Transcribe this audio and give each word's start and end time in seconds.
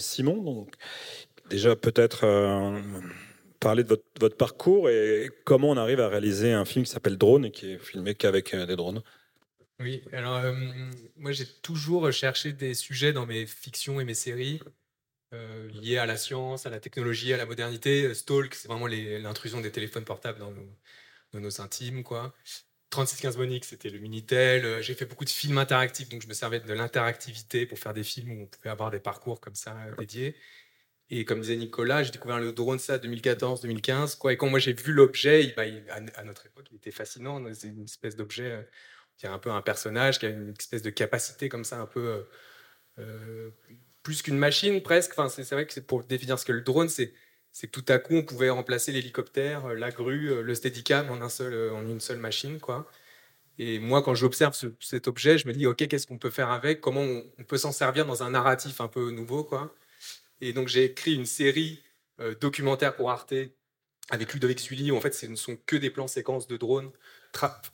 Simon. 0.00 0.42
Donc, 0.42 0.74
déjà, 1.50 1.76
peut-être 1.76 2.24
parler 3.60 3.82
de 3.84 3.88
votre, 4.20 4.36
parcours 4.36 4.88
et 4.88 5.30
comment 5.44 5.70
on 5.70 5.76
arrive 5.76 6.00
à 6.00 6.08
réaliser 6.08 6.52
un 6.52 6.64
film 6.64 6.84
qui 6.84 6.90
s'appelle 6.90 7.18
Drone 7.18 7.46
et 7.46 7.50
qui 7.50 7.72
est 7.72 7.78
filmé 7.78 8.14
qu'avec 8.14 8.54
des 8.54 8.76
drones. 8.76 9.02
Oui, 9.80 10.02
alors 10.12 10.40
moi 11.16 11.32
j'ai 11.32 11.46
toujours 11.46 12.12
cherché 12.12 12.52
des 12.52 12.74
sujets 12.74 13.12
dans 13.12 13.26
mes 13.26 13.46
fictions 13.46 14.00
et 14.00 14.04
mes 14.04 14.14
séries 14.14 14.60
euh, 15.34 15.68
liés 15.72 15.98
à 15.98 16.06
la 16.06 16.16
science, 16.16 16.64
à 16.64 16.70
la 16.70 16.80
technologie, 16.80 17.32
à 17.34 17.36
la 17.36 17.44
modernité. 17.44 18.14
Stalk, 18.14 18.54
c'est 18.54 18.68
vraiment 18.68 18.86
l'intrusion 18.86 19.60
des 19.60 19.70
téléphones 19.70 20.04
portables 20.04 20.38
dans 20.38 20.52
nos, 20.52 20.68
dans 21.32 21.40
nos 21.40 21.60
intimes, 21.60 22.02
quoi. 22.02 22.34
3615 22.90 23.36
Monique, 23.36 23.64
c'était 23.64 23.90
le 23.90 23.98
Minitel. 23.98 24.64
Euh, 24.64 24.82
j'ai 24.82 24.94
fait 24.94 25.04
beaucoup 25.04 25.24
de 25.24 25.30
films 25.30 25.58
interactifs, 25.58 26.08
donc 26.08 26.22
je 26.22 26.28
me 26.28 26.34
servais 26.34 26.60
de 26.60 26.72
l'interactivité 26.72 27.66
pour 27.66 27.78
faire 27.78 27.92
des 27.94 28.04
films 28.04 28.32
où 28.32 28.42
on 28.42 28.46
pouvait 28.46 28.70
avoir 28.70 28.90
des 28.90 29.00
parcours 29.00 29.40
comme 29.40 29.54
ça 29.54 29.76
euh, 29.76 29.94
dédiés. 29.98 30.36
Et 31.10 31.24
comme 31.24 31.40
disait 31.40 31.56
Nicolas, 31.56 32.02
j'ai 32.02 32.10
découvert 32.10 32.38
le 32.38 32.52
drone 32.52 32.78
ça 32.78 32.98
2014-2015. 32.98 34.18
Quoi. 34.18 34.32
Et 34.34 34.36
quand 34.36 34.48
moi 34.48 34.58
j'ai 34.58 34.74
vu 34.74 34.92
l'objet, 34.92 35.54
bah, 35.56 35.64
à, 36.14 36.24
notre 36.24 36.46
époque, 36.46 36.66
il 36.70 36.76
était 36.76 36.90
fascinant. 36.90 37.42
C'est 37.54 37.68
une 37.68 37.84
espèce 37.84 38.16
d'objet 38.16 38.66
qui 39.16 39.26
a 39.26 39.32
un 39.32 39.38
peu 39.38 39.50
un 39.50 39.62
personnage, 39.62 40.18
qui 40.18 40.26
a 40.26 40.30
une 40.30 40.54
espèce 40.58 40.82
de 40.82 40.90
capacité 40.90 41.48
comme 41.48 41.64
ça, 41.64 41.80
un 41.80 41.86
peu 41.86 42.26
plus 44.02 44.20
qu'une 44.20 44.36
machine 44.36 44.82
presque. 44.82 45.12
Enfin, 45.16 45.30
c'est 45.30 45.54
vrai 45.54 45.66
que 45.66 45.72
c'est 45.72 45.86
pour 45.86 46.04
définir 46.04 46.38
ce 46.38 46.44
que 46.44 46.52
le 46.52 46.60
drone, 46.60 46.90
c'est 46.90 47.14
c'est 47.52 47.66
que 47.66 47.72
tout 47.72 47.84
à 47.92 47.98
coup, 47.98 48.14
on 48.14 48.22
pouvait 48.22 48.50
remplacer 48.50 48.92
l'hélicoptère, 48.92 49.66
euh, 49.66 49.74
la 49.74 49.90
grue, 49.90 50.30
euh, 50.30 50.42
le 50.42 50.54
steadicam 50.54 51.10
en, 51.10 51.20
un 51.22 51.28
seul, 51.28 51.52
euh, 51.52 51.72
en 51.72 51.86
une 51.88 52.00
seule 52.00 52.18
machine. 52.18 52.60
quoi. 52.60 52.88
Et 53.58 53.78
moi, 53.80 54.02
quand 54.02 54.14
j'observe 54.14 54.56
cet 54.80 55.08
objet, 55.08 55.38
je 55.38 55.48
me 55.48 55.52
dis, 55.52 55.66
OK, 55.66 55.86
qu'est-ce 55.88 56.06
qu'on 56.06 56.18
peut 56.18 56.30
faire 56.30 56.50
avec? 56.50 56.80
Comment 56.80 57.02
on, 57.02 57.44
peut 57.44 57.58
s'en 57.58 57.72
servir 57.72 58.06
dans 58.06 58.22
un 58.22 58.30
narratif 58.30 58.80
un 58.80 58.88
peu 58.88 59.10
nouveau 59.10 59.42
quoi? 59.44 59.74
Et 60.40 60.52
donc, 60.52 60.68
j'ai 60.68 60.84
écrit 60.84 61.14
une 61.14 61.26
série 61.26 61.82
documentaire 62.40 62.94
pour 62.96 63.10
Arte 63.10 63.34
avec 64.10 64.32
Ludovic 64.34 64.60
Sully, 64.60 64.90
où 64.92 64.96
en 64.96 65.00
fait, 65.00 65.14
ce 65.14 65.26
ne 65.26 65.36
sont 65.36 65.56
que 65.66 65.76
des 65.76 65.90
plans 65.90 66.06
séquences 66.08 66.46
de 66.48 66.56
drones. 66.56 66.90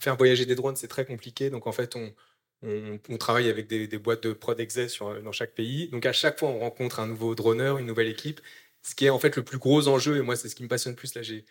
faire 0.00 0.16
voyager 0.16 0.46
des 0.46 0.54
drones, 0.54 0.76
c'est 0.76 0.88
très 0.88 1.04
compliqué. 1.04 1.50
Donc, 1.50 1.66
en 1.66 1.72
fait, 1.72 1.96
on, 1.96 3.18
travaille 3.18 3.50
avec 3.50 3.66
des, 3.66 3.86
boîtes 3.98 4.22
de 4.22 4.32
prod 4.32 4.58
exe 4.58 4.86
sur, 4.88 5.22
dans 5.22 5.32
chaque 5.32 5.54
pays. 5.54 5.88
Donc 5.88 6.06
à 6.06 6.12
chaque 6.12 6.38
fois, 6.38 6.48
on 6.48 6.60
rencontre 6.60 7.00
un 7.00 7.06
nouveau 7.06 7.34
droneur, 7.34 7.78
une 7.78 7.86
nouvelle 7.86 8.08
équipe. 8.08 8.40
Ce 8.86 8.94
qui 8.94 9.06
est 9.06 9.10
en 9.10 9.18
fait 9.18 9.36
le 9.36 9.44
plus 9.44 9.58
gros 9.58 9.88
enjeu, 9.88 10.16
et 10.18 10.22
moi, 10.22 10.36
c'est 10.36 10.48
ce 10.48 10.54
qui 10.54 10.62
me 10.62 10.68
passionne 10.68 10.94
plus. 10.94 11.14
Là, 11.14 11.22
j'ai 11.22 11.44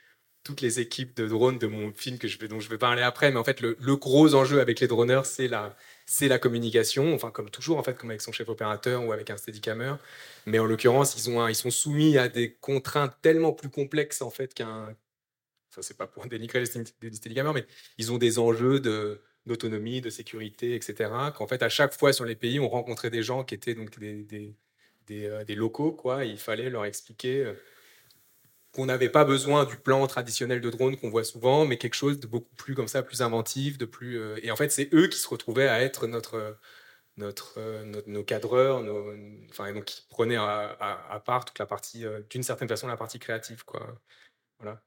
toutes 0.43 0.61
les 0.61 0.79
équipes 0.79 1.15
de 1.15 1.27
drones 1.27 1.57
de 1.57 1.67
mon 1.67 1.93
film 1.93 2.17
que 2.17 2.27
je 2.27 2.37
vais, 2.37 2.47
dont 2.47 2.59
je 2.59 2.69
vais 2.69 2.77
parler 2.77 3.01
après. 3.01 3.31
Mais 3.31 3.37
en 3.37 3.43
fait, 3.43 3.61
le, 3.61 3.75
gros 3.95 4.35
enjeu 4.35 4.59
avec 4.59 4.79
les 4.79 4.87
droneurs, 4.87 5.25
c'est 5.25 5.47
la, 5.47 5.75
c'est 6.05 6.27
la 6.27 6.37
communication. 6.39 7.13
Enfin, 7.13 7.31
comme 7.31 7.49
toujours, 7.49 7.77
en 7.77 7.83
fait, 7.83 7.97
comme 7.97 8.09
avec 8.09 8.21
son 8.21 8.31
chef 8.31 8.49
opérateur 8.49 9.05
ou 9.05 9.13
avec 9.13 9.29
un 9.29 9.37
steadicammer. 9.37 9.95
Mais 10.45 10.59
en 10.59 10.65
l'occurrence, 10.65 11.15
ils, 11.17 11.29
ont 11.31 11.47
ils 11.47 11.55
sont 11.55 11.71
soumis 11.71 12.17
à 12.17 12.27
des 12.29 12.53
contraintes 12.55 13.15
tellement 13.21 13.53
plus 13.53 13.69
complexes 13.69 14.21
en 14.21 14.29
fait 14.29 14.53
qu'un. 14.53 14.95
Enfin, 15.71 15.81
c'est 15.81 15.97
pas 15.97 16.07
pour 16.07 16.25
dénigrer 16.27 16.59
les 16.59 16.65
steadicamers, 16.65 17.53
mais 17.53 17.65
ils 17.97 18.11
ont 18.11 18.17
des 18.17 18.39
enjeux 18.39 18.79
de 18.79 19.21
d'autonomie, 19.45 20.01
de 20.01 20.09
sécurité, 20.09 20.75
etc. 20.75 21.11
Qu'en 21.35 21.47
fait, 21.47 21.63
à 21.63 21.69
chaque 21.69 21.93
fois 21.93 22.13
sur 22.13 22.25
les 22.25 22.35
pays, 22.35 22.59
on 22.59 22.69
rencontrait 22.69 23.09
des 23.09 23.23
gens 23.23 23.43
qui 23.43 23.55
étaient 23.55 23.75
donc 23.75 23.97
des, 23.99 24.55
des, 25.07 25.25
euh, 25.25 25.43
locaux, 25.55 25.91
quoi. 25.91 26.25
il 26.25 26.37
fallait 26.37 26.69
leur 26.69 26.85
expliquer 26.85 27.45
euh, 27.45 27.53
qu'on 28.71 28.85
n'avait 28.87 29.09
pas 29.09 29.25
besoin 29.25 29.65
du 29.65 29.77
plan 29.77 30.05
traditionnel 30.07 30.61
de 30.61 30.69
drone 30.69 30.97
qu'on 30.97 31.09
voit 31.09 31.23
souvent, 31.23 31.65
mais 31.65 31.77
quelque 31.77 31.95
chose 31.95 32.19
de 32.19 32.27
beaucoup 32.27 32.55
plus 32.55 32.75
comme 32.75 32.87
ça, 32.87 33.03
plus 33.03 33.21
inventif, 33.21 33.77
de 33.77 33.85
plus. 33.85 34.19
Euh, 34.19 34.39
et 34.43 34.51
en 34.51 34.55
fait, 34.55 34.71
c'est 34.71 34.93
eux 34.93 35.07
qui 35.07 35.19
se 35.19 35.27
retrouvaient 35.27 35.67
à 35.67 35.81
être 35.81 36.07
notre 36.07 36.57
notre, 37.17 37.59
nos 38.07 38.23
cadreurs, 38.23 38.81
nos, 38.81 39.13
enfin, 39.51 39.71
donc 39.71 39.85
qui 39.85 40.01
prenaient 40.09 40.35
à, 40.35 41.21
part 41.23 41.45
toute 41.45 41.59
la 41.59 41.67
partie, 41.67 42.05
d'une 42.31 42.41
certaine 42.41 42.67
façon, 42.67 42.87
la 42.87 42.97
partie 42.97 43.19
créative, 43.19 43.63
quoi. 43.65 44.01
Voilà. 44.59 44.81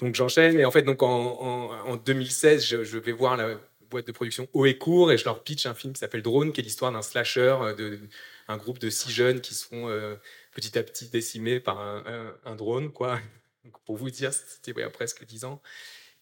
Donc 0.00 0.14
j'enchaîne 0.14 0.58
et 0.58 0.64
en 0.64 0.70
fait 0.70 0.82
donc 0.82 1.02
en, 1.02 1.96
2016 1.96 2.64
je, 2.64 2.98
vais 2.98 3.12
voir 3.12 3.36
la 3.36 3.58
boîte 3.90 4.06
de 4.06 4.12
production 4.12 4.48
Haut 4.52 4.66
et 4.66 4.76
Court 4.76 5.12
et 5.12 5.18
je 5.18 5.24
leur 5.24 5.42
pitch 5.44 5.66
un 5.66 5.74
film 5.74 5.92
qui 5.92 6.00
s'appelle 6.00 6.22
Drone 6.22 6.52
qui 6.52 6.60
est 6.60 6.64
l'histoire 6.64 6.90
d'un 6.90 7.02
slasher 7.02 7.56
de 7.78 8.00
un 8.48 8.56
groupe 8.56 8.78
de 8.78 8.90
six 8.90 9.10
jeunes 9.10 9.40
qui 9.40 9.54
se 9.54 9.66
font 9.66 9.88
euh, 9.88 10.16
petit 10.52 10.78
à 10.78 10.82
petit 10.82 11.08
décimés 11.08 11.60
par 11.60 11.80
un, 11.80 12.56
drone 12.56 12.92
quoi. 12.92 13.20
pour 13.86 13.96
vous 13.96 14.10
dire 14.10 14.32
c'était 14.32 14.72
ouais, 14.72 14.88
presque 14.90 15.24
dix 15.24 15.44
ans. 15.44 15.62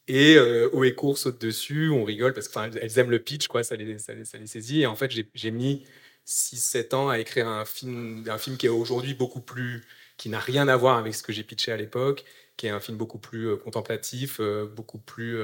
Et 0.09 0.37
euh, 0.37 0.69
Haut 0.73 0.85
Court 0.97 1.17
saute 1.17 1.41
dessus, 1.41 1.91
on 1.91 2.05
rigole 2.05 2.35
parce 2.35 2.49
qu'elles 2.49 2.99
aiment 2.99 3.11
le 3.11 3.21
pitch 3.21 3.47
quoi, 3.47 3.63
ça 3.63 3.77
les, 3.77 3.99
ça 3.99 4.15
les, 4.15 4.47
saisit 4.47 4.83
et 4.83 4.87
en 4.87 4.97
fait 4.97 5.13
j'ai 5.35 5.51
mis 5.51 5.85
6-7 6.27 6.95
ans 6.95 7.09
à 7.09 7.19
écrire 7.21 7.49
un 7.49 7.65
film, 7.65 8.25
un 8.29 8.39
film 8.39 8.57
qui 8.57 8.67
est 8.67 8.71
aujourd'hui 8.71 9.15
beaucoup 9.15 9.41
plus 9.41 9.85
qui 10.17 10.29
n'a 10.29 10.41
rien 10.41 10.69
à 10.69 10.77
voir 10.77 10.99
avec 10.99 11.15
ce 11.15 11.23
que 11.23 11.33
j'ai 11.33 11.45
pitché 11.45 11.73
à 11.73 11.77
l'époque 11.77 12.25
qui 12.57 12.67
est 12.67 12.71
un 12.71 12.81
film 12.81 12.99
beaucoup 12.99 13.19
plus 13.19 13.49
euh, 13.49 13.57
contemplatif, 13.57 14.39
euh, 14.41 14.67
beaucoup 14.67 14.99
plus 14.99 15.41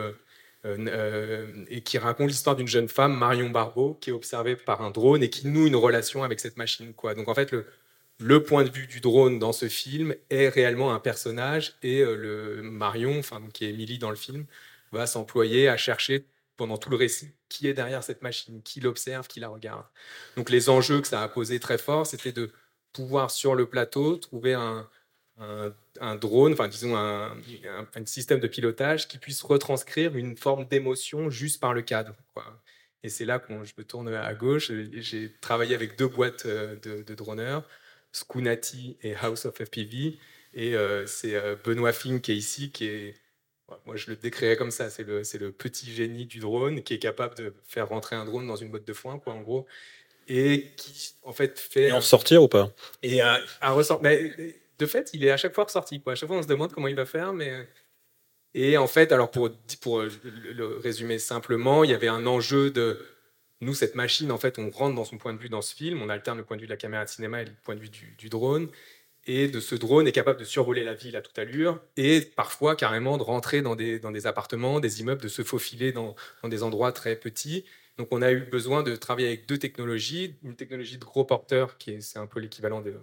et 0.64 1.80
qui 1.82 1.98
raconte 1.98 2.28
l'histoire 2.28 2.56
d'une 2.56 2.66
jeune 2.66 2.88
femme, 2.88 3.16
Marion 3.16 3.50
Barbeau, 3.50 3.94
qui 4.00 4.10
est 4.10 4.12
observée 4.12 4.56
par 4.56 4.82
un 4.82 4.90
drone 4.90 5.22
et 5.22 5.30
qui 5.30 5.46
noue 5.46 5.66
une 5.66 5.76
relation 5.76 6.24
avec 6.24 6.40
cette 6.40 6.56
machine. 6.56 6.92
Quoi. 6.94 7.14
Donc 7.14 7.28
en 7.28 7.34
fait, 7.34 7.52
le, 7.52 7.66
le 8.18 8.42
point 8.42 8.64
de 8.64 8.70
vue 8.70 8.86
du 8.86 9.00
drone 9.00 9.38
dans 9.38 9.52
ce 9.52 9.68
film 9.68 10.14
est 10.30 10.48
réellement 10.48 10.92
un 10.92 10.98
personnage 11.00 11.74
et 11.82 12.04
le 12.04 12.60
Marion, 12.62 13.18
enfin, 13.18 13.40
qui 13.52 13.64
est 13.64 13.70
Emily 13.70 13.98
dans 13.98 14.10
le 14.10 14.16
film, 14.16 14.46
va 14.92 15.06
s'employer 15.06 15.68
à 15.68 15.76
chercher 15.76 16.24
pendant 16.56 16.76
tout 16.76 16.90
le 16.90 16.96
récit 16.96 17.32
qui 17.48 17.66
est 17.66 17.74
derrière 17.74 18.02
cette 18.02 18.22
machine, 18.22 18.62
qui 18.62 18.80
l'observe, 18.80 19.26
qui 19.26 19.40
la 19.40 19.48
regarde. 19.48 19.84
Donc 20.36 20.50
les 20.50 20.68
enjeux 20.68 21.00
que 21.00 21.08
ça 21.08 21.22
a 21.22 21.28
posé 21.28 21.60
très 21.60 21.78
fort, 21.78 22.06
c'était 22.06 22.32
de 22.32 22.52
pouvoir 22.92 23.30
sur 23.30 23.54
le 23.54 23.66
plateau 23.66 24.16
trouver 24.16 24.54
un, 24.54 24.88
un, 26.00 26.16
drone, 26.16 26.52
enfin 26.52 26.68
disons 26.68 26.96
un, 26.96 27.36
un, 27.94 28.06
système 28.06 28.40
de 28.40 28.48
pilotage 28.48 29.08
qui 29.08 29.18
puisse 29.18 29.42
retranscrire 29.42 30.16
une 30.16 30.36
forme 30.36 30.66
d'émotion 30.66 31.30
juste 31.30 31.60
par 31.60 31.74
le 31.74 31.82
cadre. 31.82 32.14
Quoi. 32.34 32.44
Et 33.02 33.08
c'est 33.08 33.24
là 33.24 33.38
que 33.38 33.52
je 33.64 33.72
me 33.76 33.84
tourne 33.84 34.08
à 34.12 34.34
gauche. 34.34 34.72
J'ai 34.92 35.32
travaillé 35.40 35.74
avec 35.74 35.96
deux 35.96 36.08
boîtes 36.08 36.46
euh, 36.46 36.76
de, 36.82 37.02
de 37.02 37.14
droneurs, 37.14 37.64
Schoonati 38.12 38.96
et 39.02 39.14
House 39.14 39.44
of 39.44 39.54
FPV. 39.54 40.18
Et 40.54 40.74
euh, 40.74 41.06
c'est 41.06 41.34
euh, 41.34 41.54
Benoît 41.62 41.92
Fink 41.92 42.22
qui 42.22 42.32
est 42.32 42.36
ici, 42.36 42.70
qui 42.70 42.86
est, 42.86 43.14
moi 43.86 43.96
je 43.96 44.10
le 44.10 44.16
décrirais 44.16 44.56
comme 44.56 44.70
ça, 44.70 44.90
c'est 44.90 45.04
le, 45.04 45.22
le 45.38 45.52
petit 45.52 45.92
génie 45.92 46.26
du 46.26 46.40
drone 46.40 46.82
qui 46.82 46.94
est 46.94 46.98
capable 46.98 47.36
de 47.36 47.54
faire 47.64 47.88
rentrer 47.88 48.16
un 48.16 48.24
drone 48.24 48.46
dans 48.46 48.56
une 48.56 48.70
botte 48.70 48.86
de 48.86 48.92
foin, 48.92 49.18
quoi, 49.18 49.34
en 49.34 49.42
gros 49.42 49.66
et 50.28 50.66
qui 50.76 51.14
en 51.22 51.32
fait 51.32 51.58
fait 51.58 51.88
et 51.88 51.92
en 51.92 52.00
sortir 52.00 52.42
ou 52.42 52.48
pas? 52.48 52.70
Et 53.02 53.20
à, 53.20 53.40
à 53.60 53.74
mais 54.02 54.30
de 54.78 54.86
fait, 54.86 55.10
il 55.12 55.24
est 55.24 55.30
à 55.30 55.36
chaque 55.36 55.54
fois 55.54 55.64
ressorti. 55.64 56.00
Quoi. 56.00 56.12
À 56.12 56.16
chaque 56.16 56.28
fois, 56.28 56.38
on 56.38 56.42
se 56.42 56.48
demande 56.48 56.72
comment 56.72 56.88
il 56.88 56.94
va 56.94 57.06
faire. 57.06 57.32
Mais... 57.32 57.68
Et 58.54 58.76
en 58.76 58.86
fait, 58.86 59.12
alors 59.12 59.30
pour, 59.30 59.50
pour 59.80 60.02
le 60.02 60.76
résumer 60.78 61.18
simplement, 61.18 61.84
il 61.84 61.90
y 61.90 61.94
avait 61.94 62.08
un 62.08 62.26
enjeu 62.26 62.70
de. 62.70 62.98
Nous, 63.60 63.74
cette 63.74 63.96
machine, 63.96 64.30
en 64.30 64.38
fait, 64.38 64.58
on 64.58 64.70
rentre 64.70 64.94
dans 64.94 65.04
son 65.04 65.18
point 65.18 65.34
de 65.34 65.38
vue 65.38 65.48
dans 65.48 65.62
ce 65.62 65.74
film, 65.74 66.00
on 66.00 66.08
alterne 66.08 66.38
le 66.38 66.44
point 66.44 66.56
de 66.56 66.60
vue 66.60 66.68
de 66.68 66.72
la 66.72 66.76
caméra 66.76 67.04
de 67.04 67.10
cinéma 67.10 67.42
et 67.42 67.44
le 67.44 67.50
point 67.64 67.74
de 67.74 67.80
vue 67.80 67.90
du, 67.90 68.28
drone. 68.28 68.68
Et 69.26 69.48
de 69.48 69.58
ce 69.58 69.74
drone 69.74 70.06
est 70.06 70.12
capable 70.12 70.38
de 70.38 70.44
survoler 70.44 70.84
la 70.84 70.94
ville 70.94 71.16
à 71.16 71.20
toute 71.20 71.38
allure 71.38 71.80
et 71.96 72.20
parfois 72.20 72.76
carrément 72.76 73.18
de 73.18 73.22
rentrer 73.24 73.60
dans 73.60 73.74
des, 73.74 73.98
dans 73.98 74.12
des 74.12 74.26
appartements, 74.26 74.80
des 74.80 75.00
immeubles, 75.00 75.20
de 75.20 75.28
se 75.28 75.42
faufiler 75.42 75.92
dans, 75.92 76.14
dans 76.42 76.48
des 76.48 76.62
endroits 76.62 76.92
très 76.92 77.16
petits. 77.16 77.64
Donc 77.98 78.08
on 78.12 78.22
a 78.22 78.30
eu 78.30 78.40
besoin 78.40 78.84
de 78.84 78.94
travailler 78.94 79.26
avec 79.26 79.46
deux 79.46 79.58
technologies. 79.58 80.36
Une 80.44 80.54
technologie 80.54 80.96
de 80.96 81.04
gros 81.04 81.24
porteur, 81.24 81.76
qui 81.78 81.90
est, 81.90 82.16
un 82.16 82.26
peu 82.26 82.38
l'équivalent 82.38 82.80
de 82.80 82.94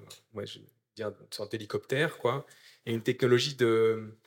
une 1.04 1.14
sorte 1.32 1.52
d'hélicoptère, 1.52 2.18
quoi, 2.18 2.46
et 2.86 2.94
une 2.94 3.04
technologie 3.04 3.56
de, 3.56 4.18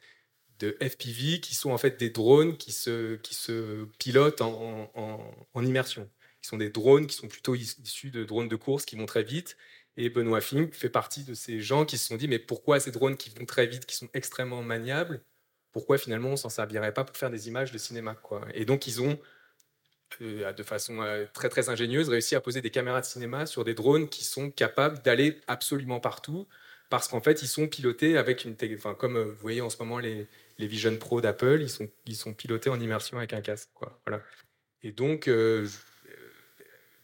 de 0.58 0.76
FPV 0.80 1.40
qui 1.40 1.54
sont 1.54 1.70
en 1.70 1.78
fait 1.78 1.98
des 1.98 2.10
drones 2.10 2.56
qui 2.56 2.72
se, 2.72 3.16
qui 3.16 3.34
se 3.34 3.84
pilotent 3.98 4.40
en, 4.40 4.90
en, 4.94 5.64
immersion. 5.64 6.10
Qui 6.42 6.48
sont 6.48 6.56
des 6.56 6.70
drones 6.70 7.06
qui 7.06 7.16
sont 7.16 7.28
plutôt 7.28 7.54
issus 7.54 8.10
de 8.10 8.24
drones 8.24 8.48
de 8.48 8.56
course 8.56 8.84
qui 8.84 8.96
vont 8.96 9.06
très 9.06 9.22
vite. 9.22 9.56
Et 9.96 10.10
Benoît 10.10 10.40
Fink 10.40 10.74
fait 10.74 10.88
partie 10.88 11.24
de 11.24 11.34
ces 11.34 11.60
gens 11.60 11.84
qui 11.84 11.98
se 11.98 12.06
sont 12.06 12.16
dit 12.16 12.28
mais 12.28 12.38
pourquoi 12.38 12.78
ces 12.78 12.92
drones 12.92 13.16
qui 13.16 13.30
vont 13.30 13.46
très 13.46 13.66
vite, 13.66 13.86
qui 13.86 13.96
sont 13.96 14.08
extrêmement 14.14 14.62
maniables, 14.62 15.22
pourquoi 15.72 15.98
finalement 15.98 16.30
on 16.30 16.36
s'en 16.36 16.48
servirait 16.48 16.94
pas 16.94 17.04
pour 17.04 17.16
faire 17.16 17.30
des 17.30 17.48
images 17.48 17.72
de 17.72 17.78
cinéma 17.78 18.14
quoi 18.14 18.46
Et 18.54 18.64
donc 18.64 18.86
ils 18.86 19.02
ont 19.02 19.18
de 20.20 20.62
façon 20.62 21.02
euh, 21.02 21.26
très 21.32 21.48
très 21.48 21.68
ingénieuse, 21.68 22.08
réussi 22.08 22.34
à 22.34 22.40
poser 22.40 22.60
des 22.60 22.70
caméras 22.70 23.00
de 23.00 23.06
cinéma 23.06 23.46
sur 23.46 23.64
des 23.64 23.74
drones 23.74 24.08
qui 24.08 24.24
sont 24.24 24.50
capables 24.50 25.02
d'aller 25.02 25.40
absolument 25.46 26.00
partout, 26.00 26.48
parce 26.90 27.08
qu'en 27.08 27.20
fait, 27.20 27.42
ils 27.42 27.48
sont 27.48 27.68
pilotés 27.68 28.16
avec 28.16 28.44
une... 28.44 28.56
Enfin, 28.74 28.94
comme 28.94 29.16
euh, 29.16 29.24
vous 29.24 29.40
voyez 29.40 29.60
en 29.60 29.70
ce 29.70 29.78
moment 29.78 29.98
les, 29.98 30.26
les 30.58 30.66
Vision 30.66 30.96
Pro 30.96 31.20
d'Apple, 31.20 31.58
ils 31.60 31.70
sont, 31.70 31.88
ils 32.06 32.16
sont 32.16 32.34
pilotés 32.34 32.70
en 32.70 32.80
immersion 32.80 33.18
avec 33.18 33.32
un 33.32 33.40
casque. 33.40 33.70
Quoi. 33.74 34.00
Voilà. 34.06 34.22
Et 34.82 34.92
donc, 34.92 35.28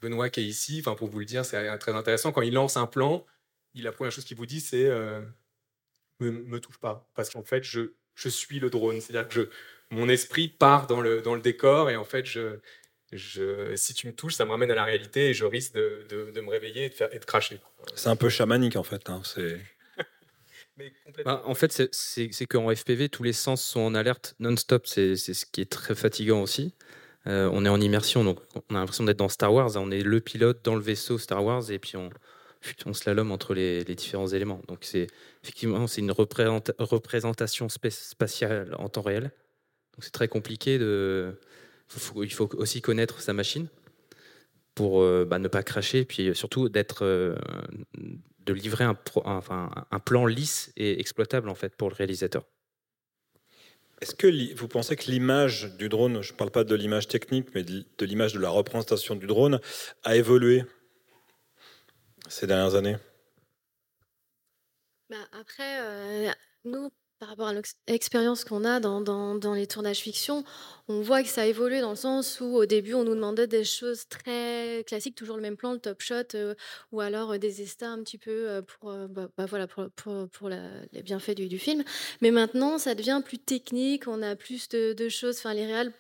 Benoît 0.01 0.31
qui 0.31 0.41
est 0.41 0.45
ici, 0.45 0.81
enfin, 0.81 0.95
pour 0.95 1.09
vous 1.09 1.19
le 1.19 1.25
dire, 1.25 1.45
c'est 1.45 1.79
très 1.79 1.93
intéressant, 1.93 2.33
quand 2.33 2.43
il 2.43 2.55
lance 2.55 2.77
un 2.77 2.87
plan, 2.87 3.27
la 3.75 3.93
première 3.93 4.12
chose 4.12 4.25
qu'il 4.25 4.37
vous 4.37 4.47
dit, 4.47 4.61
c'est 4.61 4.89
me, 6.21 6.31
me 6.31 6.61
touche 6.61 6.79
pas, 6.79 7.11
parce 7.15 7.31
qu'en 7.31 7.43
fait, 7.43 7.65
je, 7.65 7.93
je 8.15 8.29
suis 8.29 8.61
le 8.61 8.71
drone. 8.71 9.01
C'est-à-dire 9.01 9.29
que 9.29 9.51
mon 9.91 10.09
esprit 10.09 10.49
part 10.49 10.87
dans 10.87 11.01
le, 11.01 11.21
dans 11.21 11.35
le 11.35 11.41
décor 11.41 11.91
et 11.91 11.97
en 11.97 12.05
fait, 12.05 12.25
je, 12.27 12.61
je, 13.12 13.75
si 13.77 13.95
tu 13.95 14.06
me 14.06 14.12
touches, 14.12 14.35
ça 14.35 14.45
me 14.45 14.51
ramène 14.51 14.71
à 14.71 14.75
la 14.75 14.85
réalité 14.85 15.31
et 15.31 15.35
je 15.35 15.45
risque 15.45 15.75
de, 15.75 16.06
de, 16.35 16.41
me 16.41 16.51
réveiller 16.51 16.87
et 16.87 16.89
de, 16.89 16.95
faire, 16.95 17.15
et 17.15 17.19
de 17.19 17.25
cracher. 17.25 17.61
C'est 17.95 18.09
un 18.09 18.17
peu 18.17 18.29
chamanique 18.29 18.77
en 18.77 18.83
fait. 18.83 19.09
Hein, 19.09 19.23
bah, 21.25 21.43
en 21.45 21.55
fait, 21.55 21.89
c'est 21.93 22.47
qu'en 22.47 22.75
FPV, 22.75 23.09
tous 23.09 23.23
les 23.23 23.33
sens 23.33 23.62
sont 23.62 23.81
en 23.81 23.95
alerte 23.95 24.35
non-stop. 24.41 24.87
C'est 24.87 25.17
ce 25.17 25.47
qui 25.47 25.61
est 25.61 25.71
très 25.71 25.95
fatigant 25.95 26.43
aussi. 26.43 26.75
Euh, 27.27 27.49
on 27.53 27.65
est 27.65 27.71
en 27.71 27.81
immersion, 27.81 28.23
donc 28.23 28.41
on 28.69 28.75
a 28.75 28.81
l'impression 28.81 29.05
d'être 29.05 29.19
dans 29.19 29.29
Star 29.29 29.53
Wars. 29.53 29.71
On 29.77 29.91
est 29.91 30.03
le 30.03 30.21
pilote 30.21 30.62
dans 30.65 30.75
le 30.75 30.83
vaisseau 30.83 31.17
Star 31.19 31.43
Wars 31.43 31.71
et 31.71 31.79
puis 31.79 31.97
on, 31.97 32.11
on 32.87 32.93
slalom 32.93 33.31
entre 33.31 33.55
les, 33.55 33.85
les 33.85 33.95
différents 33.95 34.27
éléments. 34.27 34.61
Donc 34.69 34.79
c'est 34.83 35.06
effectivement 35.43 35.87
c'est 35.87 36.01
une 36.01 36.11
représentation 36.12 37.69
spatiale 37.69 38.75
en 38.79 38.89
temps 38.89 39.03
réel. 39.03 39.31
Donc 39.95 40.05
c'est 40.05 40.12
très 40.12 40.29
compliqué 40.29 40.79
de 40.79 41.39
il 42.17 42.33
faut 42.33 42.49
aussi 42.57 42.81
connaître 42.81 43.21
sa 43.21 43.33
machine 43.33 43.69
pour 44.75 45.03
euh, 45.03 45.25
bah, 45.25 45.39
ne 45.39 45.49
pas 45.49 45.63
cracher, 45.63 46.01
et 46.01 46.05
puis 46.05 46.35
surtout 46.35 46.69
d'être, 46.69 47.05
euh, 47.05 47.37
de 48.41 48.53
livrer 48.53 48.85
un, 48.85 48.99
enfin, 49.25 49.71
un 49.91 49.99
plan 50.01 50.27
lisse 50.27 50.73
et 50.77 51.01
exploitable 51.01 51.49
en 51.49 51.55
fait 51.55 51.77
pour 51.77 51.89
le 51.89 51.95
réalisateur. 51.95 52.45
Est-ce 54.01 54.15
que 54.15 54.55
vous 54.55 54.69
pensez 54.69 54.97
que 54.97 55.11
l'image 55.11 55.77
du 55.77 55.89
drone, 55.89 56.21
je 56.21 56.33
ne 56.33 56.37
parle 56.37 56.51
pas 56.51 56.65
de 56.65 56.75
l'image 56.75 57.09
technique, 57.09 57.55
mais 57.55 57.63
de 57.63 58.05
l'image 58.05 58.35
de 58.35 58.41
la 58.41 58.51
représentation 58.51 59.15
du 59.15 59.27
drone, 59.27 59.61
a 60.03 60.17
évolué 60.17 60.65
ces 62.29 62.47
dernières 62.47 62.75
années? 62.75 62.97
Bah 65.09 65.17
Après, 65.33 65.81
euh, 65.81 66.33
nous, 66.65 66.91
par 67.25 67.31
rapport 67.31 67.49
à 67.49 67.55
l'expérience 67.88 68.44
qu'on 68.44 68.67
a 68.67 68.81
dans, 68.81 69.55
les 69.55 69.67
tournages 69.67 70.00
fiction, 70.00 70.44
on 70.88 71.00
voit 71.00 71.23
que 71.23 71.29
ça 71.31 71.43
a 71.43 71.47
évolué 71.47 71.81
dans 71.81 71.88
le 71.88 71.97
sens 71.97 72.38
où 72.38 72.44
au 72.44 72.67
début 72.67 72.93
on 72.93 73.03
nous 73.03 73.15
demandait 73.15 73.47
des 73.47 73.65
choses 73.65 74.06
très 74.09 74.85
classiques, 74.87 75.15
toujours 75.15 75.37
le 75.37 75.43
même 75.43 75.56
plan, 75.56 75.73
le 75.73 75.79
top 75.79 76.03
shot, 76.03 76.35
euh, 76.35 76.55
ou 76.93 77.00
alors 77.00 77.32
euh, 77.32 77.38
des 77.38 77.62
estats 77.62 77.88
un 77.88 78.03
petit 78.03 78.19
peu 78.19 78.31
euh, 78.31 78.61
pour, 78.61 78.93
bah, 79.09 79.31
bah, 79.38 79.47
voilà, 79.47 79.67
pour, 79.67 80.50
les 80.50 81.03
bienfaits 81.03 81.35
du, 81.35 81.59
film. 81.59 81.82
Mais 82.21 82.31
maintenant 82.31 82.76
ça 82.76 82.94
devient 82.94 83.23
plus 83.25 83.38
technique, 83.38 84.06
on 84.06 84.20
a 84.20 84.37
plus 84.37 84.69
de, 84.69 84.93
de 84.93 85.09
choses, 85.09 85.38
enfin 85.38 85.55
les 85.55 85.65
réals 85.65 85.94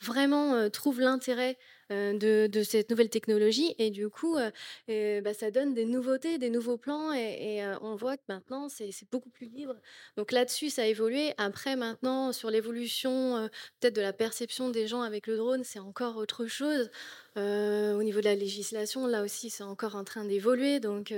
vraiment 0.00 0.70
trouvent 0.70 1.00
l'intérêt 1.00 1.58
euh, 1.90 2.48
de, 2.48 2.62
cette 2.62 2.90
nouvelle 2.90 3.08
technologie. 3.08 3.74
Et 3.78 3.90
du 3.90 4.10
coup, 4.10 4.36
euh, 4.36 5.20
bah, 5.22 5.32
ça 5.32 5.50
donne 5.50 5.72
des 5.72 5.86
nouveautés, 5.86 6.36
des 6.36 6.50
nouveaux 6.50 6.76
plans. 6.76 7.12
Et, 7.14 7.64
euh, 7.64 7.78
on 7.80 7.94
voit 7.94 8.16
que 8.16 8.22
maintenant, 8.28 8.68
c'est 8.68 8.90
beaucoup 9.10 9.30
plus 9.30 9.46
libre. 9.46 9.74
Donc 10.16 10.32
là-dessus, 10.32 10.68
ça 10.68 10.82
a 10.82 10.86
évolué. 10.86 11.32
Après, 11.38 11.76
maintenant, 11.76 12.32
sur 12.32 12.50
l'évolution 12.50 13.48
peut-être 13.80 13.96
de 13.96 14.02
la 14.02 14.12
perception 14.12 14.68
des 14.68 14.86
gens 14.86 15.02
avec 15.02 15.26
le 15.26 15.36
drone, 15.36 15.64
c'est 15.64 15.78
encore 15.78 16.16
autre 16.16 16.46
chose. 16.46 16.90
au 17.36 18.02
niveau 18.02 18.20
de 18.20 18.24
la 18.24 18.34
législation, 18.34 19.06
là 19.06 19.22
aussi, 19.22 19.48
c'est 19.50 19.64
encore 19.64 19.96
en 19.96 20.04
train 20.04 20.24
d'évoluer. 20.24 20.80
Donc, 20.80 21.14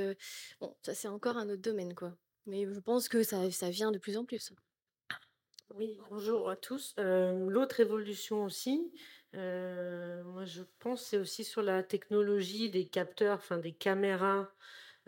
bon, 0.60 0.74
ça, 0.82 0.94
c'est 0.94 1.08
encore 1.08 1.36
un 1.36 1.48
autre 1.48 1.62
domaine, 1.62 1.94
quoi. 1.94 2.14
Mais 2.46 2.66
je 2.72 2.80
pense 2.80 3.08
que 3.08 3.22
ça, 3.22 3.50
ça 3.50 3.70
vient 3.70 3.90
de 3.90 3.98
plus 3.98 4.16
en 4.16 4.24
plus. 4.24 4.52
Oui, 5.74 5.98
bonjour 6.10 6.50
à 6.50 6.56
tous. 6.56 6.94
L'autre 6.98 7.80
évolution 7.80 8.44
aussi, 8.44 8.92
euh, 9.34 10.22
moi, 10.24 10.44
je 10.44 10.62
pense 10.80 11.04
c'est 11.04 11.18
aussi 11.18 11.44
sur 11.44 11.62
la 11.62 11.82
technologie 11.82 12.70
des 12.70 12.86
capteurs, 12.86 13.38
enfin 13.38 13.58
des 13.58 13.72
caméras 13.72 14.50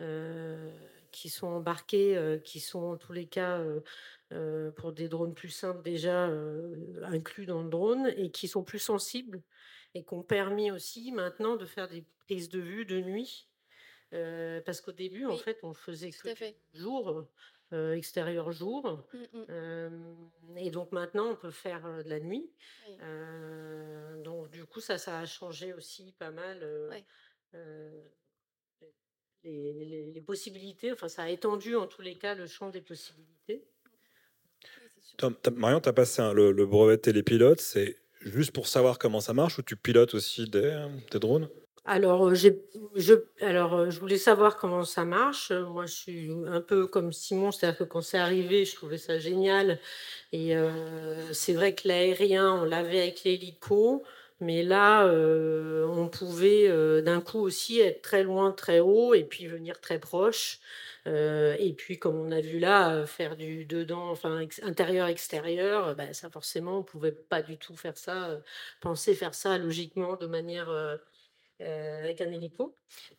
euh, 0.01 0.71
qui 1.11 1.29
sont 1.29 1.47
embarquées, 1.47 2.17
euh, 2.17 2.37
qui 2.39 2.59
sont 2.59 2.83
en 2.83 2.97
tous 2.97 3.13
les 3.13 3.27
cas 3.27 3.63
pour 4.77 4.93
des 4.93 5.09
drones 5.09 5.35
plus 5.35 5.49
simples 5.49 5.83
déjà 5.83 6.27
inclus 7.03 7.45
dans 7.45 7.61
le 7.61 7.69
drone 7.69 8.11
et 8.17 8.31
qui 8.31 8.47
sont 8.47 8.63
plus 8.63 8.79
sensibles 8.79 9.43
et 9.93 10.03
qui 10.03 10.13
ont 10.15 10.23
permis 10.23 10.71
aussi 10.71 11.11
maintenant 11.11 11.55
de 11.55 11.67
faire 11.67 11.87
des 11.87 12.03
prises 12.25 12.49
de 12.49 12.59
vue 12.59 12.85
de 12.85 12.99
nuit. 12.99 13.47
Parce 14.65 14.81
qu'au 14.81 14.91
début, 14.91 15.25
en 15.25 15.37
fait, 15.37 15.59
on 15.63 15.73
faisait 15.73 16.11
que 16.11 16.29
jour, 16.73 17.25
euh, 17.73 17.93
extérieur 17.93 18.51
jour. 18.51 19.03
Mmh. 19.13 19.17
Euh, 19.49 19.89
et 20.57 20.69
donc 20.69 20.91
maintenant, 20.91 21.31
on 21.31 21.35
peut 21.35 21.51
faire 21.51 22.03
de 22.03 22.09
la 22.09 22.19
nuit. 22.19 22.51
donc 24.23 24.51
du 24.51 24.65
coup, 24.65 24.79
ça, 24.79 24.97
ça 24.97 25.19
a 25.19 25.25
changé 25.25 25.73
aussi 25.73 26.13
pas 26.19 26.31
mal. 26.31 26.63
Les, 29.43 30.23
possibilités, 30.25 30.93
enfin 30.93 31.09
ça 31.09 31.23
a 31.23 31.29
étendu 31.29 31.75
en 31.75 31.85
tous 31.85 32.01
les 32.01 32.15
cas 32.15 32.33
le 32.33 32.47
champ 32.47 32.69
des 32.69 32.79
possibilités. 32.79 33.67
Marion, 35.55 35.81
tu 35.81 35.89
as 35.89 35.93
passé 35.93 36.21
le, 36.33 36.65
brevet 36.65 36.95
de 36.95 37.01
télépilote, 37.01 37.59
c'est 37.59 37.97
juste 38.21 38.51
pour 38.51 38.67
savoir 38.67 38.97
comment 38.97 39.19
ça 39.19 39.33
marche 39.33 39.59
ou 39.59 39.63
tu 39.63 39.75
pilotes 39.75 40.13
aussi 40.13 40.49
des 40.49 40.87
drones? 41.19 41.49
Alors, 41.85 42.29
euh, 42.29 42.33
je, 42.33 43.13
alors, 43.41 43.73
euh, 43.73 43.89
je 43.89 43.99
voulais 43.99 44.17
savoir 44.17 44.55
comment 44.57 44.85
ça 44.85 45.03
marche. 45.03 45.51
Moi, 45.51 45.85
je 45.85 45.93
suis 45.93 46.31
un 46.47 46.61
peu 46.61 46.87
comme 46.87 47.11
Simon, 47.11 47.51
c'est-à-dire 47.51 47.79
que 47.79 47.83
quand 47.83 48.01
c'est 48.01 48.17
arrivé, 48.17 48.63
je 48.63 48.73
trouvais 48.75 48.97
ça 48.97 49.19
génial. 49.19 49.79
Et 50.31 50.55
euh, 50.55 51.33
c'est 51.33 51.53
vrai 51.53 51.75
que 51.75 51.87
l'aérien, 51.87 52.53
on 52.53 52.63
l'avait 52.63 53.01
avec 53.01 53.23
l'hélico, 53.25 54.03
mais 54.39 54.63
là, 54.63 55.05
on 55.87 56.07
pouvait 56.09 56.69
d'un 57.01 57.21
coup 57.21 57.39
aussi 57.39 57.79
être 57.79 58.01
très 58.01 58.23
loin, 58.23 58.51
très 58.51 58.79
haut, 58.79 59.13
et 59.13 59.23
puis 59.23 59.47
venir 59.47 59.79
très 59.81 59.99
proche. 59.99 60.59
et 61.05 61.73
puis, 61.77 61.99
comme 61.99 62.15
on 62.19 62.31
a 62.31 62.41
vu 62.41 62.59
là, 62.59 63.05
faire 63.05 63.35
du 63.37 63.65
dedans, 63.65 64.09
enfin 64.09 64.45
intérieur-extérieur, 64.63 65.95
bah, 65.95 66.13
ça 66.13 66.29
forcément, 66.29 66.79
on 66.79 66.83
pouvait 66.83 67.11
pas 67.11 67.41
du 67.41 67.57
tout 67.57 67.75
faire 67.75 67.97
ça, 67.97 68.37
penser 68.81 69.13
faire 69.15 69.33
ça 69.35 69.57
logiquement 69.57 70.15
de 70.15 70.27
manière 70.27 70.69
euh, 70.69 70.97
avec 71.65 72.21
un 72.21 72.31
hélico. 72.31 72.75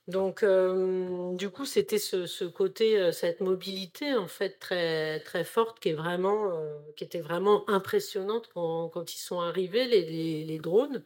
Donc, 0.08 0.43
euh, 0.43 1.35
du 1.37 1.50
coup, 1.50 1.64
c'était 1.64 1.99
ce, 1.99 2.44
côté, 2.44 2.99
euh, 2.99 3.12
cette 3.12 3.41
mobilité 3.41 4.14
en 4.14 4.29
fait 4.29 4.58
très 4.58 5.20
très 5.20 5.44
forte 5.44 5.81
qui 5.81 5.91
est 5.91 5.94
vraiment, 5.94 6.52
qui 6.96 7.05
était 7.05 7.20
vraiment 7.20 7.69
impressionnante 7.69 8.50
quand, 8.55 8.88
quand 8.88 9.14
ils 9.14 9.19
sont 9.19 9.41
arrivés 9.41 9.87
les, 9.87 10.44
les, 10.44 10.58
drones. 10.58 11.02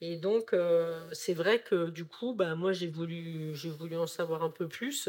Et 0.00 0.16
donc, 0.16 0.54
c'est 1.12 1.34
vrai 1.34 1.62
que 1.62 1.88
du 1.90 2.04
coup, 2.04 2.34
bah, 2.34 2.54
moi, 2.54 2.72
j'ai 2.72 2.88
voulu, 2.88 3.54
j'ai 3.54 3.70
voulu 3.70 3.96
en 3.96 4.06
savoir 4.06 4.42
un 4.42 4.50
peu 4.50 4.68
plus. 4.68 5.08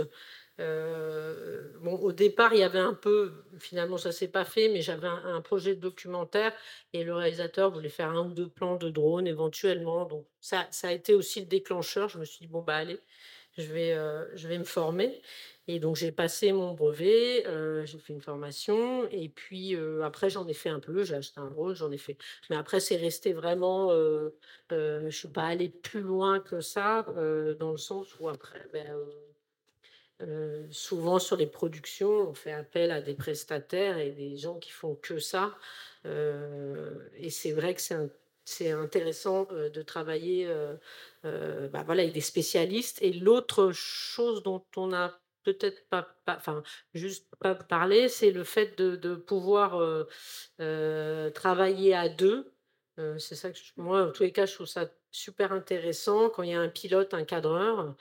Euh, 0.59 1.71
au 1.83 2.11
départ, 2.11 2.53
il 2.53 2.59
y 2.59 2.63
avait 2.63 2.79
un 2.79 2.93
peu, 2.93 3.31
finalement, 3.59 3.97
ça 3.97 4.11
s'est 4.11 4.27
pas 4.27 4.45
fait, 4.45 4.69
mais 4.69 4.81
j'avais 4.81 5.07
un, 5.07 5.41
projet 5.41 5.75
de 5.75 5.81
documentaire 5.81 6.53
et 6.93 7.03
le 7.03 7.13
réalisateur 7.13 7.71
voulait 7.71 7.89
faire 7.89 8.09
un 8.09 8.27
ou 8.27 8.33
deux 8.33 8.49
plans 8.49 8.75
de 8.75 8.89
drone 8.89 9.27
éventuellement. 9.27 10.05
Donc, 10.05 10.25
ça, 10.41 10.67
ça 10.71 10.89
a 10.89 10.91
été 10.91 11.13
aussi 11.13 11.41
le 11.41 11.45
déclencheur. 11.45 12.09
Je 12.09 12.17
me 12.17 12.25
suis 12.25 12.39
dit, 12.39 12.47
bon, 12.47 12.61
bah, 12.61 12.75
allez, 12.77 12.99
je 13.57 13.71
vais, 13.71 13.93
euh, 13.93 14.25
je 14.35 14.47
vais 14.47 14.57
me 14.57 14.63
former. 14.63 15.21
Et 15.67 15.79
donc, 15.79 15.95
j'ai 15.97 16.11
passé 16.11 16.51
mon 16.53 16.73
brevet, 16.73 17.45
euh, 17.45 17.85
j'ai 17.85 17.99
fait 17.99 18.13
une 18.13 18.21
formation, 18.21 19.07
et 19.11 19.27
puis 19.27 19.75
après, 20.01 20.29
j'en 20.29 20.47
ai 20.47 20.53
fait 20.53 20.69
un 20.69 20.79
peu, 20.79 21.03
j'ai 21.03 21.15
acheté 21.15 21.41
un 21.41 21.49
drone, 21.49 21.75
j'en 21.75 21.91
ai 21.91 21.97
fait. 21.97 22.17
Mais 22.49 22.55
après, 22.55 22.79
c'est 22.79 22.95
resté 22.95 23.33
vraiment, 23.33 23.89
je 24.71 25.03
ne 25.03 25.09
suis 25.11 25.27
pas 25.27 25.43
allée 25.43 25.69
plus 25.69 26.01
loin 26.01 26.39
que 26.39 26.61
ça, 26.61 27.05
dans 27.59 27.71
le 27.71 27.77
sens 27.77 28.07
où 28.19 28.29
après, 28.29 28.65
ben, 28.71 28.95
euh, 30.21 30.65
souvent 30.71 31.19
sur 31.19 31.37
les 31.37 31.45
productions, 31.45 32.29
on 32.29 32.33
fait 32.33 32.51
appel 32.51 32.89
à 32.91 33.01
des 33.01 33.13
prestataires 33.13 33.99
et 33.99 34.11
des 34.11 34.35
gens 34.37 34.57
qui 34.57 34.71
font 34.71 34.95
que 34.95 35.19
ça. 35.19 35.55
Euh, 36.05 36.95
et 37.17 37.29
c'est 37.29 37.51
vrai 37.51 37.75
que 37.75 37.81
c'est 38.45 38.71
intéressant 38.71 39.47
euh, 39.51 39.69
de 39.69 39.81
travailler 39.81 40.47
bah 41.23 41.83
voilà, 41.85 42.03
avec 42.03 42.13
des 42.13 42.21
spécialistes. 42.21 42.99
Et 43.01 43.13
l'autre 43.13 43.71
chose 43.73 44.41
dont 44.43 44.63
on 44.75 44.87
n'a 44.87 45.19
peut-être 45.43 45.87
pas, 45.89 46.07
enfin, 46.27 46.63
juste 46.93 47.27
pas 47.39 47.55
parlé, 47.55 48.09
c'est 48.09 48.31
le 48.31 48.43
fait 48.43 48.77
de, 48.77 49.15
pouvoir 49.15 50.05
travailler 51.33 51.93
à 51.93 52.09
deux. 52.09 52.51
c'est 53.19 53.35
ça 53.35 53.51
que 53.51 53.57
moi, 53.75 54.07
en 54.07 54.11
tous 54.11 54.23
les 54.23 54.31
cas, 54.31 54.45
je 54.45 54.55
trouve 54.55 54.67
ça 54.67 54.89
super 55.11 55.51
intéressant 55.51 56.29
quand 56.29 56.43
il 56.43 56.51
y 56.51 56.53
a 56.53 56.59
un 56.61 56.69
pilote, 56.69 57.13
un 57.13 57.25
cadreur. 57.25 57.95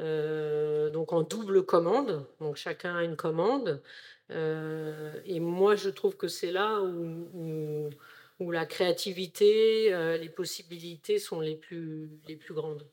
Euh, 0.00 0.88
donc 0.90 1.12
en 1.12 1.22
double 1.22 1.64
commande, 1.64 2.24
donc 2.40 2.56
chacun 2.56 2.96
a 2.96 3.04
une 3.04 3.16
commande. 3.16 3.82
Euh, 4.30 5.12
et 5.26 5.40
moi, 5.40 5.76
je 5.76 5.90
trouve 5.90 6.16
que 6.16 6.28
c'est 6.28 6.52
là 6.52 6.80
où, 6.82 7.90
la 8.50 8.64
créativité, 8.64 9.92
euh, 9.92 10.16
les 10.16 10.30
possibilités 10.30 11.18
sont 11.18 11.40
les 11.40 11.56
plus, 11.56 12.10
les 12.26 12.36
plus 12.36 12.54
grandes. 12.54 12.86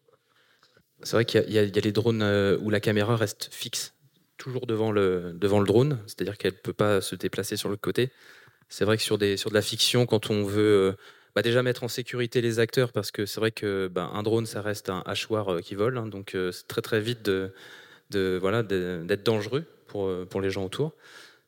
C'est 1.04 1.16
vrai 1.16 1.26
qu'il 1.26 1.48
y, 1.48 1.54
y, 1.54 1.60
a 1.60 1.64
les 1.64 1.92
drones 1.92 2.24
où 2.62 2.70
la 2.70 2.80
caméra 2.80 3.16
reste 3.16 3.50
fixe, 3.54 3.94
toujours 4.38 4.66
devant 4.66 4.92
le, 4.92 5.32
devant 5.34 5.60
le 5.60 5.68
drone, 5.68 6.00
c'est-à-dire 6.08 6.38
qu'elle 6.38 6.54
ne 6.54 6.58
peut 6.58 6.74
pas 6.74 7.02
se 7.02 7.16
déplacer 7.16 7.56
sur 7.56 7.70
le 7.70 7.78
côté. 7.78 8.12
C'est 8.68 8.84
vrai 8.84 8.98
que 8.98 9.04
sur, 9.04 9.18
des, 9.18 9.38
sur 9.38 9.50
de 9.50 9.56
la 9.56 9.62
fiction, 9.62 10.06
quand 10.06 10.30
on 10.30 10.44
veut 10.44 10.98
bah, 11.38 11.44
déjà 11.44 11.62
mettre 11.62 11.84
en 11.84 11.88
sécurité 11.88 12.42
les 12.42 12.58
acteurs 12.58 12.92
parce 12.92 13.12
que 13.12 13.28
c'est 13.28 13.40
vrai 13.40 13.52
que 13.52 13.88
bah, 13.90 14.10
un 14.12 14.24
drone 14.24 14.48
ça 14.48 14.64
reste 14.64 14.90
un 14.90 15.04
hachoir 15.06 15.50
euh, 15.50 15.60
qui 15.60 15.76
vole, 15.76 15.96
hein, 16.00 16.08
donc 16.08 16.34
euh, 16.34 16.52
c'est 16.52 16.68
très 16.68 16.82
très 16.82 17.00
vite 17.00 17.22
de 17.22 17.52
voilà 18.42 18.64
d'être 18.64 19.22
dangereux 19.22 19.64
pour, 19.86 20.08
euh, 20.08 20.26
pour 20.28 20.42
les 20.42 20.50
gens 20.50 20.66
autour. 20.66 20.96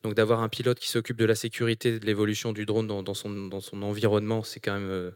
Donc 0.04 0.14
d'avoir 0.14 0.42
un 0.42 0.48
pilote 0.48 0.78
qui 0.78 0.90
s'occupe 0.90 1.18
de 1.18 1.26
la 1.26 1.34
sécurité, 1.34 1.98
de 1.98 2.06
l'évolution 2.06 2.54
du 2.54 2.68
drone 2.68 2.86
dans, 2.86 3.14
son, 3.16 3.32
dans 3.48 3.62
son 3.62 3.82
environnement, 3.82 4.44
c'est 4.44 4.60
quand 4.60 4.80
même 4.80 5.12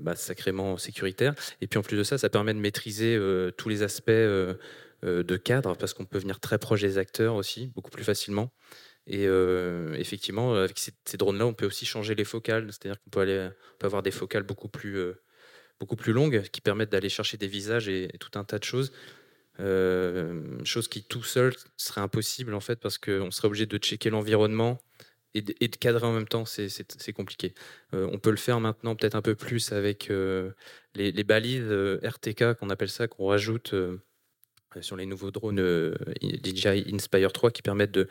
bah, 0.00 0.16
sacrément 0.16 0.78
sécuritaire. 0.78 1.34
Et 1.60 1.66
puis 1.66 1.78
en 1.78 1.82
plus 1.82 1.98
de 1.98 2.04
ça, 2.04 2.16
ça 2.16 2.30
permet 2.30 2.54
de 2.54 2.60
maîtriser 2.60 3.20
tous 3.58 3.68
les 3.68 3.82
aspects 3.82 4.08
de 4.08 5.36
cadre, 5.36 5.76
parce 5.76 5.92
qu'on 5.92 6.06
peut 6.06 6.18
venir 6.18 6.40
très 6.40 6.56
proche 6.56 6.80
des 6.80 6.96
acteurs 6.96 7.34
aussi, 7.34 7.66
beaucoup 7.74 7.90
plus 7.90 8.04
facilement. 8.04 8.50
Et 9.08 9.24
effectivement, 9.94 10.54
avec 10.54 10.78
ces, 10.78 11.16
drones-là, 11.16 11.46
on 11.46 11.54
peut 11.54 11.66
aussi 11.66 11.86
changer 11.86 12.14
les 12.14 12.24
focales, 12.24 12.66
c'est-à-dire 12.70 13.00
qu'on 13.02 13.10
peut, 13.10 13.50
avoir 13.82 14.02
des 14.02 14.10
focales 14.10 14.42
beaucoup 14.42 14.68
plus, 14.68 14.98
beaucoup 15.80 15.96
plus 15.96 16.12
longues 16.12 16.42
qui 16.52 16.60
permettent 16.60 16.92
d'aller 16.92 17.08
chercher 17.08 17.38
des 17.38 17.46
visages 17.46 17.88
et, 17.88 18.10
tout 18.20 18.38
un 18.38 18.44
tas 18.44 18.58
de 18.58 18.64
choses. 18.64 18.92
chose 20.64 20.88
qui 20.88 21.02
tout 21.04 21.22
seul 21.22 21.54
serait 21.78 22.02
impossible 22.02 22.52
en 22.54 22.60
fait 22.60 22.76
parce 22.76 22.98
qu'on 22.98 23.30
serait 23.30 23.48
obligé 23.48 23.66
de 23.66 23.78
checker 23.78 24.10
l'environnement 24.10 24.78
et, 25.34 25.42
de, 25.42 25.76
cadrer 25.76 26.06
en 26.06 26.12
même 26.12 26.28
temps, 26.28 26.44
c'est 26.44 27.12
compliqué. 27.14 27.54
on 27.92 28.18
peut 28.18 28.30
le 28.30 28.36
faire 28.36 28.60
maintenant 28.60 28.94
peut-être 28.94 29.14
un 29.14 29.22
peu 29.22 29.34
plus 29.34 29.72
avec 29.72 30.10
les, 30.98 31.24
balises 31.24 31.70
RTK 32.02 32.54
qu'on 32.54 32.70
appelle 32.70 32.90
ça, 32.90 33.08
qu'on 33.08 33.26
rajoute 33.26 33.74
euh, 33.74 34.02
sur 34.80 34.96
les 34.96 35.06
nouveaux 35.06 35.30
drones 35.30 35.60
euh, 35.60 35.94
DJI 36.22 36.84
Inspire 36.92 37.32
3 37.32 37.50
qui 37.50 37.62
permettent 37.62 37.92
de, 37.92 38.08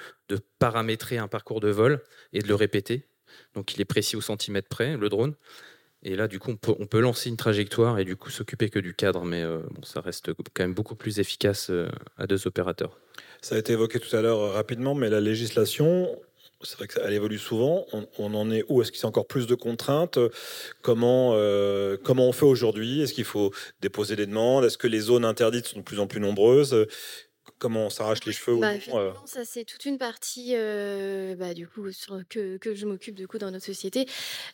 paramétrer 0.59 1.17
un 1.17 1.27
parcours 1.27 1.59
de 1.59 1.69
vol 1.69 2.01
et 2.33 2.39
de 2.41 2.47
le 2.47 2.55
répéter. 2.55 3.07
Donc 3.53 3.75
il 3.75 3.81
est 3.81 3.85
précis 3.85 4.15
au 4.15 4.21
centimètre 4.21 4.67
près, 4.67 4.97
le 4.97 5.09
drone. 5.09 5.35
Et 6.03 6.15
là, 6.15 6.27
du 6.27 6.39
coup, 6.39 6.51
on 6.51 6.85
peut, 6.85 6.99
lancer 6.99 7.29
une 7.29 7.37
trajectoire 7.37 7.99
et 7.99 8.05
du 8.05 8.15
coup 8.15 8.29
s'occuper 8.29 8.69
que 8.69 8.79
du 8.79 8.93
cadre, 8.93 9.25
mais 9.25 9.41
euh, 9.41 9.61
ça 9.83 9.99
reste 9.99 10.31
quand 10.33 10.63
même 10.63 10.73
beaucoup 10.73 10.95
plus 10.95 11.19
efficace 11.19 11.71
à 12.17 12.27
deux 12.27 12.47
opérateurs. 12.47 12.99
Ça 13.41 13.55
a 13.55 13.57
été 13.57 13.73
évoqué 13.73 13.99
tout 13.99 14.15
à 14.15 14.21
l'heure 14.21 14.53
rapidement, 14.53 14.95
mais 14.95 15.09
la 15.09 15.21
législation, 15.21 16.19
c'est 16.61 16.77
vrai 16.77 16.87
qu'elle 16.87 17.13
évolue 17.13 17.37
souvent. 17.37 17.85
On, 18.17 18.33
en 18.33 18.49
est 18.51 18.63
où? 18.67 18.81
Est-ce 18.81 18.91
qu'il 18.91 19.01
y 19.01 19.05
a 19.05 19.09
encore 19.09 19.27
plus 19.27 19.47
de 19.47 19.55
contraintes? 19.55 20.17
Comment, 20.81 21.31
euh, 21.33 21.97
comment 22.03 22.27
on 22.27 22.31
fait 22.31 22.45
aujourd'hui? 22.45 23.01
Est-ce 23.01 23.13
qu'il 23.13 23.25
faut 23.25 23.53
déposer 23.81 24.15
des 24.15 24.25
demandes? 24.25 24.65
Est-ce 24.65 24.77
que 24.77 24.87
les 24.87 24.99
zones 24.99 25.25
interdites 25.25 25.67
sont 25.67 25.79
de 25.79 25.83
plus 25.83 25.99
en 25.99 26.07
plus 26.07 26.19
nombreuses? 26.19 26.87
Comment 27.59 27.85
on 27.85 27.89
s'arrache 27.89 28.23
les 28.25 28.33
cheveux 28.33 28.59
bah, 28.59 28.73
euh? 28.93 29.13
Ça, 29.25 29.43
c'est 29.43 29.63
toute 29.63 29.85
une 29.85 29.97
partie 29.97 30.51
euh, 30.55 31.35
bah, 31.35 31.53
du 31.53 31.67
coup, 31.67 31.83
que, 32.29 32.57
que, 32.57 32.75
je 32.75 32.85
m'occupe 32.85 33.15
du 33.15 33.27
coup 33.27 33.37
dans 33.37 33.49
notre 33.49 33.65
société. 33.65 34.07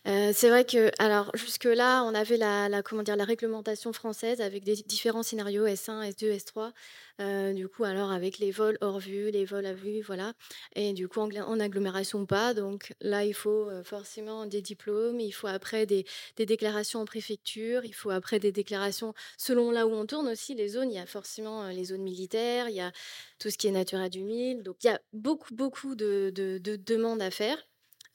c'est 0.06 0.50
vrai 0.50 0.64
que, 0.64 0.92
alors, 1.00 1.32
jusque-là, 1.34 2.04
on 2.04 2.14
avait 2.14 2.38
la, 2.38 2.70
la, 2.70 2.82
comment 2.82 3.04
dire, 3.04 3.16
la 3.16 3.26
réglementation 3.26 3.94
française 3.94 4.42
avec 4.42 4.64
des 4.64 4.76
différents 4.76 5.24
scénarios 5.24 5.66
S1, 5.66 6.12
S2, 6.12 6.38
S3 6.38 6.72
du 7.20 7.68
coup, 7.68 7.84
alors 7.84 8.12
avec 8.12 8.40
les 8.40 8.52
vols 8.52 8.78
hors 8.82 9.00
vue, 9.00 9.32
les 9.32 9.46
vols 9.46 9.66
à 9.66 9.74
vue, 9.74 10.02
voilà. 10.02 10.34
Et 10.76 10.94
du 10.94 11.08
coup, 11.08 11.20
en, 11.20 11.60
agglomération 11.60 12.26
pas. 12.26 12.54
Donc 12.54 12.94
là, 13.02 13.26
il 13.26 13.34
faut 13.34 13.70
forcément 13.84 14.46
des 14.46 14.62
diplômes, 14.62 15.20
il 15.20 15.32
faut 15.32 15.48
après 15.48 15.86
des, 15.86 16.06
déclarations 16.38 17.02
en 17.02 17.06
préfecture, 17.06 17.86
il 17.86 17.94
faut 17.94 18.10
après 18.10 18.40
des 18.40 18.52
déclarations 18.52 19.14
selon 19.38 19.72
là 19.72 19.88
où 19.88 19.92
on 19.92 20.06
tourne 20.06 20.28
aussi, 20.28 20.56
les 20.56 20.70
zones. 20.70 20.92
Il 20.92 20.96
y 20.96 21.00
a 21.00 21.06
forcément 21.06 21.68
les 21.68 21.86
zones 21.86 22.04
militaires, 22.04 22.70
il 22.70 22.76
y 22.76 22.82
a 22.82 22.92
tout 23.40 23.50
ce 23.50 23.58
qui 23.58 23.68
est 23.68 23.72
Natura 23.72 24.10
2000. 24.10 24.64
Donc 24.64 24.78
il 24.84 24.88
y 24.88 24.90
a 24.90 25.02
beaucoup, 25.14 25.54
beaucoup 25.54 25.96
de 25.96 26.32
demandes 26.32 27.22
à 27.22 27.32
faire 27.32 27.58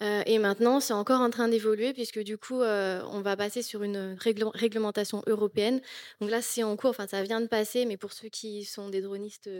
et 0.00 0.38
maintenant, 0.38 0.80
c'est 0.80 0.92
encore 0.92 1.20
en 1.20 1.30
train 1.30 1.48
d'évoluer 1.48 1.92
puisque 1.92 2.20
du 2.20 2.38
coup, 2.38 2.60
on 2.62 3.20
va 3.20 3.36
passer 3.36 3.62
sur 3.62 3.82
une 3.82 4.16
réglementation 4.20 5.22
européenne. 5.26 5.80
Donc 6.20 6.30
là, 6.30 6.40
c'est 6.42 6.62
en 6.62 6.76
cours, 6.76 6.90
enfin 6.90 7.06
ça 7.08 7.22
vient 7.22 7.40
de 7.40 7.46
passer, 7.46 7.84
mais 7.84 7.96
pour 7.96 8.12
ceux 8.12 8.28
qui 8.28 8.64
sont 8.64 8.88
des 8.90 9.00
dronistes 9.02 9.50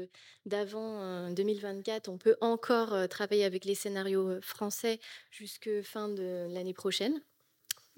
d'avant 0.47 1.31
2024, 1.31 2.09
on 2.09 2.19
peut 2.19 2.37
encore 2.41 3.09
travailler 3.09 3.45
avec 3.45 3.65
les 3.65 3.75
scénarios 3.75 4.41
français 4.41 5.01
jusque 5.31 5.71
fin 5.83 6.09
de 6.09 6.47
l'année 6.51 6.75
prochaine. 6.75 7.21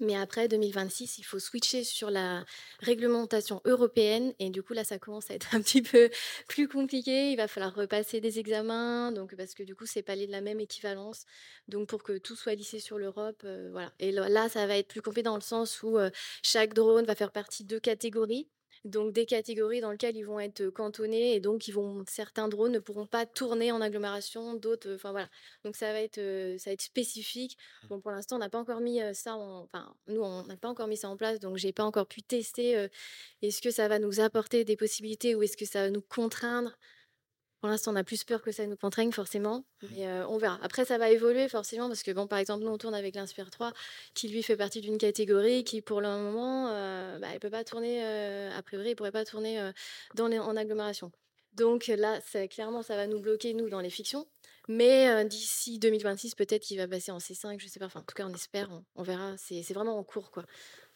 Mais 0.01 0.15
après 0.15 0.47
2026, 0.47 1.19
il 1.19 1.23
faut 1.23 1.39
switcher 1.39 1.83
sur 1.83 2.09
la 2.09 2.43
réglementation 2.79 3.61
européenne. 3.65 4.33
Et 4.39 4.49
du 4.49 4.63
coup, 4.63 4.73
là, 4.73 4.83
ça 4.83 4.99
commence 4.99 5.29
à 5.31 5.35
être 5.35 5.49
un 5.55 5.61
petit 5.61 5.81
peu 5.81 6.09
plus 6.47 6.67
compliqué. 6.67 7.31
Il 7.31 7.37
va 7.37 7.47
falloir 7.47 7.73
repasser 7.73 8.19
des 8.19 8.39
examens. 8.39 9.11
Donc, 9.11 9.35
parce 9.35 9.53
que 9.53 9.63
du 9.63 9.75
coup, 9.75 9.85
c'est 9.85 10.01
pas 10.01 10.15
de 10.15 10.25
la 10.31 10.41
même 10.41 10.59
équivalence. 10.59 11.25
Donc, 11.67 11.87
pour 11.87 12.03
que 12.03 12.17
tout 12.17 12.35
soit 12.35 12.55
lissé 12.55 12.79
sur 12.79 12.97
l'Europe, 12.97 13.41
euh, 13.45 13.69
voilà. 13.71 13.93
Et 13.99 14.11
là, 14.11 14.49
ça 14.49 14.67
va 14.67 14.77
être 14.77 14.87
plus 14.87 15.01
compliqué 15.01 15.23
dans 15.23 15.35
le 15.35 15.41
sens 15.41 15.83
où 15.83 15.97
euh, 15.97 16.09
chaque 16.43 16.73
drone 16.73 17.05
va 17.05 17.15
faire 17.15 17.31
partie 17.31 17.63
de 17.63 17.79
catégories 17.79 18.47
donc 18.85 19.13
des 19.13 19.25
catégories 19.25 19.81
dans 19.81 19.91
lesquelles 19.91 20.17
ils 20.17 20.25
vont 20.25 20.39
être 20.39 20.69
cantonnés 20.69 21.35
et 21.35 21.39
donc 21.39 21.67
ils 21.67 21.73
vont 21.73 22.03
certains 22.07 22.47
drones 22.47 22.71
ne 22.71 22.79
pourront 22.79 23.05
pas 23.05 23.25
tourner 23.25 23.71
en 23.71 23.81
agglomération, 23.81 24.55
d'autres, 24.55 24.95
enfin 24.95 25.11
voilà. 25.11 25.29
Donc 25.63 25.75
ça 25.75 25.91
va 25.93 26.01
être 26.01 26.19
ça 26.57 26.69
va 26.69 26.73
être 26.73 26.81
spécifique. 26.81 27.57
Mmh. 27.83 27.87
Bon 27.87 28.01
pour 28.01 28.11
l'instant 28.11 28.37
on 28.37 28.39
n'a 28.39 28.49
pas 28.49 28.59
encore 28.59 28.81
mis 28.81 28.99
ça, 29.13 29.35
en, 29.35 29.63
enfin 29.63 29.93
nous 30.07 30.21
on 30.21 30.43
n'a 30.45 30.57
pas 30.57 30.69
encore 30.69 30.87
mis 30.87 30.97
ça 30.97 31.09
en 31.09 31.17
place, 31.17 31.39
donc 31.39 31.57
j'ai 31.57 31.73
pas 31.73 31.83
encore 31.83 32.07
pu 32.07 32.21
tester. 32.21 32.87
est-ce 33.41 33.61
que 33.61 33.71
ça 33.71 33.87
va 33.87 33.99
nous 33.99 34.19
apporter 34.19 34.65
des 34.65 34.75
possibilités 34.75 35.35
ou 35.35 35.43
est-ce 35.43 35.57
que 35.57 35.65
ça 35.65 35.83
va 35.83 35.89
nous 35.89 36.01
contraindre 36.01 36.77
pour 37.61 37.69
l'instant, 37.69 37.93
on 37.93 37.95
a 37.95 38.03
plus 38.03 38.23
peur 38.23 38.41
que 38.41 38.51
ça 38.51 38.65
nous 38.65 38.75
contraigne, 38.75 39.11
forcément. 39.11 39.63
Mmh. 39.83 39.87
Mais 39.95 40.07
on 40.27 40.37
verra. 40.37 40.59
Après, 40.63 40.83
ça 40.83 40.97
va 40.97 41.09
évoluer, 41.09 41.47
forcément, 41.47 41.87
parce 41.87 42.03
que, 42.03 42.11
bon, 42.11 42.27
par 42.27 42.39
exemple, 42.39 42.65
nous, 42.65 42.71
on 42.71 42.77
tourne 42.77 42.95
avec 42.95 43.15
l'Inspire 43.15 43.49
3, 43.51 43.71
qui, 44.15 44.27
lui, 44.27 44.43
fait 44.43 44.57
partie 44.57 44.81
d'une 44.81 44.97
catégorie 44.97 45.63
qui, 45.63 45.81
pour 45.81 46.01
le 46.01 46.09
moment, 46.09 46.65
bah, 47.19 47.27
elle 47.27 47.35
ne 47.35 47.39
peut 47.39 47.49
pas 47.51 47.63
tourner, 47.63 48.03
a 48.03 48.61
priori, 48.63 48.87
il 48.87 48.91
ne 48.91 48.95
pourrait 48.95 49.11
pas 49.11 49.25
tourner 49.25 49.71
dans 50.15 50.27
les, 50.27 50.39
en 50.39 50.57
agglomération. 50.57 51.11
Donc 51.53 51.87
là, 51.87 52.19
clairement, 52.49 52.81
ça 52.81 52.95
va 52.95 53.07
nous 53.07 53.19
bloquer, 53.19 53.53
nous, 53.53 53.69
dans 53.69 53.81
les 53.81 53.89
fictions. 53.89 54.25
Mais 54.67 55.25
d'ici 55.25 55.79
2026, 55.79 56.35
peut-être 56.35 56.63
qu'il 56.63 56.77
va 56.77 56.87
passer 56.87 57.11
en 57.11 57.17
C5, 57.17 57.59
je 57.59 57.65
ne 57.65 57.69
sais 57.69 57.79
pas. 57.79 57.87
Enfin, 57.87 57.99
en 57.99 58.03
tout 58.03 58.15
cas, 58.15 58.25
on 58.25 58.33
espère, 58.33 58.69
on, 58.95 59.03
verra. 59.03 59.35
C'est 59.37 59.73
vraiment 59.73 59.97
en 59.97 60.03
cours, 60.03 60.31
quoi. 60.31 60.45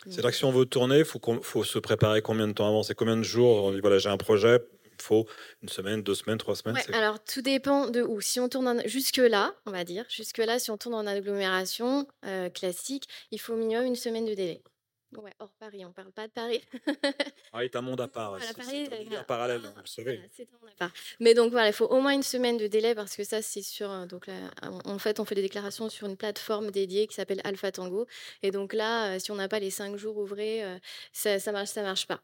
C'est-à-dire 0.05 0.31
que 0.31 0.37
si 0.37 0.45
on 0.45 0.51
veut 0.51 0.65
tourner, 0.65 0.99
il 0.99 1.05
faut, 1.05 1.19
faut, 1.41 1.63
se 1.63 1.79
préparer 1.79 2.21
combien 2.21 2.47
de 2.47 2.53
temps 2.53 2.67
avant? 2.67 2.83
C'est 2.83 2.95
combien 2.95 3.17
de 3.17 3.23
jours? 3.23 3.65
On 3.65 3.71
dit, 3.71 3.79
voilà, 3.79 3.97
j'ai 3.97 4.09
un 4.09 4.17
projet, 4.17 4.59
faut 5.01 5.27
une 5.61 5.69
semaine, 5.69 6.03
deux 6.03 6.15
semaines, 6.15 6.37
trois 6.37 6.55
semaines 6.55 6.77
Alors, 6.93 7.23
tout 7.23 7.41
dépend 7.41 7.89
de 7.89 8.01
où. 8.01 8.21
Si 8.21 8.39
on 8.39 8.49
tourne 8.49 8.81
jusque-là, 8.85 9.53
on 9.65 9.71
va 9.71 9.83
dire, 9.83 10.05
jusque-là, 10.09 10.59
si 10.59 10.71
on 10.71 10.77
tourne 10.77 10.95
en 10.95 11.07
agglomération 11.07 12.07
euh, 12.25 12.49
classique, 12.49 13.05
il 13.31 13.39
faut 13.39 13.53
au 13.53 13.57
minimum 13.57 13.85
une 13.85 13.95
semaine 13.95 14.25
de 14.25 14.33
délai. 14.33 14.61
Ouais, 15.13 15.31
hors 15.39 15.53
Paris, 15.59 15.85
on 15.85 15.91
parle 15.91 16.11
pas 16.11 16.27
de 16.27 16.31
Paris. 16.31 16.61
ah, 17.53 17.63
est 17.63 17.75
un 17.75 17.81
monde 17.81 18.01
à 18.01 18.07
part. 18.07 18.37
c'est 18.41 19.15
un 19.15 19.23
parallèle, 19.23 19.61
vous 19.61 19.81
le 19.81 19.87
savez. 19.87 20.21
Mais 21.19 21.33
donc 21.33 21.51
voilà, 21.51 21.67
il 21.67 21.73
faut 21.73 21.85
au 21.85 22.01
moins 22.01 22.13
une 22.13 22.23
semaine 22.23 22.57
de 22.57 22.67
délai 22.67 22.95
parce 22.95 23.15
que 23.15 23.23
ça, 23.23 23.41
c'est 23.41 23.61
sur. 23.61 23.89
Euh, 23.89 24.05
donc 24.05 24.27
là, 24.27 24.33
en 24.83 24.99
fait, 24.99 25.19
on 25.19 25.25
fait 25.25 25.35
des 25.35 25.41
déclarations 25.41 25.89
sur 25.89 26.07
une 26.07 26.17
plateforme 26.17 26.71
dédiée 26.71 27.07
qui 27.07 27.15
s'appelle 27.15 27.39
Alpha 27.43 27.71
Tango. 27.71 28.07
Et 28.43 28.51
donc 28.51 28.73
là, 28.73 29.15
euh, 29.15 29.19
si 29.19 29.31
on 29.31 29.35
n'a 29.35 29.47
pas 29.47 29.59
les 29.59 29.69
cinq 29.69 29.95
jours 29.95 30.17
ouvrés, 30.17 30.63
euh, 30.63 30.77
ça, 31.13 31.39
ça 31.39 31.51
marche, 31.51 31.69
ça 31.69 31.81
marche 31.81 32.07
pas. 32.07 32.21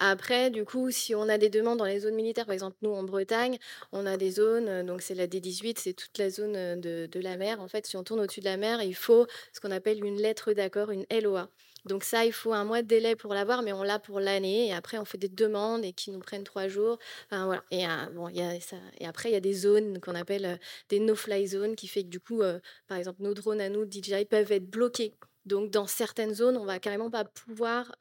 après, 0.00 0.50
du 0.50 0.64
coup, 0.64 0.90
si 0.90 1.14
on 1.14 1.28
a 1.28 1.38
des 1.38 1.48
demandes 1.48 1.78
dans 1.78 1.84
les 1.84 2.00
zones 2.00 2.14
militaires, 2.14 2.46
par 2.46 2.54
exemple, 2.54 2.76
nous 2.82 2.90
en 2.90 3.04
Bretagne, 3.04 3.58
on 3.92 4.06
a 4.06 4.16
des 4.16 4.32
zones, 4.32 4.84
donc 4.84 5.02
c'est 5.02 5.14
la 5.14 5.26
D18, 5.26 5.78
c'est 5.78 5.92
toute 5.92 6.16
la 6.18 6.30
zone 6.30 6.80
de, 6.80 7.06
de 7.06 7.20
la 7.20 7.36
mer. 7.36 7.60
En 7.60 7.68
fait, 7.68 7.86
si 7.86 7.96
on 7.96 8.02
tourne 8.02 8.20
au-dessus 8.20 8.40
de 8.40 8.46
la 8.46 8.56
mer, 8.56 8.82
il 8.82 8.94
faut 8.94 9.26
ce 9.52 9.60
qu'on 9.60 9.70
appelle 9.70 10.04
une 10.04 10.20
lettre 10.20 10.52
d'accord, 10.52 10.90
une 10.90 11.06
LOA. 11.10 11.48
Donc 11.86 12.04
ça, 12.04 12.24
il 12.24 12.32
faut 12.32 12.52
un 12.52 12.64
mois 12.64 12.82
de 12.82 12.86
délai 12.86 13.16
pour 13.16 13.34
l'avoir, 13.34 13.62
mais 13.62 13.72
on 13.72 13.82
l'a 13.82 13.98
pour 13.98 14.20
l'année. 14.20 14.68
Et 14.68 14.74
après, 14.74 14.98
on 14.98 15.04
fait 15.04 15.18
des 15.18 15.28
demandes 15.28 15.84
et 15.84 15.92
qui 15.92 16.10
nous 16.10 16.18
prennent 16.20 16.44
trois 16.44 16.68
jours. 16.68 16.98
Enfin, 17.26 17.46
voilà. 17.46 17.64
Et, 17.70 17.86
euh, 17.86 18.30
y 18.32 18.42
a 18.42 18.60
ça. 18.60 18.76
et 18.98 19.06
après, 19.06 19.30
il 19.30 19.32
y 19.32 19.36
a 19.36 19.40
des 19.40 19.52
zones 19.52 20.00
qu'on 20.00 20.14
appelle 20.14 20.44
euh, 20.44 20.56
des 20.88 21.00
no-fly 21.00 21.46
zones, 21.46 21.76
qui 21.76 21.88
fait 21.88 22.02
que 22.02 22.08
du 22.08 22.20
coup, 22.20 22.42
euh, 22.42 22.58
par 22.88 22.98
exemple, 22.98 23.22
nos 23.22 23.34
drones 23.34 23.60
à 23.60 23.68
nous, 23.68 23.84
DJI, 23.90 24.24
peuvent 24.26 24.52
être 24.52 24.68
bloqués. 24.70 25.14
Donc 25.46 25.70
dans 25.70 25.86
certaines 25.86 26.34
zones, 26.34 26.58
on 26.58 26.66
va 26.66 26.78
carrément 26.78 27.10
pas 27.10 27.24
pouvoir 27.24 27.96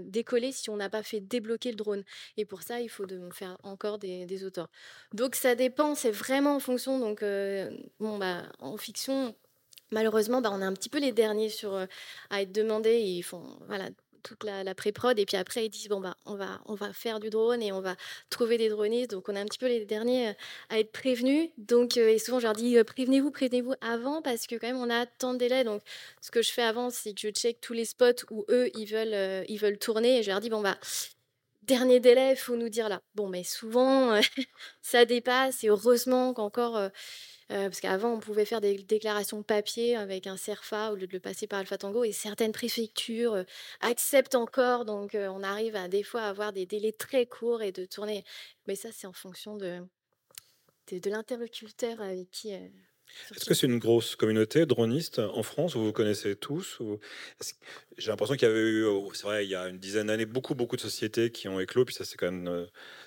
décoller 0.00 0.52
si 0.52 0.70
on 0.70 0.76
n'a 0.76 0.88
pas 0.88 1.02
fait 1.02 1.20
débloquer 1.20 1.70
le 1.70 1.76
drone. 1.76 2.02
Et 2.38 2.46
pour 2.46 2.62
ça, 2.62 2.80
il 2.80 2.88
faut 2.88 3.04
de 3.04 3.28
faire 3.30 3.58
encore 3.62 3.98
des, 3.98 4.24
des 4.24 4.42
auteurs. 4.42 4.70
Donc 5.12 5.34
ça 5.34 5.54
dépend, 5.54 5.94
c'est 5.94 6.10
vraiment 6.10 6.56
en 6.56 6.60
fonction. 6.60 6.98
Donc 6.98 7.22
bon, 8.00 8.18
bah, 8.18 8.44
en 8.58 8.78
fiction, 8.78 9.34
malheureusement, 9.90 10.40
bah, 10.40 10.50
on 10.52 10.60
est 10.60 10.64
un 10.64 10.72
petit 10.72 10.88
peu 10.88 10.98
les 10.98 11.12
derniers 11.12 11.50
sur, 11.50 11.74
à 12.30 12.42
être 12.42 12.52
demandés. 12.52 12.98
Ils 12.98 13.22
font 13.22 13.44
voilà, 13.66 13.88
toute 14.22 14.44
la, 14.44 14.74
pré-prod. 14.74 15.18
Et 15.18 15.26
puis 15.26 15.36
après 15.36 15.66
ils 15.66 15.70
disent 15.70 15.88
bon 15.88 16.00
bah 16.00 16.16
on 16.26 16.34
va 16.34 16.60
on 16.66 16.74
va 16.74 16.92
faire 16.92 17.20
du 17.20 17.30
drone 17.30 17.62
et 17.62 17.72
on 17.72 17.80
va 17.80 17.96
trouver 18.30 18.58
des 18.58 18.68
dronistes. 18.68 19.10
Donc 19.10 19.28
on 19.28 19.34
est 19.34 19.40
un 19.40 19.46
petit 19.46 19.58
peu 19.58 19.68
les 19.68 19.84
derniers 19.84 20.34
à 20.68 20.78
être 20.78 20.92
prévenus. 20.92 21.50
Donc 21.58 21.96
et 21.96 22.18
souvent 22.18 22.38
je 22.38 22.44
leur 22.44 22.54
dis 22.54 22.76
prévenez-vous 22.82 23.30
prévenez-vous 23.30 23.74
avant 23.80 24.22
parce 24.22 24.46
que 24.46 24.56
quand 24.56 24.66
même 24.66 24.76
on 24.76 24.90
a 24.90 25.06
tant 25.06 25.34
de 25.34 25.38
délais. 25.38 25.64
Donc 25.64 25.82
ce 26.20 26.30
que 26.30 26.42
je 26.42 26.50
fais 26.50 26.62
avant 26.62 26.90
c'est 26.90 27.12
que 27.12 27.20
je 27.20 27.30
check 27.30 27.60
tous 27.60 27.72
les 27.72 27.84
spots 27.84 28.24
où 28.30 28.44
eux 28.48 28.70
ils 28.74 28.86
veulent 28.86 29.44
ils 29.48 29.58
veulent 29.58 29.78
tourner. 29.78 30.18
Et 30.18 30.22
je 30.22 30.30
leur 30.30 30.40
dis 30.40 30.50
bon 30.50 30.60
bah 30.60 30.78
dernier 31.62 32.00
délai, 32.00 32.30
il 32.32 32.36
faut 32.36 32.56
nous 32.56 32.70
dire 32.70 32.88
là. 32.88 33.02
Bon, 33.14 33.28
mais 33.28 33.44
souvent, 33.44 34.18
ça 34.82 35.04
dépasse. 35.04 35.62
Et 35.64 35.68
heureusement 35.68 36.32
qu'encore, 36.32 36.78
euh, 36.78 36.88
parce 37.48 37.80
qu'avant, 37.80 38.12
on 38.12 38.20
pouvait 38.20 38.44
faire 38.44 38.60
des 38.60 38.76
déclarations 38.76 39.42
papier 39.42 39.96
avec 39.96 40.26
un 40.26 40.36
CERFA 40.36 40.92
au 40.92 40.96
lieu 40.96 41.06
de 41.06 41.12
le 41.12 41.20
passer 41.20 41.46
par 41.46 41.60
Alpha 41.60 41.78
Tango. 41.78 42.04
Et 42.04 42.12
certaines 42.12 42.52
préfectures 42.52 43.34
euh, 43.34 43.44
acceptent 43.80 44.34
encore. 44.34 44.84
Donc, 44.84 45.14
euh, 45.14 45.28
on 45.28 45.42
arrive 45.42 45.74
à 45.76 45.88
des 45.88 46.02
fois 46.02 46.22
à 46.22 46.28
avoir 46.28 46.52
des 46.52 46.66
délais 46.66 46.92
très 46.92 47.26
courts 47.26 47.62
et 47.62 47.72
de 47.72 47.86
tourner. 47.86 48.24
Mais 48.66 48.74
ça, 48.74 48.90
c'est 48.92 49.06
en 49.06 49.12
fonction 49.12 49.56
de, 49.56 49.80
de, 50.92 51.10
l'interlocuteur 51.10 52.00
avec 52.02 52.30
qui 52.30 52.50
Est-ce 52.50 53.46
que 53.46 53.54
c'est 53.54 53.66
une 53.66 53.78
grosse 53.78 54.14
communauté 54.14 54.66
droniste 54.66 55.18
en 55.18 55.42
France? 55.42 55.74
Où 55.74 55.82
vous 55.82 55.92
connaissez 55.92 56.36
tous 56.36 56.78
ou... 56.80 56.98
J'ai 57.96 58.10
l'impression 58.10 58.36
qu'il 58.36 58.46
y 58.46 58.50
avait 58.50 58.60
eu, 58.60 58.84
oh, 58.84 59.10
c'est 59.14 59.24
vrai, 59.24 59.46
il 59.46 59.50
y 59.50 59.54
a 59.54 59.68
une 59.68 59.78
dizaine 59.78 60.08
d'années, 60.08 60.26
beaucoup, 60.26 60.54
beaucoup 60.54 60.76
de 60.76 60.82
sociétés 60.82 61.32
qui 61.32 61.48
ont 61.48 61.58
éclos, 61.58 61.86
puis 61.86 61.94
ça 61.94 62.04
s'est 62.04 62.16
quand 62.16 62.30
même 62.30 62.48
euh, 62.48 62.66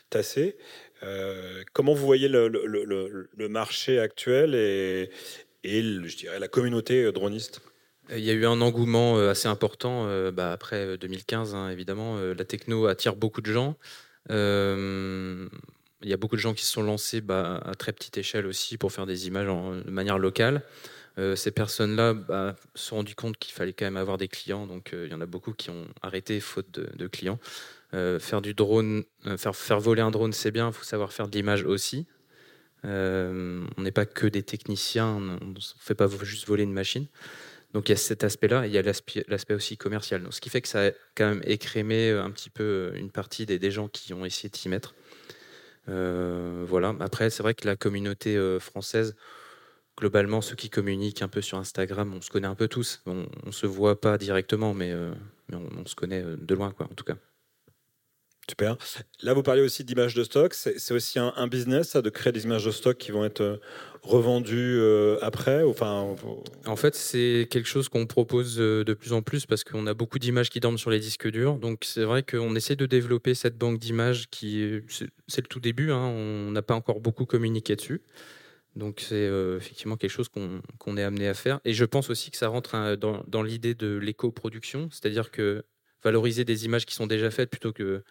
tassé. 0.10 0.58
Euh, 1.04 1.64
comment 1.74 1.94
vous 1.94 2.06
voyez 2.06 2.28
le, 2.28 3.48
marché 3.48 4.00
actuel 4.00 4.56
et, 4.56 5.10
je 5.64 6.18
dirais, 6.18 6.40
la 6.40 6.48
communauté 6.48 7.04
euh, 7.04 7.12
droniste? 7.12 7.62
Il 8.10 8.24
y 8.24 8.30
a 8.30 8.34
eu 8.34 8.46
un 8.46 8.60
engouement 8.60 9.18
assez 9.20 9.48
important 9.48 10.06
bah, 10.32 10.52
après 10.52 10.98
2015, 10.98 11.56
hein, 11.56 11.70
évidemment. 11.70 12.20
La 12.20 12.44
techno 12.44 12.88
attire 12.88 13.16
beaucoup 13.16 13.40
de 13.40 13.50
gens. 13.50 13.78
Il 14.30 16.10
y 16.10 16.14
a 16.14 16.18
beaucoup 16.18 16.36
de 16.36 16.42
gens 16.42 16.54
qui 16.54 16.66
se 16.66 16.74
sont 16.74 16.84
lancés 16.84 17.22
bah, 17.22 17.62
à 17.64 17.74
très 17.76 17.94
petite 17.94 18.18
échelle 18.18 18.48
aussi 18.48 18.78
pour 18.78 18.92
faire 18.92 19.06
des 19.06 19.28
images 19.28 19.48
en, 19.48 19.76
de 19.76 19.92
manière 19.92 20.18
locale. 20.18 20.62
Euh, 21.18 21.36
ces 21.36 21.52
personnes-là 21.52 22.14
bah, 22.14 22.56
se 22.74 22.88
sont 22.88 22.96
rendues 22.98 23.16
compte 23.16 23.38
qu'il 23.38 23.54
fallait 23.54 23.74
quand 23.74 23.86
même 23.86 23.98
avoir 23.98 24.18
des 24.18 24.30
clients, 24.30 24.66
donc 24.66 24.94
euh, 24.94 25.06
il 25.08 25.12
y 25.12 25.16
en 25.16 25.22
a 25.22 25.26
beaucoup 25.26 25.52
qui 25.52 25.70
ont 25.70 25.86
arrêté 26.02 26.40
faute 26.40 26.72
de, 26.72 27.08
clients. 27.08 27.40
Euh, 27.94 28.20
faire 28.20 28.42
du 28.42 28.54
drone, 28.54 29.04
faire, 29.38 29.56
faire 29.56 29.80
voler 29.80 30.02
un 30.02 30.12
drone, 30.12 30.32
c'est 30.32 30.52
bien, 30.52 30.68
il 30.68 30.74
faut 30.74 30.86
savoir 30.86 31.12
faire 31.12 31.28
de 31.28 31.36
l'image 31.36 31.64
aussi. 31.66 32.08
on 32.84 33.66
n'est 33.78 33.92
pas 33.92 34.06
que 34.06 34.28
des 34.28 34.44
techniciens, 34.44 35.08
on 35.08 35.20
ne 35.20 35.60
fait 35.80 35.96
pas 35.96 36.08
juste 36.24 36.48
voler 36.48 36.64
une 36.64 36.74
machine. 36.74 37.08
Donc 37.74 37.88
il 37.88 37.94
y 37.94 37.96
a 37.96 37.98
cet 37.98 38.24
aspect-là, 38.24 38.68
il 38.68 38.74
y 38.74 38.78
a 38.78 38.82
l'aspect 38.82 39.54
aussi 39.54 39.78
commercial. 39.78 40.24
Donc, 40.24 40.34
ce 40.34 40.42
qui 40.42 40.50
fait 40.50 40.62
que 40.62 40.68
ça 40.68 40.88
a 40.88 40.92
quand 41.16 41.28
même 41.28 41.42
écrémé 41.46 42.12
un 42.12 42.32
petit 42.32 42.50
peu 42.50 42.92
une 42.96 43.12
partie 43.12 43.46
des, 43.46 43.72
gens 43.72 43.88
qui 43.88 44.14
ont 44.14 44.26
essayé 44.26 44.50
de 44.50 44.56
s'y 44.56 44.70
mettre. 44.70 44.94
Euh, 45.90 46.66
voilà. 46.68 46.96
Après, 47.00 47.30
c'est 47.30 47.44
vrai 47.44 47.54
que 47.54 47.66
la 47.66 47.76
communauté 47.76 48.36
euh, 48.36 48.60
française, 48.60 49.16
globalement, 49.98 50.42
ceux 50.42 50.56
qui 50.56 50.70
communiquent 50.70 51.22
un 51.22 51.28
peu 51.28 51.42
sur 51.42 51.58
Instagram, 51.58 52.14
on 52.14 52.22
se 52.22 52.30
connaît 52.30 52.48
un 52.48 52.56
peu 52.56 52.68
tous. 52.68 53.02
On, 53.06 53.26
ne 53.46 53.52
se 53.52 53.68
voit 53.68 54.00
pas 54.00 54.18
directement, 54.18 54.74
mais, 54.74 54.92
euh, 54.92 55.14
on, 55.52 55.86
se 55.86 55.96
connaît 55.96 56.24
de 56.24 56.56
loin, 56.56 56.72
quoi, 56.72 56.88
en 56.92 56.96
tout 56.96 57.06
cas. 57.06 57.16
Super. 58.50 58.76
Là, 59.22 59.34
vous 59.34 59.44
parlez 59.44 59.62
aussi 59.62 59.84
d'images 59.84 60.14
de 60.14 60.24
stock. 60.24 60.54
C'est 60.54 60.94
aussi 60.94 61.20
un, 61.20 61.48
business, 61.48 61.90
ça, 61.90 62.02
de 62.02 62.10
créer 62.10 62.34
des 62.34 62.44
images 62.44 62.66
de 62.66 62.72
stock 62.72 62.98
qui 62.98 63.12
vont 63.12 63.24
être 63.24 63.42
euh, 63.42 63.58
revendues 64.02 64.78
euh, 64.80 65.18
après 65.22 65.64
enfin, 65.64 66.16
En 66.66 66.76
fait, 66.76 66.96
c'est 66.96 67.48
quelque 67.50 67.68
chose 67.68 67.88
qu'on 67.88 68.08
propose 68.08 68.60
euh, 68.60 68.84
de 68.84 68.94
plus 68.94 69.14
en 69.14 69.22
plus 69.22 69.46
parce 69.46 69.64
qu'on 69.64 69.88
a 69.88 69.94
beaucoup 69.94 70.20
d'images 70.20 70.50
qui 70.50 70.60
dorment 70.60 70.80
sur 70.80 70.90
les 70.90 71.00
disques 71.00 71.30
durs. 71.30 71.60
Donc, 71.60 71.84
c'est 71.86 72.04
vrai 72.04 72.24
qu'on 72.24 72.56
essaie 72.56 72.76
de 72.76 72.86
développer 72.86 73.36
cette 73.36 73.58
banque 73.58 73.80
d'images 73.80 74.28
qui. 74.30 74.82
C'est 75.28 75.42
le 75.42 75.48
tout 75.48 75.60
début. 75.60 75.92
Hein. 75.92 76.08
On 76.08 76.52
n'a 76.52 76.62
pas 76.62 76.76
encore 76.76 77.00
beaucoup 77.00 77.26
communiqué 77.26 77.76
dessus. 77.76 78.02
Donc, 78.76 79.02
c'est 79.02 79.30
effectivement 79.58 79.98
quelque 79.98 80.12
chose 80.12 80.30
qu'on 80.30 80.98
est 80.98 81.04
amené 81.04 81.28
à 81.28 81.34
faire. 81.34 81.60
Et 81.64 81.74
je 81.74 81.86
pense 81.86 82.10
aussi 82.10 82.32
que 82.32 82.38
ça 82.38 82.48
rentre 82.48 82.76
hein, 82.76 82.96
dans, 82.96 83.24
dans 83.28 83.44
l'idée 83.44 83.76
de 83.76 83.98
l'éco-production, 83.98 84.90
c'est-à-dire 84.92 85.30
que 85.30 85.64
valoriser 86.04 86.46
des 86.46 86.66
images 86.66 86.86
qui 86.86 86.96
sont 86.96 87.08
déjà 87.08 87.30
faites 87.32 87.50
plutôt 87.50 87.74
que 87.74 88.04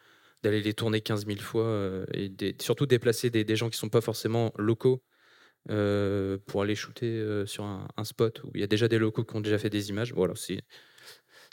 d'aller 0.42 0.60
les 0.60 0.74
tourner 0.74 1.00
15 1.00 1.26
000 1.26 1.38
fois 1.40 1.64
euh, 1.64 2.06
et 2.14 2.32
surtout 2.60 2.86
déplacer 2.86 3.30
des, 3.30 3.56
gens 3.56 3.68
qui 3.68 3.76
ne 3.76 3.80
sont 3.80 3.88
pas 3.88 4.00
forcément 4.00 4.52
locaux 4.56 5.02
euh, 5.70 6.38
pour 6.46 6.62
aller 6.62 6.74
shooter 6.74 7.06
euh, 7.06 7.46
sur 7.46 7.64
un, 7.64 8.04
spot 8.04 8.42
où 8.44 8.50
il 8.54 8.60
y 8.60 8.64
a 8.64 8.66
déjà 8.66 8.88
des 8.88 8.98
locaux 8.98 9.24
qui 9.24 9.36
ont 9.36 9.40
déjà 9.40 9.58
fait 9.58 9.70
des 9.70 9.90
images. 9.90 10.12
Voilà, 10.14 10.34
c'est 10.36 10.62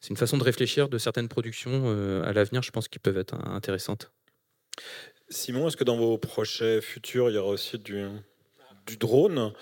une 0.09 0.17
façon 0.17 0.37
de 0.37 0.43
réfléchir 0.43 0.89
de 0.89 0.97
certaines 0.97 1.27
productions 1.27 1.89
à 2.23 2.31
l'avenir, 2.31 2.61
je 2.61 2.71
pense, 2.71 2.87
qui 2.87 2.99
peuvent 2.99 3.17
être 3.17 3.35
intéressantes. 3.47 4.11
Simon, 5.29 5.67
est-ce 5.67 5.75
que 5.75 5.83
dans 5.83 5.97
vos 5.97 6.17
projets 6.17 6.81
futurs, 6.81 7.29
il 7.29 7.35
y 7.35 7.37
aura 7.37 7.49
aussi 7.49 7.77
du, 7.79 8.05
du 8.85 8.95
drone? 8.95 9.53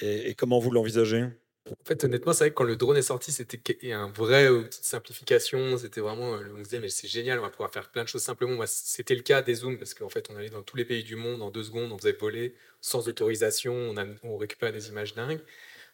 Et 0.00 0.34
comment 0.34 0.58
vous 0.58 0.70
l'envisagez? 0.70 1.26
En 1.70 1.84
fait, 1.84 2.04
honnêtement, 2.04 2.34
c'est 2.34 2.44
vrai 2.44 2.50
que 2.50 2.54
quand 2.56 2.64
le 2.64 2.76
drone 2.76 2.96
est 2.98 3.02
sorti, 3.02 3.32
c'était 3.32 3.92
un 3.92 4.10
vrai 4.10 4.48
de 4.48 4.68
simplification. 4.70 5.78
C'était 5.78 6.02
vraiment, 6.02 6.34
euh, 6.34 6.44
on 6.54 6.58
se 6.58 6.64
disait, 6.64 6.80
mais 6.80 6.90
c'est 6.90 7.08
génial, 7.08 7.38
on 7.38 7.42
va 7.42 7.48
pouvoir 7.48 7.72
faire 7.72 7.90
plein 7.90 8.04
de 8.04 8.08
choses 8.08 8.22
simplement. 8.22 8.62
c'était 8.66 9.14
le 9.14 9.22
cas 9.22 9.40
des 9.40 9.54
zooms 9.54 9.78
parce 9.78 9.94
qu'en 9.94 10.10
fait, 10.10 10.28
on 10.30 10.36
allait 10.36 10.50
dans 10.50 10.62
tous 10.62 10.76
les 10.76 10.84
pays 10.84 11.02
du 11.04 11.16
monde 11.16 11.40
en 11.40 11.50
deux 11.50 11.64
secondes, 11.64 11.90
on 11.92 11.96
faisait 11.98 12.12
voler 12.12 12.54
sans 12.82 13.08
autorisation, 13.08 13.72
on, 13.74 13.96
a, 13.96 14.04
récupérait 14.38 14.72
des 14.72 14.88
images 14.88 15.14
dingues. 15.14 15.40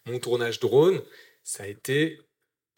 Mon 0.06 0.18
tournage 0.18 0.58
drone, 0.60 1.02
ça 1.44 1.64
a 1.64 1.66
été 1.66 2.20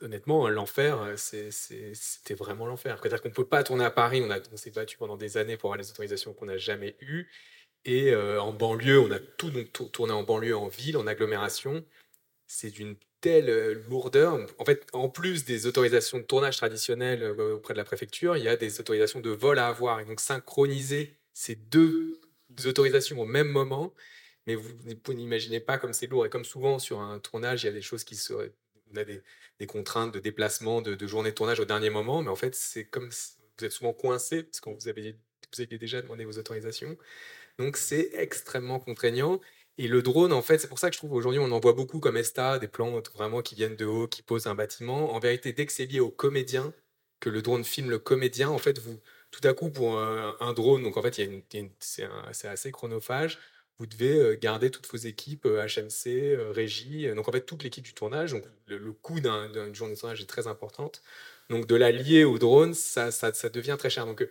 honnêtement, 0.02 0.48
l'enfer, 0.48 1.00
euh, 1.02 1.14
c'était 1.16 2.34
vraiment 2.34 2.66
l'enfer. 2.66 2.98
C'est-à-dire 3.00 3.22
qu'on 3.22 3.28
ne 3.28 3.34
peut 3.34 3.46
pas 3.46 3.62
tourner 3.62 3.84
à 3.84 3.90
Paris, 3.90 4.22
on, 4.52 4.56
s'est 4.56 4.70
battu 4.70 4.98
pendant 4.98 5.16
des 5.16 5.36
années 5.36 5.56
pour 5.56 5.68
avoir 5.68 5.78
les 5.78 5.90
autorisations 5.90 6.34
qu'on 6.34 6.46
n'a 6.46 6.58
jamais 6.58 6.96
eues. 7.00 7.30
Et 7.84 8.12
euh, 8.12 8.40
en 8.42 8.52
banlieue, 8.52 9.00
on 9.00 9.10
a 9.12 9.18
tout 9.18 9.50
tourné 9.92 10.12
en 10.12 10.24
banlieue, 10.24 10.56
en 10.56 10.68
ville, 10.68 10.96
en 10.96 11.06
agglomération 11.06 11.84
c'est 12.52 12.70
d'une 12.70 12.96
telle 13.22 13.48
euh, 13.48 13.82
lourdeur. 13.88 14.38
En 14.58 14.64
fait, 14.66 14.86
en 14.92 15.08
plus 15.08 15.46
des 15.46 15.66
autorisations 15.66 16.18
de 16.18 16.22
tournage 16.22 16.58
traditionnelles 16.58 17.22
euh, 17.22 17.54
auprès 17.54 17.72
de 17.72 17.78
la 17.78 17.84
préfecture, 17.84 18.36
il 18.36 18.44
y 18.44 18.48
a 18.48 18.56
des 18.56 18.78
autorisations 18.78 19.20
de 19.20 19.30
vol 19.30 19.58
à 19.58 19.68
avoir. 19.68 20.00
Et 20.00 20.04
donc, 20.04 20.20
synchroniser 20.20 21.16
ces 21.32 21.54
deux 21.54 22.20
autorisations 22.66 23.18
au 23.18 23.24
même 23.24 23.48
moment, 23.48 23.94
mais 24.46 24.54
vous, 24.54 24.70
n'imaginez 25.14 25.60
pas 25.60 25.78
comme 25.78 25.94
c'est 25.94 26.06
lourd. 26.06 26.26
Et 26.26 26.28
comme 26.28 26.44
souvent 26.44 26.78
sur 26.78 27.00
un 27.00 27.18
tournage, 27.20 27.62
il 27.62 27.66
y 27.66 27.70
a 27.70 27.72
des 27.72 27.80
choses 27.80 28.04
qui 28.04 28.16
seraient. 28.16 28.52
On 28.92 28.96
a 28.96 29.04
des, 29.04 29.22
contraintes 29.66 30.12
de 30.12 30.18
déplacement, 30.18 30.82
de, 30.82 31.06
journée 31.06 31.30
de 31.30 31.34
tournage 31.34 31.60
au 31.60 31.64
dernier 31.64 31.88
moment, 31.88 32.20
mais 32.20 32.28
en 32.28 32.36
fait, 32.36 32.54
c'est 32.54 32.84
comme 32.84 33.08
vous 33.08 33.64
êtes 33.64 33.72
souvent 33.72 33.94
coincé 33.94 34.42
parce 34.42 34.60
que 34.60 34.68
vous 34.68 34.76
vous 34.76 34.88
avez 34.88 35.78
déjà 35.78 36.02
demandé 36.02 36.26
vos 36.26 36.36
autorisations. 36.36 36.98
Donc, 37.58 37.78
c'est 37.78 38.10
extrêmement 38.14 38.80
contraignant. 38.80 39.40
Et 39.78 39.88
le 39.88 40.02
drone, 40.02 40.32
en 40.32 40.42
fait, 40.42 40.58
c'est 40.58 40.68
pour 40.68 40.78
ça 40.78 40.90
que 40.90 40.94
je 40.94 40.98
trouve 40.98 41.12
aujourd'hui, 41.12 41.40
on 41.40 41.50
en 41.50 41.60
voit 41.60 41.72
beaucoup 41.72 41.98
comme 41.98 42.16
ESTA, 42.16 42.58
des 42.58 42.68
plans 42.68 43.00
vraiment 43.14 43.42
qui 43.42 43.54
viennent 43.54 43.76
de 43.76 43.86
haut, 43.86 44.06
qui 44.06 44.22
posent 44.22 44.46
un 44.46 44.54
bâtiment. 44.54 45.14
En 45.14 45.18
vérité, 45.18 45.52
dès 45.52 45.66
que 45.66 45.72
c'est 45.72 45.86
lié 45.86 46.00
au 46.00 46.10
comédien, 46.10 46.72
que 47.20 47.30
le 47.30 47.42
drone 47.42 47.64
filme 47.64 47.90
le 47.90 47.98
comédien, 47.98 48.50
en 48.50 48.58
fait, 48.58 48.78
vous, 48.78 48.98
tout 49.30 49.46
à 49.48 49.54
coup, 49.54 49.70
pour 49.70 49.98
un, 49.98 50.52
drone, 50.52 50.82
donc 50.82 50.96
en 50.96 51.02
fait, 51.02 51.20
c'est 51.80 52.46
assez 52.46 52.70
chronophage, 52.70 53.38
vous 53.78 53.86
devez 53.86 54.16
euh, 54.16 54.38
garder 54.40 54.70
toutes 54.70 54.88
vos 54.88 54.98
équipes, 54.98 55.44
HMC, 55.44 56.06
euh, 56.06 56.38
euh, 56.38 56.52
régie, 56.52 57.12
donc 57.16 57.28
en 57.28 57.32
fait, 57.32 57.40
toute 57.40 57.64
l'équipe 57.64 57.84
du 57.84 57.94
tournage. 57.94 58.32
Donc 58.32 58.44
le, 58.66 58.92
coût 58.92 59.20
d'une 59.20 59.74
journée 59.74 59.94
de 59.94 59.98
tournage 59.98 60.20
est 60.20 60.26
très 60.26 60.46
importante. 60.46 61.02
Donc 61.50 61.66
de 61.66 61.74
la 61.74 61.90
lier 61.90 62.24
au 62.24 62.38
drone, 62.38 62.74
ça, 62.74 63.10
ça, 63.10 63.32
devient 63.48 63.76
très 63.76 63.90
cher. 63.90 64.06
Donc 64.06 64.24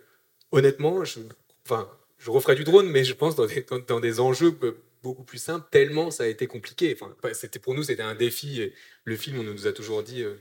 honnêtement, 0.52 1.04
je, 1.04 1.20
enfin, 1.66 1.90
je 2.18 2.30
referai 2.30 2.54
du 2.54 2.64
drone, 2.64 2.88
mais 2.88 3.04
je 3.04 3.12
pense 3.12 3.36
dans 3.36 3.46
des, 3.46 3.66
dans 3.88 4.00
des 4.00 4.20
enjeux 4.20 4.56
beaucoup 5.02 5.24
plus 5.24 5.38
simple, 5.38 5.66
tellement 5.70 6.10
ça 6.10 6.24
a 6.24 6.26
été 6.26 6.46
compliqué. 6.46 6.96
Enfin, 6.98 7.14
c'était 7.32 7.58
pour 7.58 7.74
nous, 7.74 7.82
c'était 7.82 8.02
un 8.02 8.14
défi. 8.14 8.72
Le 9.04 9.16
film, 9.16 9.40
on 9.40 9.42
nous 9.42 9.66
a 9.66 9.72
toujours 9.72 10.02
dit, 10.02 10.22
euh, 10.22 10.36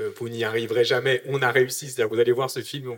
euh, 0.00 0.10
vous 0.16 0.28
n'y 0.28 0.44
arriverez 0.44 0.84
jamais. 0.84 1.22
On 1.26 1.42
a 1.42 1.50
réussi. 1.50 1.86
C'est-à-dire, 1.86 2.08
vous 2.08 2.20
allez 2.20 2.32
voir 2.32 2.50
ce 2.50 2.60
film, 2.62 2.96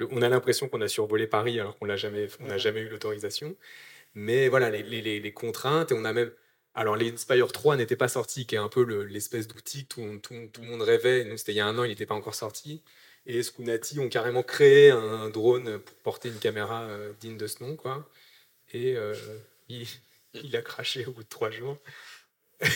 on, 0.00 0.22
a 0.22 0.28
l'impression 0.28 0.68
qu'on 0.68 0.80
a 0.80 0.88
survolé 0.88 1.26
Paris 1.26 1.60
alors 1.60 1.78
qu'on 1.78 1.86
l'a 1.86 1.96
jamais, 1.96 2.28
on 2.40 2.46
n'a 2.46 2.58
jamais 2.58 2.80
eu 2.80 2.88
l'autorisation. 2.88 3.56
Mais 4.14 4.48
voilà, 4.48 4.70
les, 4.70 4.82
les, 4.82 5.20
les, 5.20 5.32
contraintes 5.32 5.92
et 5.92 5.94
on 5.94 6.04
a 6.04 6.12
même. 6.12 6.32
Alors, 6.74 6.96
l'Inspire 6.96 7.52
3 7.52 7.76
n'était 7.76 7.96
pas 7.96 8.08
sorti, 8.08 8.46
qui 8.46 8.54
est 8.54 8.58
un 8.58 8.68
peu 8.68 8.82
l'espèce 9.04 9.48
d'outil 9.48 9.86
que 9.86 10.16
tout, 10.18 10.20
tout, 10.52 10.62
le 10.62 10.68
monde 10.68 10.82
rêvait. 10.82 11.24
Nous, 11.24 11.36
c'était 11.38 11.52
il 11.52 11.56
y 11.56 11.60
a 11.60 11.66
un 11.66 11.78
an, 11.78 11.84
il 11.84 11.88
n'était 11.90 12.06
pas 12.06 12.14
encore 12.14 12.34
sorti. 12.34 12.82
Et 13.26 13.42
Skunati 13.42 13.98
ont 14.00 14.08
carrément 14.08 14.42
créé 14.42 14.90
un 14.90 15.30
drone 15.30 15.78
pour 15.80 15.96
porter 15.96 16.28
une 16.28 16.38
caméra 16.38 16.84
euh, 16.84 17.12
digne 17.20 17.36
de 17.36 17.46
ce 17.46 17.62
nom, 17.64 17.76
quoi. 17.76 18.08
Et 18.72 18.96
il, 19.68 19.86
il 20.44 20.56
a 20.56 20.62
craché 20.62 21.06
au 21.06 21.12
bout 21.12 21.22
de 21.22 21.28
trois 21.28 21.50
jours. 21.50 21.78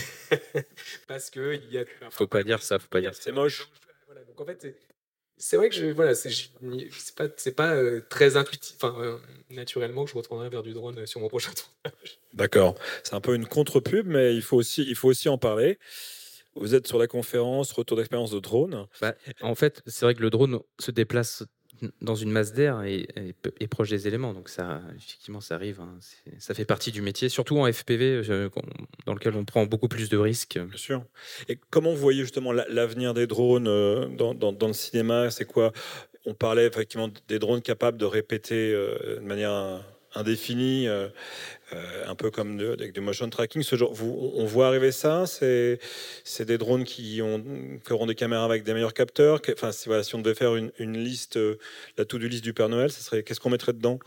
Parce 1.09 1.31
que 1.31 1.55
il 1.55 1.73
y 1.73 1.79
a. 1.79 1.85
Faut 2.11 2.27
pas 2.27 2.43
dire 2.43 2.63
ça, 2.63 2.79
faut 2.79 2.89
pas 2.89 3.01
dire. 3.01 3.15
C'est 3.15 3.33
moche. 3.33 3.69
Voilà, 4.07 4.23
donc 4.25 4.41
en 4.41 4.45
fait, 4.45 4.67
c'est 5.41 5.57
vrai 5.57 5.71
que 5.71 5.75
je, 5.75 5.87
voilà, 5.87 6.15
c'est 6.15 6.31
pas, 7.17 7.25
c'est 7.37 7.55
pas 7.55 7.75
euh, 7.75 8.03
très 8.11 8.37
intuitif, 8.37 8.77
enfin, 8.77 8.95
euh, 9.01 9.19
naturellement 9.49 10.05
que 10.05 10.11
je 10.11 10.17
retournerai 10.17 10.51
vers 10.51 10.63
du 10.63 10.75
drone 10.75 10.99
euh, 10.99 11.07
sur 11.07 11.21
mon 11.21 11.29
prochain 11.29 11.51
tournage. 11.53 12.19
D'accord. 12.35 12.75
C'est 13.03 13.15
un 13.15 13.23
peu 13.23 13.35
une 13.35 13.47
contre-pub, 13.47 14.07
mais 14.07 14.35
il 14.35 14.43
faut 14.43 14.59
aussi, 14.59 14.85
il 14.87 14.95
faut 14.95 15.09
aussi 15.09 15.31
en 15.31 15.39
parler. 15.39 15.79
Vous 16.57 16.75
êtes 16.75 16.87
sur 16.87 16.99
la 16.99 17.07
conférence 17.07 17.73
Retour 17.73 17.97
d'expérience 17.97 18.33
de 18.33 18.39
drone. 18.39 18.87
Bah, 19.01 19.15
en 19.41 19.55
fait, 19.55 19.83
c'est 19.87 20.05
vrai 20.05 20.15
que 20.15 20.21
le 20.21 20.29
drone 20.29 20.61
se 20.79 20.91
déplace 20.91 21.45
dans 22.01 22.15
une 22.15 22.31
masse 22.31 22.53
d'air 22.53 22.83
et, 22.83 23.09
proche 23.71 23.91
des 23.91 24.07
éléments. 24.07 24.33
Donc 24.33 24.49
ça, 24.49 24.83
effectivement, 24.97 25.41
ça 25.41 25.55
arrive. 25.55 25.81
Hein. 25.81 25.99
Ça 26.39 26.55
fait 26.55 26.65
partie 26.65 26.93
du 26.93 27.03
métier, 27.03 27.29
surtout 27.29 27.59
en 27.59 27.71
FPV, 27.73 28.23
dans 29.07 29.15
lequel 29.15 29.35
on 29.35 29.45
prend 29.45 29.67
beaucoup 29.67 29.89
plus 29.89 30.09
de 30.09 30.17
risques. 30.17 30.59
Bien 30.59 30.77
sûr. 30.77 31.05
Et 31.49 31.59
comment 31.71 31.91
vous 31.91 32.01
voyez 32.01 32.23
justement 32.23 32.53
l'avenir 32.53 33.15
des 33.15 33.27
drones 33.27 33.69
euh, 33.69 34.07
dans, 34.09 34.35
dans, 34.35 34.67
le 34.67 34.73
cinéma? 34.73 35.31
C'est 35.31 35.45
quoi? 35.45 35.73
On 36.27 36.35
parlait 36.35 36.67
effectivement 36.67 37.09
des 37.29 37.39
drones 37.39 37.63
capables 37.63 37.99
de 37.99 38.05
répéter 38.05 38.73
euh, 38.73 39.17
de 39.17 39.21
manière 39.21 39.83
indéfinie 40.15 40.89
euh, 40.89 41.09
euh, 41.73 42.05
un 42.07 42.15
peu 42.15 42.31
comme 42.31 42.59
avec 42.61 42.93
du 42.93 43.01
motion 43.01 43.29
tracking. 43.31 43.63
Ce 43.63 43.77
genre, 43.77 43.93
vous, 43.93 44.33
on 44.35 44.45
voit 44.45 44.67
arriver 44.67 44.93
ça. 44.93 45.27
C'est 45.27 45.79
des 46.45 46.59
drones 46.59 46.85
qui, 46.85 47.21
ont, 47.23 47.43
qui 47.85 47.93
auront 47.93 48.07
des 48.07 48.15
caméras 48.15 48.45
avec 48.45 48.65
des 48.65 48.75
meilleurs 48.75 48.95
capteurs. 48.95 49.41
Enfin, 49.53 49.73
si, 49.73 49.89
voilà, 49.89 50.03
si 50.03 50.15
on 50.15 50.21
devait 50.21 50.35
faire 50.35 50.57
une, 50.57 50.73
une 50.79 50.99
liste, 50.99 51.37
euh, 51.37 51.59
la 51.97 52.05
tout 52.05 52.19
du 52.19 52.29
liste 52.29 52.45
du 52.45 52.55
Père 52.55 52.69
Noël, 52.69 52.91
ça 52.91 53.01
serait 53.01 53.23
qu'est-ce 53.23 53.41
qu'on 53.41 53.51
mettrait 53.51 53.73
dedans? 53.73 53.99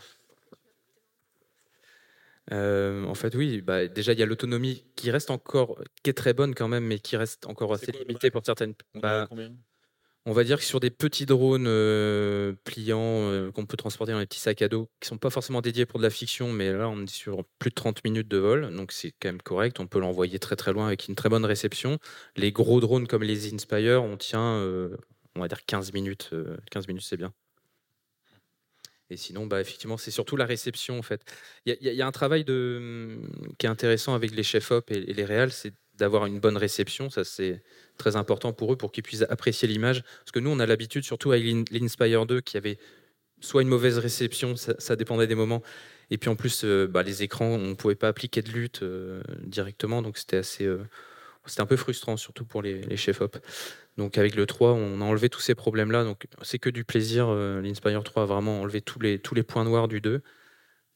Euh, 2.52 3.04
en 3.04 3.14
fait, 3.14 3.34
oui. 3.34 3.62
Bah, 3.62 3.86
déjà, 3.86 4.12
il 4.12 4.18
y 4.18 4.22
a 4.22 4.26
l'autonomie 4.26 4.84
qui 4.96 5.10
reste 5.10 5.30
encore, 5.30 5.82
qui 6.02 6.10
est 6.10 6.14
très 6.14 6.34
bonne 6.34 6.54
quand 6.54 6.68
même, 6.68 6.84
mais 6.84 6.98
qui 6.98 7.16
reste 7.16 7.46
encore 7.46 7.72
assez 7.72 7.92
limitée 7.92 8.30
pour 8.30 8.44
certaines. 8.44 8.74
Bah, 8.94 9.28
on 10.26 10.32
va 10.32 10.44
dire 10.44 10.58
que 10.58 10.64
sur 10.64 10.80
des 10.80 10.90
petits 10.90 11.26
drones 11.26 11.66
euh, 11.66 12.54
pliants 12.64 12.98
euh, 13.30 13.50
qu'on 13.52 13.66
peut 13.66 13.76
transporter 13.76 14.12
dans 14.12 14.18
les 14.18 14.26
petits 14.26 14.40
sacs 14.40 14.62
à 14.62 14.68
dos, 14.68 14.90
qui 15.00 15.08
sont 15.08 15.18
pas 15.18 15.30
forcément 15.30 15.60
dédiés 15.60 15.84
pour 15.84 15.98
de 15.98 16.04
la 16.04 16.10
fiction, 16.10 16.50
mais 16.52 16.72
là 16.72 16.88
on 16.88 17.02
est 17.02 17.10
sur 17.10 17.44
plus 17.58 17.70
de 17.70 17.74
30 17.74 18.02
minutes 18.04 18.28
de 18.28 18.38
vol, 18.38 18.74
donc 18.74 18.92
c'est 18.92 19.12
quand 19.20 19.28
même 19.28 19.42
correct. 19.42 19.80
On 19.80 19.86
peut 19.86 20.00
l'envoyer 20.00 20.38
très 20.38 20.56
très 20.56 20.72
loin 20.72 20.86
avec 20.86 21.08
une 21.08 21.14
très 21.14 21.28
bonne 21.28 21.44
réception. 21.44 21.98
Les 22.36 22.52
gros 22.52 22.80
drones 22.80 23.06
comme 23.06 23.22
les 23.22 23.52
Inspire, 23.52 24.02
on 24.02 24.16
tient, 24.16 24.54
euh, 24.56 24.96
on 25.36 25.40
va 25.40 25.48
dire 25.48 25.64
15 25.66 25.92
minutes. 25.92 26.30
15 26.70 26.88
minutes, 26.88 27.04
c'est 27.04 27.18
bien. 27.18 27.32
Et 29.10 29.18
sinon, 29.18 29.46
bah, 29.46 29.60
effectivement, 29.60 29.98
c'est 29.98 30.10
surtout 30.10 30.36
la 30.36 30.46
réception 30.46 30.98
en 30.98 31.02
fait. 31.02 31.22
Il 31.66 31.76
y, 31.80 32.02
a 32.02 32.06
un 32.06 32.12
travail 32.12 32.44
hum, 32.48 33.28
qui 33.58 33.66
est 33.66 33.68
intéressant 33.68 34.14
avec 34.14 34.30
les 34.34 34.42
chefs-op 34.42 34.90
et, 34.90 34.96
et 34.96 35.12
les 35.12 35.24
réals, 35.24 35.52
c'est 35.52 35.74
d'avoir 35.98 36.26
une 36.26 36.40
bonne 36.40 36.56
réception. 36.56 37.10
Ça, 37.10 37.24
c'est 37.24 37.62
très 37.98 38.16
important 38.16 38.52
pour 38.52 38.72
eux, 38.72 38.76
pour 38.76 38.92
qu'ils 38.92 39.02
puissent 39.02 39.24
apprécier 39.28 39.68
l'image. 39.68 40.02
Parce 40.02 40.32
que 40.32 40.40
nous, 40.40 40.50
on 40.50 40.58
a 40.58 40.66
l'habitude, 40.66 41.04
surtout 41.04 41.32
avec 41.32 41.44
l'Inspire 41.70 42.26
2, 42.26 42.40
qui 42.40 42.56
avait 42.56 42.78
soit 43.40 43.62
une 43.62 43.68
mauvaise 43.68 43.98
réception, 43.98 44.56
ça, 44.56 44.96
dépendait 44.96 45.26
des 45.26 45.34
moments. 45.34 45.62
Et 46.10 46.18
puis 46.18 46.28
en 46.30 46.36
plus, 46.36 46.64
euh, 46.64 46.86
bah, 46.86 47.02
les 47.02 47.22
écrans, 47.22 47.46
on 47.46 47.58
ne 47.58 47.74
pouvait 47.74 47.94
pas 47.94 48.08
appliquer 48.08 48.42
de 48.42 48.50
lutte 48.50 48.82
euh, 48.82 49.22
directement, 49.42 50.02
donc 50.02 50.18
c'était 50.18 50.36
assez, 50.36 50.64
euh, 50.64 50.82
c'était 51.46 51.62
un 51.62 51.66
peu 51.66 51.76
frustrant, 51.76 52.16
surtout 52.16 52.44
pour 52.44 52.62
les, 52.62 52.82
les 52.82 52.96
chefs-op. 52.96 53.38
Donc 53.96 54.18
avec 54.18 54.34
le 54.34 54.46
3, 54.46 54.72
on 54.72 55.00
a 55.00 55.04
enlevé 55.04 55.28
tous 55.28 55.40
ces 55.40 55.54
problèmes-là, 55.54 56.04
donc 56.04 56.26
c'est 56.42 56.58
que 56.58 56.70
du 56.70 56.84
plaisir. 56.84 57.30
L'Inspire 57.32 58.02
3 58.02 58.24
a 58.24 58.26
vraiment 58.26 58.62
enlevé 58.62 58.80
tous 58.80 58.98
les, 58.98 59.18
tous 59.18 59.34
les 59.34 59.44
points 59.44 59.64
noirs 59.64 59.88
du 59.88 60.00
2. 60.00 60.20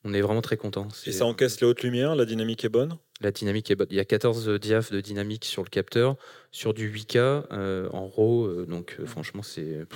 On 0.09 0.15
est 0.15 0.23
vraiment 0.23 0.41
très 0.41 0.57
content. 0.57 0.89
Et 1.05 1.13
ça 1.13 1.27
encaisse 1.27 1.61
les 1.61 1.67
hautes 1.67 1.83
lumières, 1.83 2.17
la 2.17 2.25
dynamique 2.25 2.65
est 2.65 2.71
bonne? 2.71 2.97
La 3.21 3.31
dynamique 3.31 3.71
est 3.71 3.75
bonne. 3.75 3.89
Il 3.91 3.97
y 3.97 4.01
a 4.01 4.07
14 4.07 4.49
diaph 4.59 4.91
de 4.91 5.03
dynamique 5.03 5.45
sur 5.45 5.63
le 5.63 5.69
capteur, 5.69 6.17
sur 6.51 6.73
du 6.73 6.91
8K 6.91 7.45
euh, 7.53 7.91
en 7.93 8.09
RAW. 8.09 8.47
Euh, 8.47 8.67
donc 8.67 8.97
euh, 8.99 9.05
franchement, 9.05 9.43
c'est. 9.43 9.87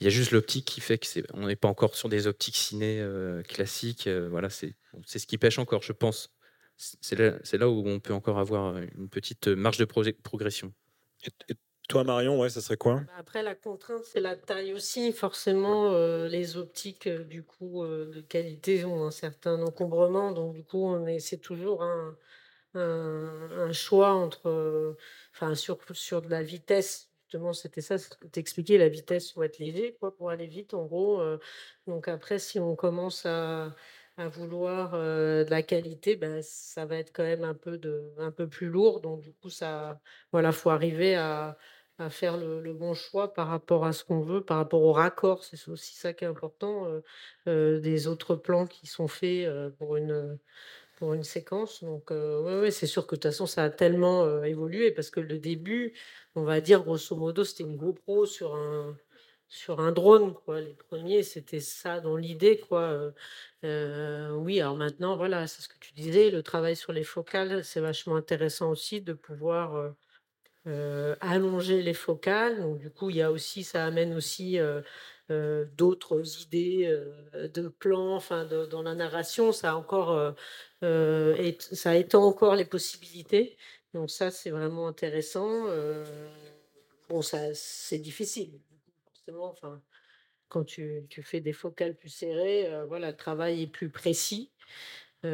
Il 0.00 0.04
y 0.04 0.06
a 0.08 0.10
juste 0.10 0.32
l'optique 0.32 0.64
qui 0.64 0.80
fait 0.80 0.98
que 0.98 1.06
c'est. 1.06 1.22
On 1.32 1.46
n'est 1.46 1.54
pas 1.54 1.68
encore 1.68 1.94
sur 1.94 2.08
des 2.08 2.26
optiques 2.26 2.56
ciné 2.56 3.04
classiques. 3.48 4.08
voilà, 4.08 4.50
c'est 4.50 4.74
c'est 5.06 5.20
ce 5.20 5.26
qui 5.26 5.38
pêche 5.38 5.58
encore, 5.58 5.82
je 5.82 5.92
pense. 5.92 6.30
C'est 6.76 7.18
là, 7.18 7.34
là, 7.52 7.68
où 7.68 7.86
on 7.86 8.00
peut 8.00 8.14
encore 8.14 8.38
avoir 8.38 8.78
une 8.78 9.08
petite 9.08 9.48
marge 9.48 9.78
de 9.78 9.84
progression. 9.84 10.72
Toi, 11.88 12.04
Marion, 12.04 12.38
ouais, 12.38 12.50
ça 12.50 12.60
serait 12.60 12.76
quoi? 12.76 12.96
Bah, 12.96 13.12
Après, 13.16 13.42
la 13.42 13.54
contrainte, 13.54 14.04
c'est 14.04 14.20
la 14.20 14.36
taille 14.36 14.74
aussi. 14.74 15.10
Forcément, 15.10 15.92
euh, 15.94 16.28
les 16.28 16.58
optiques, 16.58 17.06
euh, 17.06 17.24
du 17.24 17.42
coup, 17.42 17.82
euh, 17.82 18.12
de 18.14 18.20
qualité 18.20 18.84
ont 18.84 19.06
un 19.06 19.10
certain 19.10 19.62
encombrement. 19.62 20.32
Donc, 20.32 20.52
du 20.52 20.62
coup, 20.62 20.94
c'est 21.18 21.38
toujours 21.40 21.82
un, 21.82 22.14
choix 23.72 24.12
entre, 24.12 24.96
enfin, 25.34 25.54
sur, 25.54 25.78
sur 25.92 26.20
de 26.20 26.28
la 26.28 26.42
vitesse. 26.42 27.10
Justement, 27.24 27.54
c'était 27.54 27.80
ça, 27.80 27.96
t'expliquais, 28.32 28.76
la 28.76 28.88
vitesse 28.90 29.32
faut 29.32 29.42
être 29.42 29.58
léger, 29.58 29.96
quoi, 29.98 30.14
pour 30.14 30.28
aller 30.30 30.46
vite, 30.46 30.74
en 30.74 30.84
gros. 30.84 31.22
donc, 31.86 32.08
après, 32.08 32.38
si 32.38 32.60
on 32.60 32.76
commence 32.76 33.24
à, 33.26 33.74
à 34.18 34.28
vouloir 34.28 34.92
de 34.92 35.46
la 35.48 35.62
qualité, 35.62 36.16
ben, 36.16 36.40
ça 36.42 36.86
va 36.86 36.96
être 36.96 37.12
quand 37.12 37.24
même 37.24 37.44
un 37.44 37.54
peu, 37.54 37.78
de, 37.78 38.12
un 38.18 38.30
peu 38.30 38.48
plus 38.48 38.68
lourd. 38.68 39.00
Donc, 39.00 39.20
du 39.22 39.32
coup, 39.32 39.50
ça, 39.50 40.00
voilà, 40.32 40.52
faut 40.52 40.70
arriver 40.70 41.16
à 41.16 41.58
à 41.98 42.10
faire 42.10 42.36
le, 42.36 42.72
bon 42.72 42.94
choix 42.94 43.34
par 43.34 43.48
rapport 43.48 43.84
à 43.84 43.92
ce 43.92 44.04
qu'on 44.04 44.20
veut, 44.20 44.40
par 44.40 44.58
rapport 44.58 44.82
au 44.82 44.92
raccord. 44.92 45.42
C'est 45.44 45.68
aussi 45.68 45.96
ça 45.96 46.12
qui 46.12 46.24
est 46.24 46.28
important, 46.28 46.86
euh, 46.86 47.00
euh, 47.48 47.80
des 47.80 48.06
autres 48.06 48.36
plans 48.36 48.66
qui 48.66 48.86
sont 48.86 49.08
faits 49.08 49.46
euh, 49.46 49.70
pour, 49.70 49.96
une, 49.96 50.38
pour 50.96 51.14
une 51.14 51.24
séquence. 51.24 51.82
Donc, 51.82 52.10
ouais, 52.10 52.60
ouais, 52.60 52.70
c'est 52.70 52.86
sûr 52.86 53.06
que 53.06 53.16
de 53.16 53.20
toute 53.20 53.30
façon, 53.30 53.46
ça 53.46 53.64
a 53.64 53.70
tellement 53.70 54.44
évolué 54.44 54.92
parce 54.92 55.10
que 55.10 55.20
le 55.20 55.38
début, 55.38 55.94
on 56.36 56.44
va 56.44 56.60
dire 56.60 56.84
grosso 56.84 57.16
modo, 57.16 57.44
c'était 57.44 57.64
une 57.64 57.76
GoPro 57.76 58.26
sur 58.26 58.54
un, 58.54 58.96
sur 59.48 59.80
un 59.80 59.90
drone. 59.92 60.34
Quoi. 60.34 60.60
Les 60.60 60.74
premiers, 60.74 61.24
c'était 61.24 61.60
ça 61.60 62.00
dans 62.00 62.16
l'idée. 62.16 62.60
quoi. 62.60 63.12
oui, 63.62 64.60
alors 64.60 64.76
maintenant, 64.76 65.16
voilà, 65.16 65.48
c'est 65.48 65.62
ce 65.62 65.68
que 65.68 65.78
tu 65.80 65.92
disais, 65.94 66.30
le 66.30 66.42
travail 66.44 66.76
sur 66.76 66.92
les 66.92 67.04
focales, 67.04 67.64
c'est 67.64 67.80
vachement 67.80 68.16
intéressant 68.16 68.70
aussi 68.70 69.00
de 69.00 69.14
pouvoir 69.14 69.94
euh, 70.68 71.16
allonger 71.20 71.82
les 71.82 71.94
focales. 71.94 72.60
Donc, 72.60 72.78
du 72.78 72.90
coup, 72.90 73.08
il 73.10 73.16
y 73.16 73.22
a 73.22 73.32
aussi, 73.32 73.64
ça 73.64 73.86
amène 73.86 74.12
aussi 74.14 74.58
euh, 74.58 74.82
euh, 75.30 75.64
d'autres 75.76 76.42
idées 76.42 76.94
de 77.34 77.68
plans. 77.68 78.14
Enfin, 78.16 78.44
dans 78.44 78.82
la 78.82 78.94
narration, 78.94 79.52
ça 79.52 79.76
encore, 79.76 80.34
et, 80.82 81.56
ça 81.58 81.96
étend 81.96 82.24
encore 82.24 82.54
les 82.54 82.66
possibilités. 82.66 83.56
Donc 83.94 84.10
ça, 84.10 84.30
c'est 84.30 84.50
vraiment 84.50 84.88
intéressant. 84.88 85.64
bon, 87.08 87.22
ça, 87.22 87.54
c'est 87.54 87.98
difficile, 87.98 88.60
forcément. 89.06 89.46
Enfin, 89.50 89.80
quand 90.48 90.64
tu, 90.64 91.06
fais 91.22 91.40
des 91.40 91.52
focales 91.54 91.94
plus 91.96 92.10
serrées, 92.10 92.68
voilà, 92.88 93.10
le 93.12 93.16
travail 93.16 93.62
est 93.62 93.66
plus 93.68 93.88
précis. 93.90 94.50
mais 95.22 95.30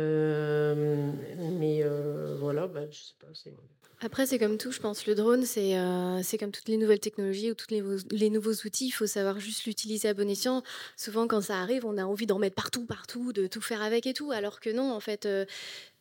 voilà, 2.39 2.69
bah, 2.69 2.89
je 2.91 2.99
sais 3.33 3.51
pas. 3.51 3.59
Après, 4.05 4.27
c'est 4.27 4.39
comme 4.39 4.59
tout, 4.59 4.71
je 4.71 4.81
pense. 4.81 5.07
Le 5.07 5.15
drone, 5.15 5.47
c'est 5.47 5.79
euh, 5.79 6.21
comme 6.39 6.51
toutes 6.51 6.69
les 6.69 6.77
nouvelles 6.77 7.01
technologies 7.01 7.51
ou 7.51 7.55
tous 7.55 7.71
les, 7.71 7.83
les 8.11 8.29
nouveaux 8.29 8.53
outils. 8.53 8.89
Il 8.89 8.91
faut 8.91 9.07
savoir 9.07 9.41
juste 9.41 9.65
l'utiliser 9.65 10.09
à 10.09 10.15
bon 10.15 10.29
escient. 10.29 10.63
Souvent, 10.95 11.27
quand 11.27 11.41
ça 11.41 11.59
arrive, 11.59 11.87
on 11.87 11.97
a 11.97 12.05
envie 12.05 12.27
d'en 12.27 12.39
mettre 12.39 12.55
partout, 12.55 12.85
partout, 12.85 13.33
de 13.33 13.47
tout 13.47 13.63
faire 13.63 13.81
avec 13.81 14.07
et 14.07 14.13
tout. 14.13 14.31
Alors 14.31 14.61
que 14.61 14.69
non, 14.69 14.93
en 14.93 15.01
fait, 15.01 15.25
euh, 15.25 15.47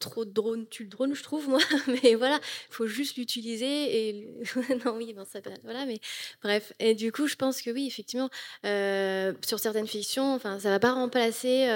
trop 0.03 0.25
de 0.25 0.31
drones 0.31 0.67
tu 0.69 0.83
le 0.83 0.89
drone, 0.89 1.15
je 1.15 1.23
trouve, 1.23 1.49
moi. 1.49 1.59
Mais 2.03 2.15
voilà, 2.15 2.39
il 2.69 2.73
faut 2.73 2.87
juste 2.87 3.17
l'utiliser. 3.17 4.09
Et 4.09 4.27
non, 4.85 4.95
oui, 4.97 5.13
bon, 5.13 5.25
ça 5.25 5.39
Voilà, 5.63 5.85
mais 5.85 5.99
bref. 6.43 6.73
Et 6.79 6.95
du 6.95 7.11
coup, 7.11 7.27
je 7.27 7.35
pense 7.35 7.61
que 7.61 7.69
oui, 7.69 7.87
effectivement, 7.87 8.29
euh, 8.65 9.33
sur 9.45 9.59
certaines 9.59 9.87
fictions, 9.87 10.33
enfin, 10.35 10.59
ça 10.59 10.69
va 10.69 10.79
pas 10.79 10.93
remplacer, 10.93 11.67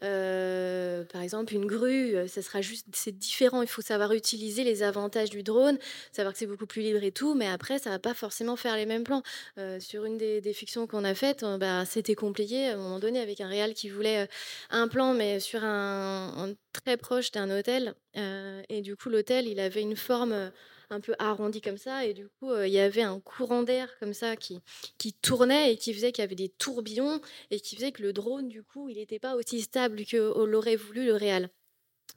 par 0.00 1.22
exemple, 1.22 1.54
une 1.54 1.66
grue. 1.66 2.16
Ça 2.28 2.42
sera 2.42 2.60
juste, 2.60 2.86
c'est 2.92 3.16
différent. 3.16 3.62
Il 3.62 3.68
faut 3.68 3.82
savoir 3.82 4.12
utiliser 4.12 4.64
les 4.64 4.82
avantages 4.82 5.30
du 5.30 5.42
drone 5.42 5.78
savoir 6.12 6.32
que 6.32 6.38
c'est 6.38 6.46
beaucoup 6.46 6.66
plus 6.66 6.82
libre 6.82 7.02
et 7.02 7.12
tout, 7.12 7.34
mais 7.34 7.46
après, 7.46 7.78
ça 7.78 7.90
va 7.90 7.98
pas 7.98 8.14
forcément 8.14 8.56
faire 8.56 8.76
les 8.76 8.86
mêmes 8.86 9.04
plans. 9.04 9.22
Euh, 9.58 9.80
sur 9.80 10.04
une 10.04 10.18
des, 10.18 10.52
fictions 10.52 10.86
qu'on 10.86 11.04
a 11.04 11.14
faites, 11.14 11.42
euh, 11.42 11.56
bah, 11.58 11.84
c'était 11.84 12.14
compliqué 12.14 12.68
à 12.68 12.74
un 12.74 12.76
moment 12.76 12.98
donné 12.98 13.20
avec 13.20 13.40
un 13.40 13.48
réal 13.48 13.74
qui 13.74 13.88
voulait 13.88 14.24
euh, 14.24 14.26
un 14.70 14.88
plan, 14.88 15.14
mais 15.14 15.40
sur 15.40 15.64
un, 15.64 16.54
très 16.72 16.96
proche 16.96 17.30
d'un 17.32 17.50
hôtel. 17.50 17.94
et 18.14 18.80
du 18.82 18.96
coup, 18.96 19.08
l'hôtel, 19.08 19.46
il 19.46 19.60
avait 19.60 19.82
une 19.82 19.96
forme 19.96 20.52
un 20.90 21.00
peu 21.00 21.14
arrondie 21.18 21.60
comme 21.60 21.78
ça, 21.78 22.04
et 22.04 22.12
du 22.12 22.28
coup, 22.28 22.54
il 22.54 22.72
y 22.72 22.78
avait 22.78 23.02
un 23.02 23.18
courant 23.20 23.62
d'air 23.62 23.88
comme 23.98 24.14
ça 24.14 24.36
qui, 24.36 24.60
qui 24.98 25.12
tournait 25.12 25.72
et 25.72 25.76
qui 25.76 25.94
faisait 25.94 26.12
qu'il 26.12 26.22
y 26.22 26.26
avait 26.26 26.34
des 26.34 26.50
tourbillons 26.50 27.20
et 27.50 27.60
qui 27.60 27.76
faisait 27.76 27.92
que 27.92 28.02
le 28.02 28.12
drone, 28.12 28.48
du 28.48 28.62
coup, 28.62 28.88
il 28.88 28.96
n'était 28.96 29.18
pas 29.18 29.34
aussi 29.36 29.62
stable 29.62 30.04
que 30.04 30.44
l'aurait 30.44 30.76
voulu 30.76 31.04
le 31.06 31.14
réal. 31.14 31.50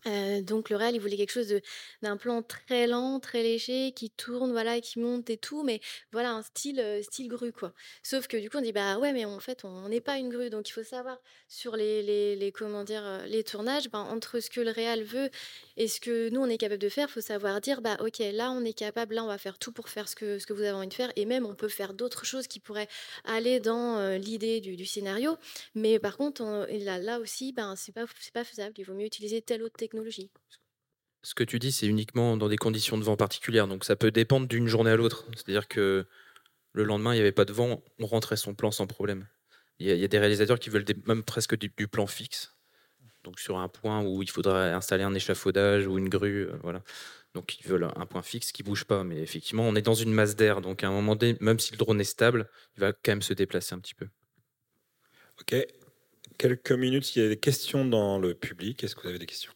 Euh, 0.07 0.41
donc 0.41 0.69
le 0.69 0.75
réel, 0.75 0.95
il 0.95 0.99
voulait 0.99 1.17
quelque 1.17 1.31
chose 1.31 1.53
d'un 2.01 2.17
plan 2.17 2.43
très 2.43 2.87
lent, 2.87 3.19
très 3.19 3.41
léger, 3.41 3.91
qui 3.91 4.11
tourne, 4.11 4.51
voilà, 4.51 4.79
qui 4.79 4.99
monte 4.99 5.29
et 5.29 5.37
tout, 5.37 5.63
mais 5.63 5.81
voilà 6.11 6.31
un 6.33 6.43
style 6.43 6.79
euh, 6.79 7.01
style 7.01 7.27
grue 7.27 7.51
quoi. 7.51 7.73
Sauf 8.03 8.27
que 8.27 8.37
du 8.37 8.49
coup 8.49 8.57
on 8.57 8.61
dit 8.61 8.71
bah 8.71 8.99
ouais 8.99 9.13
mais 9.13 9.25
en 9.25 9.39
fait 9.39 9.65
on 9.65 9.89
n'est 9.89 10.01
pas 10.01 10.17
une 10.17 10.29
grue, 10.29 10.49
donc 10.49 10.69
il 10.69 10.71
faut 10.71 10.83
savoir 10.83 11.19
sur 11.47 11.75
les, 11.75 12.03
les, 12.03 12.35
les 12.35 12.51
comment 12.51 12.83
dire 12.83 13.03
euh, 13.03 13.25
les 13.25 13.43
tournages, 13.43 13.89
ben, 13.89 13.99
entre 13.99 14.39
ce 14.39 14.49
que 14.49 14.61
le 14.61 14.71
réel 14.71 15.03
veut 15.03 15.29
et 15.77 15.87
ce 15.87 15.99
que 15.99 16.29
nous 16.29 16.41
on 16.41 16.47
est 16.47 16.57
capable 16.57 16.81
de 16.81 16.89
faire, 16.89 17.09
faut 17.09 17.21
savoir 17.21 17.59
dire 17.61 17.81
bah 17.81 17.97
ok 17.99 18.19
là 18.33 18.51
on 18.51 18.63
est 18.63 18.73
capable, 18.73 19.15
là 19.15 19.23
on 19.23 19.27
va 19.27 19.37
faire 19.37 19.57
tout 19.57 19.71
pour 19.71 19.89
faire 19.89 20.07
ce 20.07 20.15
que 20.15 20.37
ce 20.39 20.45
que 20.45 20.53
vous 20.53 20.61
avez 20.61 20.71
envie 20.71 20.87
de 20.87 20.93
faire 20.93 21.11
et 21.15 21.25
même 21.25 21.45
on 21.45 21.55
peut 21.55 21.67
faire 21.67 21.93
d'autres 21.93 22.25
choses 22.25 22.47
qui 22.47 22.59
pourraient 22.59 22.87
aller 23.23 23.59
dans 23.59 24.17
l'idée 24.17 24.61
du, 24.61 24.85
scénario, 24.85 25.37
mais 25.73 25.97
par 25.99 26.17
contre 26.17 26.43
là 26.69 26.99
là 26.99 27.19
aussi 27.19 27.53
ben 27.53 27.75
c'est 27.75 27.91
pas 27.91 28.05
pas 28.33 28.43
faisable, 28.43 28.75
il 28.77 28.83
vaut 28.83 28.93
mieux 28.93 29.05
utiliser 29.05 29.41
telle 29.41 29.63
autre 29.63 29.77
technique 29.89 30.31
ce 31.25 31.33
que 31.33 31.43
tu 31.43 31.57
dis, 31.57 31.71
c'est 31.71 31.87
uniquement 31.87 32.37
dans 32.37 32.47
des 32.47 32.55
conditions 32.55 32.99
de 32.99 33.03
vent 33.03 33.17
particulières. 33.17 33.67
Donc 33.67 33.83
ça 33.83 33.95
peut 33.95 34.11
dépendre 34.11 34.47
d'une 34.47 34.67
journée 34.67 34.91
à 34.91 34.95
l'autre. 34.95 35.25
C'est-à-dire 35.35 35.67
que 35.67 36.05
le 36.71 36.83
lendemain, 36.83 37.13
il 37.13 37.15
n'y 37.15 37.21
avait 37.21 37.31
pas 37.31 37.45
de 37.45 37.51
vent, 37.51 37.83
on 37.99 38.05
rentrait 38.05 38.37
son 38.37 38.53
plan 38.53 38.69
sans 38.69 38.85
problème. 38.85 39.27
Il 39.79 39.87
y, 39.87 40.03
a, 40.03 40.07
des 40.07 40.19
réalisateurs 40.19 40.59
qui 40.59 40.69
veulent 40.69 40.85
même 41.07 41.23
presque 41.23 41.57
du, 41.57 41.69
plan 41.69 42.05
fixe. 42.05 42.55
Donc 43.23 43.39
sur 43.39 43.57
un 43.57 43.67
point 43.67 44.03
où 44.03 44.21
il 44.21 44.29
faudrait 44.29 44.71
installer 44.71 45.03
un 45.03 45.13
échafaudage 45.15 45.87
ou 45.87 45.97
une 45.97 46.09
grue, 46.09 46.43
euh, 46.43 46.57
voilà. 46.61 46.83
Donc 47.33 47.59
ils 47.59 47.67
veulent 47.67 47.89
un 47.95 48.05
point 48.05 48.21
fixe 48.21 48.51
qui 48.51 48.61
bouge 48.61 48.85
pas. 48.85 49.03
Mais 49.03 49.17
effectivement, 49.17 49.67
on 49.67 49.75
est 49.75 49.81
dans 49.81 49.95
une 49.95 50.13
masse 50.13 50.35
d'air. 50.35 50.61
Donc 50.61 50.83
à 50.83 50.87
un 50.87 50.91
moment 50.91 51.15
donné, 51.15 51.35
même 51.41 51.59
si 51.59 51.71
le 51.71 51.77
drone 51.77 51.99
est 51.99 52.05
stable, 52.05 52.47
il 52.77 52.81
va 52.81 52.93
quand 52.93 53.11
même 53.11 53.23
se 53.23 53.33
déplacer 53.33 53.73
un 53.73 53.79
petit 53.79 53.95
peu. 53.95 54.07
Ok. 55.41 55.55
Quelques 56.37 56.71
minutes, 56.71 57.15
il 57.15 57.23
y 57.23 57.25
a 57.25 57.29
des 57.29 57.39
questions 57.39 57.83
dans 57.83 58.19
le 58.19 58.35
public. 58.35 58.83
Est-ce 58.83 58.95
que 58.95 59.01
vous 59.01 59.09
avez 59.09 59.19
des 59.19 59.25
questions? 59.25 59.54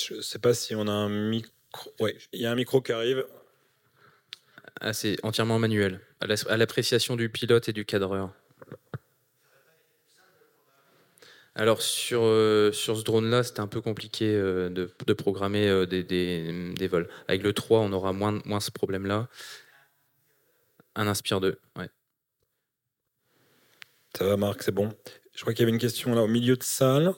Je 0.00 0.14
ne 0.14 0.20
sais 0.20 0.38
pas 0.38 0.54
si 0.54 0.74
on 0.74 0.86
a 0.86 0.92
un 0.92 1.08
micro. 1.08 1.50
Oui, 2.00 2.12
il 2.32 2.40
y 2.40 2.46
a 2.46 2.50
un 2.52 2.54
micro 2.54 2.80
qui 2.80 2.92
arrive. 2.92 3.24
Ah, 4.80 4.92
c'est 4.92 5.16
entièrement 5.24 5.58
manuel, 5.58 6.00
à 6.20 6.56
l'appréciation 6.56 7.16
du 7.16 7.28
pilote 7.28 7.68
et 7.68 7.72
du 7.72 7.84
cadreur. 7.84 8.32
Alors 11.54 11.82
sur, 11.82 12.20
euh, 12.22 12.70
sur 12.70 12.96
ce 12.96 13.02
drone-là, 13.02 13.42
c'était 13.42 13.58
un 13.60 13.66
peu 13.66 13.80
compliqué 13.80 14.32
euh, 14.32 14.68
de, 14.70 14.92
de 15.06 15.12
programmer 15.12 15.66
euh, 15.68 15.86
des, 15.86 16.04
des- 16.04 16.72
des 16.72 16.86
vols. 16.86 17.08
Avec 17.26 17.42
le 17.42 17.52
3, 17.52 17.80
on 17.80 17.92
aura 17.92 18.12
moins, 18.12 18.40
moins 18.44 18.60
ce 18.60 18.70
problème-là. 18.70 19.28
Un 20.94 21.08
Inspire 21.08 21.40
2, 21.40 21.58
ouais. 21.76 21.88
Ça 24.16 24.24
va, 24.24 24.36
Marc, 24.36 24.62
c'est 24.62 24.72
bon. 24.72 24.92
Je 25.34 25.40
crois 25.40 25.52
qu'il 25.52 25.62
y 25.62 25.64
avait 25.64 25.72
une 25.72 25.80
question 25.80 26.14
là 26.14 26.22
au 26.22 26.28
milieu 26.28 26.56
de 26.56 26.62
salle. 26.62 27.12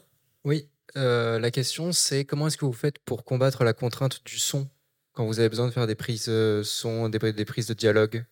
Oui, 0.44 0.69
euh, 0.96 1.38
la 1.38 1.50
question 1.50 1.92
c'est 1.92 2.24
comment 2.24 2.46
est-ce 2.46 2.56
que 2.56 2.64
vous 2.64 2.72
faites 2.72 2.98
pour 2.98 3.24
combattre 3.24 3.64
la 3.64 3.72
contrainte 3.72 4.24
du 4.24 4.38
son 4.38 4.68
quand 5.12 5.26
vous 5.26 5.40
avez 5.40 5.48
besoin 5.48 5.66
de 5.66 5.72
faire 5.72 5.86
des 5.86 5.94
prises 5.94 6.26
euh, 6.28 6.62
son, 6.62 7.08
des, 7.08 7.44
prises 7.44 7.66
de 7.66 7.74
dialogue? 7.74 8.24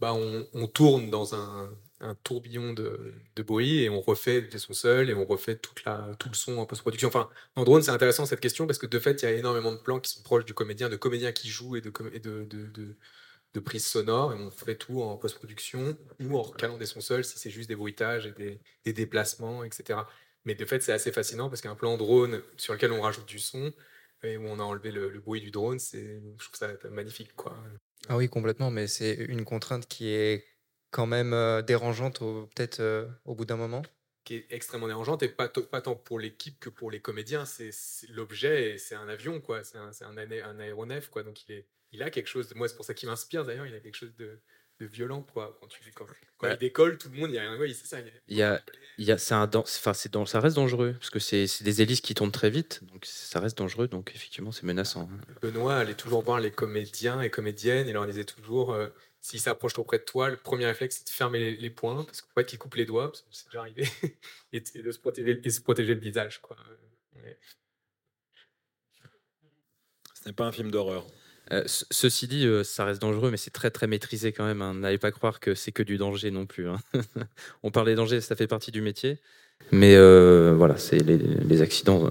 Bah, 0.00 0.14
on, 0.14 0.66
tourne 0.68 1.10
dans 1.10 1.34
un, 1.34 1.76
tourbillon 2.22 2.72
de, 2.72 3.14
de 3.34 3.42
bruit 3.42 3.82
et 3.82 3.90
on 3.90 4.00
refait 4.00 4.42
des 4.42 4.58
sons 4.58 4.72
seuls 4.72 5.10
et 5.10 5.14
on 5.14 5.24
refait 5.24 5.56
tout 5.56 5.74
le 5.84 6.34
son 6.34 6.58
en 6.58 6.66
post-production. 6.66 7.08
Enfin, 7.08 7.28
en 7.56 7.64
drone, 7.64 7.82
c'est 7.82 7.90
intéressant 7.90 8.24
cette 8.24 8.38
question 8.38 8.68
parce 8.68 8.78
que 8.78 8.86
de 8.86 8.98
fait, 9.00 9.22
il 9.22 9.24
y 9.24 9.28
a 9.28 9.32
énormément 9.32 9.72
de 9.72 9.78
plans 9.78 9.98
qui 9.98 10.12
sont 10.12 10.22
proches 10.22 10.44
du 10.44 10.54
comédien, 10.54 10.88
de 10.88 10.96
comédiens 10.96 11.32
qui 11.32 11.48
jouent 11.48 11.74
et 11.74 11.80
de, 11.80 11.90
de- 13.60 13.64
prises 13.64 13.86
sonores. 13.86 14.32
Et 14.32 14.36
on 14.36 14.50
fait 14.50 14.76
tout 14.76 15.02
en 15.02 15.16
post-production 15.16 15.96
ou 16.20 16.36
en 16.38 16.42
recalant 16.42 16.78
des 16.78 16.86
sons 16.86 17.00
seuls 17.00 17.24
si 17.24 17.38
c'est 17.38 17.50
juste 17.50 17.68
des 17.68 17.76
bruitages 17.76 18.26
et 18.26 18.32
des, 18.32 18.60
des 18.84 18.92
déplacements, 18.92 19.64
etc. 19.64 20.00
Mais 20.44 20.54
de 20.54 20.64
fait, 20.64 20.80
c'est 20.82 20.92
assez 20.92 21.12
fascinant 21.12 21.48
parce 21.48 21.60
qu'un 21.60 21.74
plan 21.74 21.96
drone 21.96 22.42
sur 22.56 22.72
lequel 22.74 22.92
on 22.92 23.00
rajoute 23.02 23.26
du 23.26 23.38
son 23.38 23.72
et 24.22 24.36
où 24.36 24.46
on 24.46 24.58
a 24.58 24.62
enlevé 24.62 24.90
le, 24.90 25.08
le 25.10 25.20
bruit 25.20 25.40
du 25.40 25.50
drone, 25.50 25.78
c'est, 25.78 26.20
je 26.38 26.44
trouve 26.44 26.56
ça 26.58 26.72
magnifique. 26.90 27.34
Quoi. 27.36 27.56
Ah 28.08 28.16
oui, 28.16 28.28
complètement, 28.28 28.70
mais 28.70 28.86
c'est 28.86 29.14
une 29.14 29.44
contrainte 29.44 29.86
qui 29.86 30.08
est 30.08 30.44
quand 30.90 31.06
même 31.06 31.32
euh, 31.34 31.62
dérangeante 31.62 32.20
peut-être 32.20 32.80
euh, 32.80 33.06
au 33.24 33.34
bout 33.34 33.44
d'un 33.44 33.56
moment. 33.56 33.82
qui 34.24 34.36
est 34.36 34.46
extrêmement 34.50 34.86
dérangeante 34.88 35.22
et 35.22 35.28
pas, 35.28 35.48
tant 35.48 35.94
pour 35.96 36.18
l'équipe 36.18 36.58
que 36.60 36.70
pour 36.70 36.90
les 36.90 37.00
comédiens. 37.00 37.44
C'est 37.44 37.70
l'objet, 38.10 38.74
et 38.74 38.78
c'est 38.78 38.94
un 38.94 39.08
avion, 39.08 39.40
quoi. 39.40 39.64
C'est 39.64 39.78
un, 39.78 39.90
un 40.02 40.58
aéronef, 40.60 41.08
quoi. 41.10 41.22
Donc 41.22 41.46
il, 41.48 41.52
est, 41.56 41.66
il 41.92 42.02
a 42.02 42.10
quelque 42.10 42.28
chose. 42.28 42.48
De, 42.48 42.54
moi, 42.54 42.68
c'est 42.68 42.76
pour 42.76 42.84
ça 42.84 42.94
qu'il 42.94 43.08
m'inspire 43.08 43.44
d'ailleurs. 43.44 43.66
Il 43.66 43.74
a 43.74 43.80
quelque 43.80 43.96
chose 43.96 44.14
de, 44.16 44.38
de 44.80 44.86
violent, 44.86 45.22
quoi. 45.22 45.56
Quand, 45.60 45.66
tu, 45.68 45.80
quand, 45.92 46.06
quand 46.36 46.46
Ouais. 46.46 46.54
il 46.54 46.58
décolle, 46.58 46.98
tout 46.98 47.08
le 47.10 47.16
monde, 47.18 47.30
il 47.30 47.34
y 47.34 47.38
a 47.38 47.50
un. 47.50 47.58
Ouais, 47.58 47.72
c'est 47.72 47.86
ça. 47.86 47.98
il 48.00 48.06
y 48.06 48.10
a- 48.10 48.12
Il 48.28 48.36
y 48.36 48.42
a, 48.42 48.62
il 48.98 49.04
y 49.06 49.12
a, 49.12 49.18
c'est 49.18 49.34
un, 49.34 49.50
enfin, 49.54 49.94
c'est 49.94 50.12
dan- 50.12 50.26
ça 50.26 50.40
reste 50.40 50.56
dangereux 50.56 50.94
parce 50.98 51.10
que 51.10 51.18
c'est 51.18 51.46
c'est 51.46 51.64
des 51.64 51.82
hélices 51.82 52.00
qui 52.00 52.14
tournent 52.14 52.30
très 52.32 52.50
vite, 52.50 52.84
donc 52.84 53.04
ça 53.06 53.40
reste 53.40 53.58
dangereux. 53.58 53.88
Donc 53.88 54.12
effectivement, 54.14 54.52
c'est 54.52 54.64
menaçant. 54.64 55.08
hein. 55.12 55.18
Benoît 55.42 55.76
allait 55.76 55.94
toujours 55.94 56.22
voir 56.22 56.40
les 56.40 56.50
comédiens 56.50 57.20
et 57.22 57.30
comédiennes 57.30 57.88
et 57.88 57.92
leur 57.92 58.06
disait 58.06 58.24
toujours 58.24 58.72
euh, 58.72 58.88
s'ils 59.20 59.40
s'approchent 59.40 59.72
trop 59.74 59.84
près 59.84 59.98
de 59.98 60.04
toi, 60.04 60.28
le 60.30 60.36
premier 60.36 60.66
réflexe 60.66 60.96
c'est 60.98 61.04
de 61.06 61.10
fermer 61.10 61.38
les, 61.40 61.56
les 61.56 61.70
poings 61.70 62.04
parce 62.04 62.20
qu'en 62.22 62.28
fait 62.34 62.52
ils 62.52 62.58
coupent 62.58 62.74
les 62.76 62.84
doigts, 62.86 63.08
parce 63.10 63.22
que 63.22 63.28
c'est 63.32 63.46
déjà 63.46 63.60
arrivé, 63.60 63.84
et, 64.52 64.62
et 64.74 64.82
de 64.82 64.92
se 64.92 64.98
protéger, 64.98 65.40
et 65.42 65.50
se 65.50 65.60
protéger 65.60 65.94
le 65.94 66.00
visage. 66.00 66.40
Quoi. 66.40 66.56
Ouais. 67.16 67.38
Ce 70.14 70.28
n'est 70.28 70.32
pas 70.34 70.44
un 70.46 70.52
film 70.52 70.70
d'horreur. 70.70 71.06
Euh, 71.52 71.62
ce- 71.66 71.84
ceci 71.90 72.28
dit, 72.28 72.46
euh, 72.46 72.62
ça 72.64 72.84
reste 72.84 73.00
dangereux, 73.00 73.30
mais 73.30 73.36
c'est 73.38 73.50
très 73.50 73.70
très 73.70 73.86
maîtrisé 73.86 74.32
quand 74.32 74.44
même. 74.44 74.60
hein. 74.62 74.74
N'allez 74.74 74.98
pas 74.98 75.10
croire 75.12 75.40
que 75.40 75.54
c'est 75.54 75.72
que 75.72 75.82
du 75.82 75.96
danger 75.96 76.30
non 76.30 76.46
plus. 76.46 76.68
hein. 76.68 76.78
On 77.62 77.70
parle 77.70 77.86
des 77.86 77.94
dangers, 77.94 78.20
ça 78.20 78.36
fait 78.36 78.46
partie 78.46 78.70
du 78.70 78.82
métier, 78.82 79.18
mais 79.72 79.94
euh, 79.96 80.54
voilà, 80.56 80.76
c'est 80.76 80.98
les, 80.98 81.16
les 81.18 81.62
accidents 81.62 82.10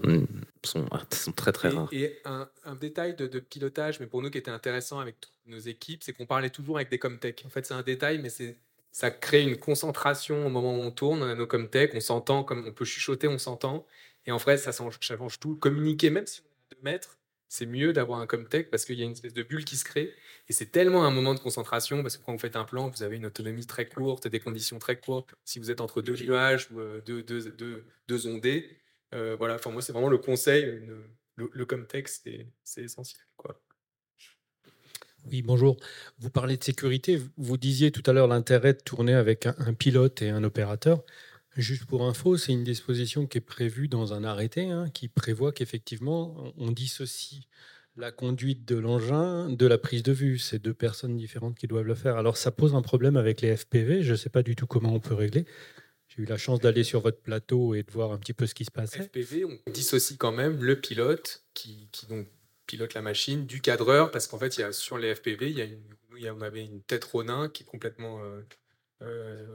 sont, 0.63 0.85
sont 1.11 1.31
très 1.31 1.51
très 1.51 1.69
rares. 1.69 1.89
Et, 1.91 2.01
et 2.03 2.17
un, 2.25 2.49
un 2.65 2.75
détail 2.75 3.15
de, 3.15 3.27
de 3.27 3.39
pilotage, 3.39 3.99
mais 3.99 4.07
pour 4.07 4.21
nous 4.21 4.29
qui 4.31 4.37
était 4.39 4.51
intéressant 4.51 4.99
avec 4.99 5.19
toutes 5.21 5.31
nos 5.45 5.59
équipes, 5.59 6.03
c'est 6.03 6.13
qu'on 6.13 6.25
parlait 6.25 6.49
toujours 6.49 6.77
avec 6.77 6.89
des 6.89 6.99
comtech. 6.99 7.43
En 7.45 7.49
fait, 7.49 7.65
c'est 7.65 7.73
un 7.75 7.83
détail, 7.83 8.19
mais 8.19 8.29
c'est 8.29 8.57
ça 8.91 9.11
crée 9.11 9.43
une 9.43 9.57
concentration 9.57 10.47
au 10.47 10.49
moment 10.49 10.75
où 10.75 10.81
on 10.81 10.89
tourne. 10.91 11.21
On 11.21 11.27
a 11.29 11.35
nos 11.35 11.45
comtech, 11.45 11.91
on 11.93 11.99
s'entend, 11.99 12.43
comme 12.43 12.65
on 12.67 12.71
peut 12.71 12.85
chuchoter, 12.85 13.27
on 13.27 13.37
s'entend. 13.37 13.85
Et 14.25 14.31
en 14.31 14.37
vrai, 14.37 14.57
ça 14.57 14.71
change, 14.71 14.97
ça 15.01 15.15
change 15.15 15.39
tout. 15.39 15.55
Communiquer, 15.55 16.09
même 16.09 16.25
si 16.25 16.41
on 16.41 16.45
est 16.45 16.47
à 16.47 16.75
deux 16.75 16.81
mètres, 16.83 17.16
c'est 17.49 17.65
mieux 17.65 17.93
d'avoir 17.93 18.19
un 18.19 18.27
comtech 18.27 18.69
parce 18.69 18.85
qu'il 18.85 18.97
y 18.97 19.01
a 19.01 19.05
une 19.05 19.11
espèce 19.11 19.33
de 19.33 19.43
bulle 19.43 19.65
qui 19.65 19.77
se 19.77 19.85
crée. 19.85 20.13
Et 20.49 20.53
c'est 20.53 20.67
tellement 20.67 21.05
un 21.05 21.11
moment 21.11 21.33
de 21.33 21.39
concentration 21.39 22.01
parce 22.01 22.17
que 22.17 22.23
quand 22.23 22.33
vous 22.33 22.39
faites 22.39 22.55
un 22.55 22.65
plan, 22.65 22.89
vous 22.89 23.03
avez 23.03 23.15
une 23.17 23.25
autonomie 23.25 23.65
très 23.65 23.87
courte, 23.87 24.27
des 24.27 24.39
conditions 24.39 24.79
très 24.79 24.99
courtes. 24.99 25.33
Si 25.45 25.59
vous 25.59 25.71
êtes 25.71 25.81
entre 25.81 26.01
deux 26.01 26.15
nuages 26.15 26.69
ou 26.71 26.79
euh, 26.79 27.01
deux, 27.05 27.23
deux, 27.23 27.51
deux, 27.51 27.85
deux 28.07 28.27
ondées, 28.27 28.77
euh, 29.13 29.35
voilà, 29.37 29.55
enfin 29.55 29.71
moi 29.71 29.81
c'est 29.81 29.93
vraiment 29.93 30.09
le 30.09 30.17
conseil, 30.17 30.65
le, 31.35 31.49
le 31.51 31.65
comtech 31.65 32.07
c'est 32.09 32.47
essentiel. 32.77 33.21
Oui, 35.29 35.41
bonjour. 35.41 35.77
Vous 36.19 36.29
parlez 36.29 36.55
de 36.55 36.63
sécurité. 36.63 37.21
Vous- 37.35 37.57
disiez 37.57 37.91
tout 37.91 38.03
à 38.05 38.13
l'heure 38.13 38.27
l'intérêt 38.27 38.73
de 38.73 38.79
tourner 38.79 39.13
avec 39.13 39.45
un 39.45 39.73
pilote 39.73 40.21
et 40.21 40.29
un 40.29 40.43
opérateur. 40.43 41.03
Juste 41.57 41.85
pour 41.85 42.03
info, 42.03 42.37
c'est 42.37 42.53
une 42.53 42.63
disposition 42.63 43.25
qui 43.25 43.39
est 43.39 43.41
prévue 43.41 43.87
dans 43.87 44.13
un 44.13 44.23
arrêté 44.23 44.69
hein, 44.69 44.89
qui 44.93 45.07
prévoit 45.07 45.51
qu'effectivement, 45.51 46.53
on 46.57 46.71
dissocie 46.71 47.47
la 47.95 48.11
conduite 48.11 48.63
de 48.67 48.75
l'engin 48.75 49.49
de 49.49 49.65
la 49.65 49.79
prise 49.79 50.03
de 50.03 50.11
vue. 50.11 50.37
C'est 50.37 50.59
deux 50.59 50.75
personnes 50.75 51.17
différentes 51.17 51.57
qui 51.57 51.65
doivent 51.65 51.87
le 51.87 51.95
faire. 51.95 52.17
Alors, 52.17 52.37
ça 52.37 52.51
pose 52.51 52.75
un 52.75 52.83
problème 52.83 53.17
avec 53.17 53.41
les 53.41 53.57
FPV. 53.57 54.03
Je 54.03 54.11
ne 54.11 54.17
sais 54.17 54.29
pas 54.29 54.43
du 54.43 54.55
tout 54.55 54.67
comment 54.67 54.93
on 54.93 54.99
peut 54.99 55.15
régler. 55.15 55.45
J'ai 56.09 56.21
eu 56.21 56.25
la 56.25 56.37
chance 56.37 56.59
d'aller 56.59 56.83
sur 56.83 57.01
votre 57.01 57.21
plateau 57.21 57.73
et 57.73 57.81
de 57.81 57.91
voir 57.91 58.11
un 58.11 58.19
petit 58.19 58.33
peu 58.33 58.45
ce 58.45 58.53
qui 58.53 58.63
se 58.63 58.71
passait. 58.71 59.01
FPV, 59.01 59.45
on 59.45 59.71
dissocie 59.71 60.15
quand 60.15 60.31
même 60.31 60.63
le 60.63 60.79
pilote 60.79 61.43
qui, 61.55 61.89
donc 62.07 62.27
pilote 62.67 62.93
la 62.93 63.01
machine 63.01 63.47
du 63.47 63.61
cadreur 63.61 64.11
parce 64.11 64.27
qu'en 64.27 64.37
fait 64.37 64.71
sur 64.73 64.97
les 64.97 65.15
FPV 65.15 65.51
il 65.51 66.29
on 66.29 66.41
avait 66.41 66.65
une 66.65 66.81
tête 66.81 67.05
Ronin 67.05 67.47
qui 67.47 67.63
est 67.63 67.65
complètement 67.65 68.21
euh, 68.21 68.41
euh, 69.03 69.45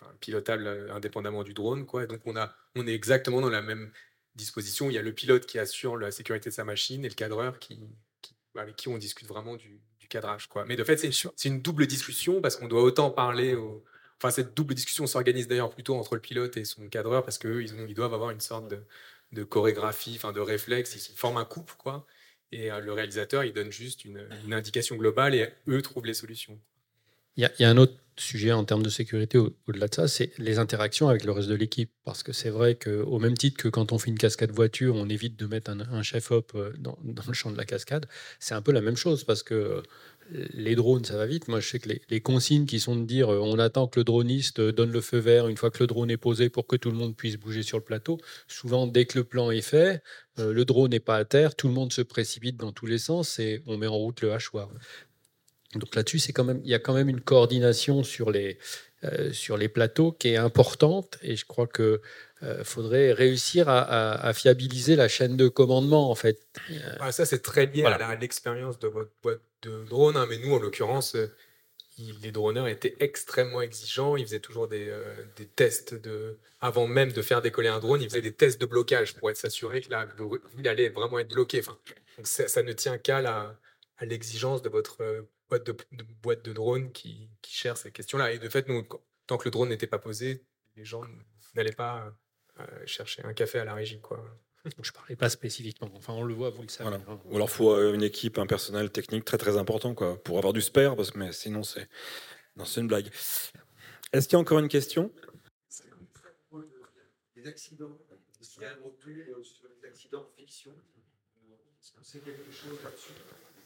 enfin, 0.00 0.12
pilotable 0.20 0.66
euh, 0.66 0.92
indépendamment 0.94 1.42
du 1.44 1.54
drone 1.54 1.86
quoi. 1.86 2.04
Et 2.04 2.06
donc 2.06 2.20
on 2.26 2.36
a 2.36 2.54
on 2.76 2.86
est 2.86 2.94
exactement 2.94 3.40
dans 3.40 3.50
la 3.50 3.62
même 3.62 3.92
disposition. 4.34 4.90
Il 4.90 4.94
y 4.94 4.98
a 4.98 5.02
le 5.02 5.12
pilote 5.14 5.46
qui 5.46 5.58
assure 5.58 5.96
la 5.96 6.10
sécurité 6.10 6.50
de 6.50 6.54
sa 6.54 6.64
machine 6.64 7.04
et 7.04 7.08
le 7.08 7.14
cadreur 7.14 7.58
qui, 7.58 7.80
qui- 8.22 8.34
avec 8.56 8.76
qui 8.76 8.88
on 8.88 8.98
discute 8.98 9.28
vraiment 9.28 9.56
du, 9.56 9.80
du 9.98 10.08
cadrage 10.08 10.46
quoi. 10.48 10.64
Mais 10.64 10.76
de 10.76 10.84
fait 10.84 10.96
c'est 10.96 11.10
c'est 11.12 11.48
une 11.48 11.62
double 11.62 11.86
discussion 11.86 12.40
parce 12.40 12.56
qu'on 12.56 12.68
doit 12.68 12.82
autant 12.82 13.10
parler 13.10 13.54
au 13.54 13.84
Enfin, 14.22 14.30
cette 14.30 14.54
double 14.54 14.74
discussion 14.74 15.06
s'organise 15.06 15.48
d'ailleurs 15.48 15.70
plutôt 15.70 15.94
entre 15.96 16.14
le 16.14 16.20
pilote 16.20 16.58
et 16.58 16.66
son 16.66 16.86
cadreur 16.90 17.24
parce 17.24 17.38
qu'eux, 17.38 17.62
ils, 17.62 17.72
ont- 17.74 17.86
ils 17.88 17.94
doivent 17.94 18.12
avoir 18.12 18.28
une 18.30 18.40
sorte 18.40 18.68
de, 18.68 18.84
de 19.32 19.44
chorégraphie, 19.44 20.12
enfin 20.16 20.32
de 20.32 20.40
réflexe, 20.40 20.94
ils 20.94 21.16
forment 21.16 21.38
un 21.38 21.44
couple, 21.46 21.74
quoi. 21.78 22.06
Et 22.52 22.70
euh, 22.70 22.80
le 22.80 22.92
réalisateur, 22.92 23.44
il 23.44 23.52
donne 23.54 23.70
juste 23.72 24.04
une, 24.04 24.28
une 24.44 24.52
indication 24.52 24.96
globale 24.96 25.34
et 25.34 25.48
eux 25.68 25.80
trouvent 25.82 26.04
les 26.06 26.12
solutions. 26.14 26.60
Il 27.36 27.48
y, 27.58 27.64
a, 27.64 27.70
un 27.70 27.76
autre 27.76 27.94
sujet 28.16 28.52
en 28.52 28.64
termes 28.64 28.82
de 28.82 28.90
sécurité 28.90 29.38
au- 29.38 29.56
au-delà 29.66 29.88
de 29.88 29.94
ça, 29.94 30.08
c'est 30.08 30.36
les 30.38 30.58
interactions 30.58 31.08
avec 31.08 31.24
le 31.24 31.32
reste 31.32 31.48
de 31.48 31.54
l'équipe. 31.54 31.90
Parce 32.04 32.22
que 32.22 32.32
c'est 32.32 32.50
vrai 32.50 32.74
qu'au 32.74 33.18
même 33.18 33.36
titre 33.36 33.56
que 33.56 33.68
quand 33.68 33.92
on 33.92 33.98
fait 33.98 34.10
une 34.10 34.18
cascade 34.18 34.50
voiture, 34.50 34.94
on 34.96 35.08
évite 35.08 35.38
de 35.38 35.46
mettre 35.46 35.70
un, 35.70 36.02
chef-op 36.02 36.52
euh, 36.54 36.72
dans, 36.78 36.98
le 37.04 37.32
champ 37.32 37.50
de 37.50 37.56
la 37.56 37.64
cascade, 37.64 38.06
c'est 38.38 38.54
un 38.54 38.62
peu 38.62 38.72
la 38.72 38.80
même 38.80 38.96
chose 38.96 39.24
parce 39.24 39.42
que 39.42 39.54
euh, 39.54 39.82
les 40.52 40.74
drones, 40.74 41.04
ça 41.04 41.16
va 41.16 41.26
vite. 41.26 41.48
Moi, 41.48 41.60
je 41.60 41.68
sais 41.68 41.78
que 41.78 41.88
les, 41.88 42.02
les 42.10 42.20
consignes 42.20 42.66
qui 42.66 42.78
sont 42.80 42.96
de 42.96 43.04
dire 43.04 43.32
euh, 43.32 43.40
on 43.40 43.58
attend 43.58 43.86
que 43.88 44.00
le 44.00 44.04
droniste 44.04 44.60
donne 44.60 44.92
le 44.92 45.00
feu 45.00 45.18
vert 45.18 45.48
une 45.48 45.56
fois 45.56 45.70
que 45.70 45.78
le 45.80 45.86
drone 45.86 46.10
est 46.10 46.16
posé 46.16 46.50
pour 46.50 46.66
que 46.66 46.76
tout 46.76 46.90
le 46.90 46.96
monde 46.96 47.16
puisse 47.16 47.36
bouger 47.36 47.62
sur 47.62 47.78
le 47.78 47.84
plateau. 47.84 48.18
Souvent, 48.48 48.86
dès 48.86 49.06
que 49.06 49.18
le 49.18 49.24
plan 49.24 49.50
est 49.50 49.62
fait, 49.62 50.02
le 50.38 50.64
drone 50.64 50.90
n'est 50.90 51.00
pas 51.00 51.16
à 51.16 51.24
terre, 51.24 51.54
tout 51.54 51.68
le 51.68 51.74
monde 51.74 51.92
se 51.92 52.02
précipite 52.02 52.56
dans 52.56 52.72
tous 52.72 52.86
les 52.86 52.98
sens 52.98 53.38
et 53.38 53.62
on 53.66 53.76
met 53.76 53.86
en 53.86 53.96
route 53.96 54.20
le 54.22 54.32
hachoir. 54.32 54.70
Donc 55.74 55.94
là-dessus, 55.94 56.18
c'est 56.18 56.32
quand 56.32 56.44
même, 56.44 56.60
il 56.64 56.70
y 56.70 56.74
a 56.74 56.78
quand 56.80 56.94
même 56.94 57.08
une 57.08 57.20
coordination 57.20 58.02
sur 58.02 58.30
les, 58.30 58.58
euh, 59.04 59.32
sur 59.32 59.56
les 59.56 59.68
plateaux 59.68 60.10
qui 60.12 60.28
est 60.28 60.36
importante 60.36 61.16
et 61.22 61.36
je 61.36 61.46
crois 61.46 61.66
que 61.68 62.00
euh, 62.42 62.64
faudrait 62.64 63.12
réussir 63.12 63.68
à, 63.68 63.80
à- 63.80 64.26
à 64.28 64.32
fiabiliser 64.32 64.96
la 64.96 65.06
chaîne 65.08 65.36
de 65.36 65.46
commandement 65.48 66.10
en 66.10 66.14
fait. 66.14 66.40
Euh, 66.70 67.10
ça, 67.12 67.24
c'est 67.24 67.40
très 67.42 67.66
lié 67.66 67.82
Voilà. 67.82 68.04
à 68.08 68.16
l'expérience 68.16 68.78
de 68.78 68.88
votre 68.88 69.10
boîte 69.22 69.40
de 69.62 69.84
drone. 69.84 70.16
hein, 70.16 70.26
mais 70.28 70.38
nous, 70.38 70.52
en 70.54 70.58
l'occurrence, 70.58 71.14
euh, 71.14 71.30
les 72.22 72.32
droneurs 72.32 72.66
étaient 72.66 72.96
extrêmement 73.00 73.60
exigeants. 73.60 74.16
Ils 74.16 74.24
faisaient 74.24 74.40
toujours 74.40 74.68
des, 74.68 74.88
euh, 74.88 75.04
des 75.36 75.46
tests 75.46 75.94
de. 75.94 76.38
Avant 76.62 76.86
même 76.86 77.12
de 77.12 77.22
faire 77.22 77.42
décoller 77.42 77.68
un 77.68 77.78
drone, 77.78 78.00
ils 78.02 78.08
faisaient 78.08 78.20
des 78.22 78.32
tests 78.32 78.60
de 78.60 78.66
blocage 78.66 79.14
pour 79.14 79.30
être 79.30 79.36
s'assurer 79.36 79.82
que 79.82 79.90
la, 79.90 80.06
il 80.58 80.66
allait 80.66 80.88
vraiment 80.88 81.18
être 81.18 81.28
bloqué. 81.32 81.60
Enfin, 81.60 81.76
donc 82.16 82.26
ça, 82.26 82.48
ça 82.48 82.62
ne 82.62 82.72
tient 82.72 82.96
qu'à 82.98 83.54
l'exigence 84.00 84.62
de 84.62 84.68
votre 84.68 85.26
boîte 85.50 85.66
de, 85.66 85.76
de 85.92 86.04
boîte 86.22 86.44
de 86.44 86.52
drone 86.52 86.92
qui, 86.92 87.28
qui 87.42 87.52
cherche 87.52 87.80
ces 87.80 87.92
questions-là. 87.92 88.32
Et 88.32 88.38
de 88.38 88.48
fait, 88.48 88.68
nous, 88.68 88.86
tant 89.26 89.36
que 89.36 89.44
le 89.44 89.50
drone 89.50 89.68
n'était 89.68 89.86
pas 89.86 89.98
posé, 89.98 90.44
les 90.76 90.84
gens 90.84 91.02
n'allaient 91.54 91.72
pas 91.72 92.16
euh, 92.60 92.86
chercher 92.86 93.22
un 93.24 93.34
café 93.34 93.58
à 93.58 93.64
la 93.64 93.74
régie. 93.74 94.00
Quoi. 94.00 94.24
je 94.82 94.92
parlais 94.92 95.16
pas 95.16 95.28
spécifiquement. 95.28 95.90
Enfin, 95.94 96.12
on 96.14 96.22
le 96.22 96.34
voit, 96.34 96.50
vous 96.50 96.62
le 96.62 96.68
savez. 96.68 96.88
Voilà. 96.90 97.04
hein. 97.08 97.20
Ou 97.26 97.36
alors, 97.36 97.50
faut 97.50 97.72
euh, 97.74 97.92
une 97.94 98.02
équipe, 98.02 98.38
un 98.38 98.46
personnel 98.46 98.90
technique 98.90 99.24
très 99.24 99.38
très 99.38 99.56
important 99.58 99.94
quoi, 99.94 100.22
pour 100.22 100.38
avoir 100.38 100.52
du 100.52 100.60
spare, 100.62 100.96
parce 100.96 101.10
que 101.10 101.18
mais 101.18 101.32
sinon 101.32 101.62
c'est 101.62 101.88
non, 102.56 102.64
c'est 102.64 102.80
une 102.80 102.88
blague. 102.88 103.08
Est-ce 104.12 104.26
qu'il 104.28 104.34
y 104.34 104.36
a 104.36 104.40
encore 104.40 104.58
une 104.58 104.68
question? 104.68 105.12
Les 107.36 107.46
accidents, 107.46 107.96
est-ce 108.40 108.50
qu'il 108.50 108.62
y 108.62 108.66
a 108.66 108.72
un 108.72 108.74
retour 108.84 109.44
sur 109.44 109.68
les 109.68 109.88
accidents 109.88 110.22
en 110.22 110.36
fiction? 110.36 110.72
Est-ce 110.72 111.92
que 111.92 111.98
c'est 112.02 112.20
quelque 112.22 112.52
chose 112.52 112.78
là-dessus 112.84 113.12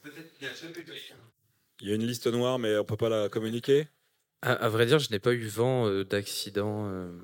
Peut-être 0.03 0.33
qu'il 0.37 0.47
n'y 0.47 0.53
a 0.53 0.57
jamais 0.57 0.79
eu 0.79 0.85
de 0.85 0.93
Il 1.81 1.89
y 1.89 1.93
a 1.93 1.95
une 1.95 2.07
liste 2.07 2.27
noire, 2.27 2.59
mais 2.59 2.77
on 2.79 2.85
peut 2.85 2.97
pas 2.97 3.09
la 3.09 3.29
communiquer. 3.29 3.89
À, 4.43 4.53
à 4.53 4.69
vrai 4.69 4.87
dire, 4.87 4.99
je 4.99 5.11
n'ai 5.11 5.19
pas 5.21 5.33
eu 5.33 5.47
vent 5.47 5.87
euh, 5.89 6.05
d'accident. 6.05 6.89
euh. 6.89 7.23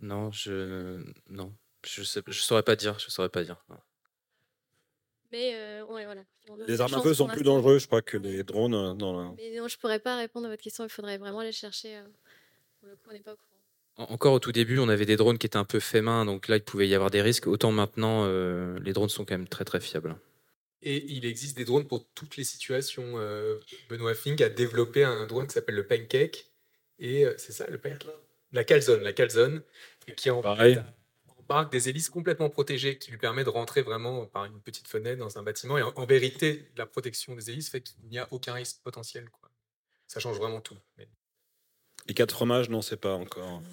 Non, 0.00 0.30
je 0.32 1.02
non, 1.28 1.54
je 1.86 2.02
sais, 2.02 2.22
je 2.26 2.40
saurais 2.40 2.62
pas 2.64 2.76
dire, 2.76 2.98
je 2.98 3.08
saurais 3.10 3.28
pas 3.28 3.44
dire. 3.44 3.64
non. 3.68 3.78
Mais 5.30 5.54
euh, 5.54 5.84
ouais, 5.86 6.04
voilà. 6.04 6.22
Les 6.66 6.80
armes 6.80 6.92
à 6.94 7.00
feu 7.00 7.14
sont 7.14 7.26
plus 7.28 7.42
dangereux, 7.42 7.78
je 7.78 7.86
crois, 7.86 8.02
que 8.02 8.18
les 8.18 8.42
drones. 8.44 8.74
euh, 8.74 8.94
Dans 8.94 9.18
la... 9.18 9.30
Mais 9.36 9.56
non, 9.56 9.66
je 9.68 9.78
pourrais 9.78 9.98
pas 10.00 10.16
répondre 10.16 10.46
à 10.46 10.50
votre 10.50 10.62
question. 10.62 10.84
Il 10.84 10.90
faudrait 10.90 11.16
vraiment 11.16 11.38
aller 11.38 11.52
chercher. 11.52 11.96
euh, 11.96 12.04
Pour 12.80 12.88
le 12.88 12.96
coup, 12.96 13.02
on 13.08 13.12
n'est 13.12 13.20
pas 13.20 13.32
au 13.32 13.36
courant. 13.36 13.51
En- 13.96 14.04
Encore 14.04 14.32
au 14.34 14.38
tout 14.38 14.52
début, 14.52 14.78
on 14.78 14.88
avait 14.88 15.06
des 15.06 15.16
drones 15.16 15.38
qui 15.38 15.46
étaient 15.46 15.56
un 15.56 15.64
peu 15.64 15.80
faits 15.80 16.02
main, 16.02 16.24
donc 16.24 16.48
là, 16.48 16.56
il 16.56 16.62
pouvait 16.62 16.88
y 16.88 16.94
avoir 16.94 17.10
des 17.10 17.22
risques. 17.22 17.46
Autant 17.46 17.72
maintenant, 17.72 18.24
euh, 18.26 18.78
les 18.80 18.92
drones 18.92 19.08
sont 19.08 19.24
quand 19.24 19.34
même 19.34 19.48
très 19.48 19.64
très 19.64 19.80
fiables. 19.80 20.16
Et 20.84 21.04
il 21.12 21.24
existe 21.26 21.56
des 21.56 21.64
drones 21.64 21.86
pour 21.86 22.08
toutes 22.14 22.36
les 22.36 22.44
situations. 22.44 23.14
Euh, 23.16 23.58
Benoît 23.88 24.14
Fink 24.14 24.40
a 24.40 24.48
développé 24.48 25.04
un 25.04 25.26
drone 25.26 25.46
qui 25.46 25.52
s'appelle 25.54 25.76
le 25.76 25.86
Pancake. 25.86 26.50
Et 26.98 27.24
euh, 27.24 27.34
c'est 27.38 27.52
ça, 27.52 27.66
le 27.68 27.78
Pancake? 27.78 28.06
La 28.52 28.64
calzone, 28.64 29.00
la 29.02 29.12
calzone. 29.12 29.62
Et 30.08 30.14
qui 30.14 30.28
en 30.30 30.40
Pareil. 30.42 30.74
fait, 30.74 30.82
embarque 31.38 31.70
des 31.70 31.88
hélices 31.88 32.10
complètement 32.10 32.50
protégées 32.50 32.98
qui 32.98 33.10
lui 33.12 33.18
permet 33.18 33.44
de 33.44 33.48
rentrer 33.48 33.82
vraiment 33.82 34.26
par 34.26 34.44
une 34.46 34.60
petite 34.60 34.88
fenêtre 34.88 35.18
dans 35.18 35.38
un 35.38 35.42
bâtiment. 35.44 35.78
Et 35.78 35.82
en, 35.82 35.92
en 35.94 36.04
vérité, 36.06 36.68
la 36.76 36.86
protection 36.86 37.36
des 37.36 37.50
hélices 37.50 37.68
fait 37.70 37.80
qu'il 37.82 37.96
n'y 38.08 38.18
a 38.18 38.26
aucun 38.32 38.54
risque 38.54 38.80
potentiel. 38.82 39.28
Quoi. 39.30 39.50
Ça 40.08 40.18
change 40.18 40.38
vraiment 40.38 40.60
tout. 40.60 40.76
Mais- 40.98 41.08
Les 42.08 42.14
quatre 42.14 42.32
fromages, 42.32 42.68
non, 42.68 42.82
c'est 42.82 42.96
pas 42.96 43.14
encore. 43.14 43.62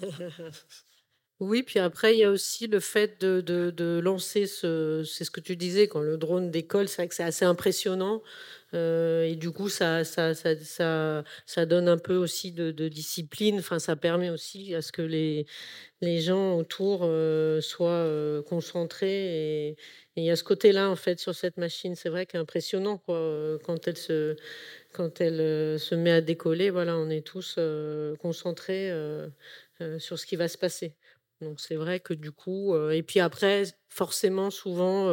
Oui, 1.40 1.62
puis 1.62 1.78
après, 1.78 2.14
il 2.14 2.18
y 2.18 2.24
a 2.24 2.30
aussi 2.30 2.66
le 2.66 2.80
fait 2.80 3.18
de, 3.22 3.40
de- 3.40 3.98
lancer 3.98 4.46
ce. 4.46 5.02
C'est 5.04 5.24
ce 5.24 5.30
que 5.30 5.40
tu 5.40 5.56
disais, 5.56 5.88
quand 5.88 6.00
le 6.02 6.18
drone 6.18 6.50
décolle, 6.50 6.86
c'est 6.86 6.96
vrai 6.96 7.08
que 7.08 7.14
c'est 7.14 7.22
assez 7.22 7.46
impressionnant. 7.46 8.22
Euh, 8.74 9.22
et 9.24 9.36
du 9.36 9.50
coup, 9.50 9.70
ça, 9.70 10.04
ça, 10.04 10.34
ça, 10.34 10.54
ça, 11.46 11.66
donne 11.66 11.88
un 11.88 11.96
peu 11.96 12.16
aussi 12.16 12.52
de, 12.52 12.88
discipline. 12.88 13.58
Enfin, 13.58 13.78
ça 13.78 13.96
permet 13.96 14.28
aussi 14.28 14.74
à 14.74 14.82
ce 14.82 14.92
que 14.92 15.00
les, 15.00 15.46
les 16.02 16.20
gens 16.20 16.56
autour 16.58 17.00
euh, 17.04 17.62
soient 17.62 17.88
euh, 17.90 18.42
concentrés. 18.42 19.68
Et 19.70 19.76
et 20.16 20.22
il 20.22 20.24
y 20.24 20.30
a 20.30 20.36
ce 20.36 20.44
côté-là, 20.44 20.90
en 20.90 20.96
fait, 20.96 21.20
sur 21.20 21.34
cette 21.34 21.56
machine. 21.56 21.94
C'est 21.94 22.08
vrai 22.08 22.26
qu'impressionnant, 22.26 22.98
quoi. 22.98 23.58
Quand 23.64 23.86
elle 23.88 23.96
se, 23.96 24.36
quand 24.92 25.20
elle 25.20 25.40
euh, 25.40 25.78
se 25.78 25.94
met 25.94 26.10
à 26.12 26.20
décoller, 26.20 26.70
voilà, 26.70 26.96
on 26.96 27.08
est 27.10 27.26
tous 27.26 27.56
euh, 27.58 28.14
concentrés 28.16 28.90
euh, 28.90 29.28
sur 29.98 30.18
ce 30.18 30.26
qui 30.26 30.36
va 30.36 30.48
se 30.48 30.58
passer. 30.58 30.94
Donc 31.40 31.60
c'est 31.60 31.76
vrai 31.76 32.00
que 32.00 32.12
du 32.12 32.32
coup, 32.32 32.76
et 32.90 33.02
puis 33.02 33.18
après, 33.20 33.62
forcément, 33.88 34.50
souvent, 34.50 35.10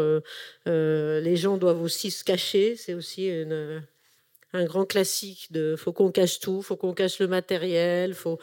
les 0.66 1.36
gens 1.38 1.58
doivent 1.58 1.82
aussi 1.82 2.12
se 2.12 2.26
cacher. 2.26 2.76
C'est 2.76 2.94
aussi 2.94 3.28
une- 3.30 3.82
un 4.54 4.66
grand 4.66 4.86
classique 4.86 5.52
de 5.52 5.76
faut 5.76 5.92
qu'on 5.94 6.12
cache 6.12 6.40
tout, 6.40 6.62
faut 6.62 6.78
qu'on 6.78 6.94
cache 6.94 7.20
le 7.20 7.28
matériel, 7.28 8.14
faut 8.14 8.40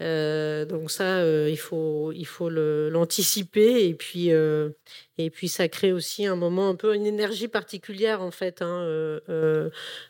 euh, 0.00 0.64
donc 0.64 0.90
ça, 0.90 1.18
euh, 1.18 1.48
il 1.50 1.58
faut 1.58 2.12
il 2.12 2.26
faut 2.26 2.48
l'anticiper 2.50 3.86
et 3.88 3.94
puis 3.94 4.32
euh, 4.32 4.70
et 5.18 5.30
puis 5.30 5.48
ça 5.48 5.68
crée 5.68 5.92
aussi 5.92 6.26
un 6.26 6.36
moment 6.36 6.68
un 6.68 6.76
peu 6.76 6.94
une 6.94 7.06
énergie 7.06 7.48
particulière 7.48 8.22
en 8.22 8.30
fait 8.30 8.62
hein, 8.62 9.20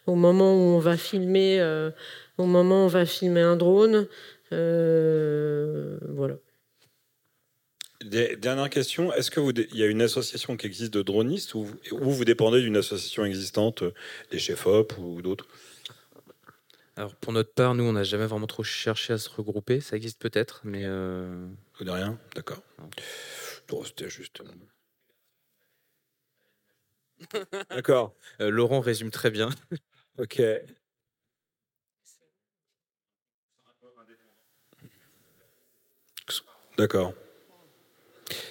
au 0.07 0.15
moment 0.15 0.55
où 0.55 0.77
on 0.77 0.79
va 0.79 0.97
filmer 0.97 1.63
au 2.39 2.45
moment 2.45 2.83
où 2.83 2.85
on 2.85 2.89
va 2.89 3.07
filmer 3.07 3.41
un 3.41 3.57
drone. 3.57 4.07
voilà. 4.51 6.37
Des- 8.05 8.37
Dernière 8.37 8.71
question, 8.71 9.13
est-ce 9.13 9.31
que 9.31 9.41
vous 9.41 9.51
il 9.51 9.77
y 9.77 9.83
a 9.83 9.87
une 9.87 10.03
association 10.03 10.57
qui 10.57 10.67
existe 10.67 10.93
de 10.95 11.03
dronistes 11.03 11.55
ou, 11.55 11.67
ou 11.91 12.11
vous 12.11 12.25
dépendez 12.25 12.61
d'une 12.61 12.77
association 12.77 13.25
existante, 13.25 13.83
euh, 13.83 13.93
les 14.31 14.39
chefs-op 14.39 14.97
ou 14.99 15.21
d'autres? 15.21 15.47
Alors 16.97 17.15
pour 17.17 17.33
notre 17.33 17.53
part, 17.53 17.75
nous, 17.75 17.85
on 17.85 17.93
n'a 17.93 18.05
jamais 18.05 18.27
vraiment 18.27 18.47
trop 18.47 18.63
cherché 18.63 19.13
à 19.13 19.19
se 19.19 19.29
regrouper. 19.29 19.81
Ça 19.81 19.97
existe 19.97 20.21
peut-être, 20.21 20.61
mais 20.65 20.83
euh, 20.85 21.49
de 21.81 21.91
rien? 21.91 22.19
D'accord. 22.37 22.63
Bon, 23.69 23.83
C'était 23.85 24.09
juste. 24.09 24.43
D'accord. 27.71 28.15
euh, 28.41 28.51
Laurent 28.51 28.81
résume 28.81 29.11
très 29.11 29.31
bien. 29.31 29.51
Ok. 30.19 30.43
D'accord. 36.77 37.15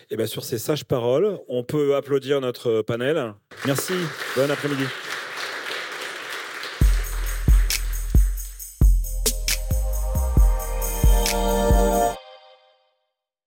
Et 0.09 0.15
bien 0.15 0.25
sur 0.25 0.43
ces 0.43 0.57
sages 0.57 0.85
paroles, 0.85 1.37
on 1.49 1.63
peut 1.63 1.95
applaudir 1.95 2.39
notre 2.39 2.81
panel. 2.81 3.33
Merci. 3.65 3.93
Bon 4.37 4.49
après-midi. 4.49 4.85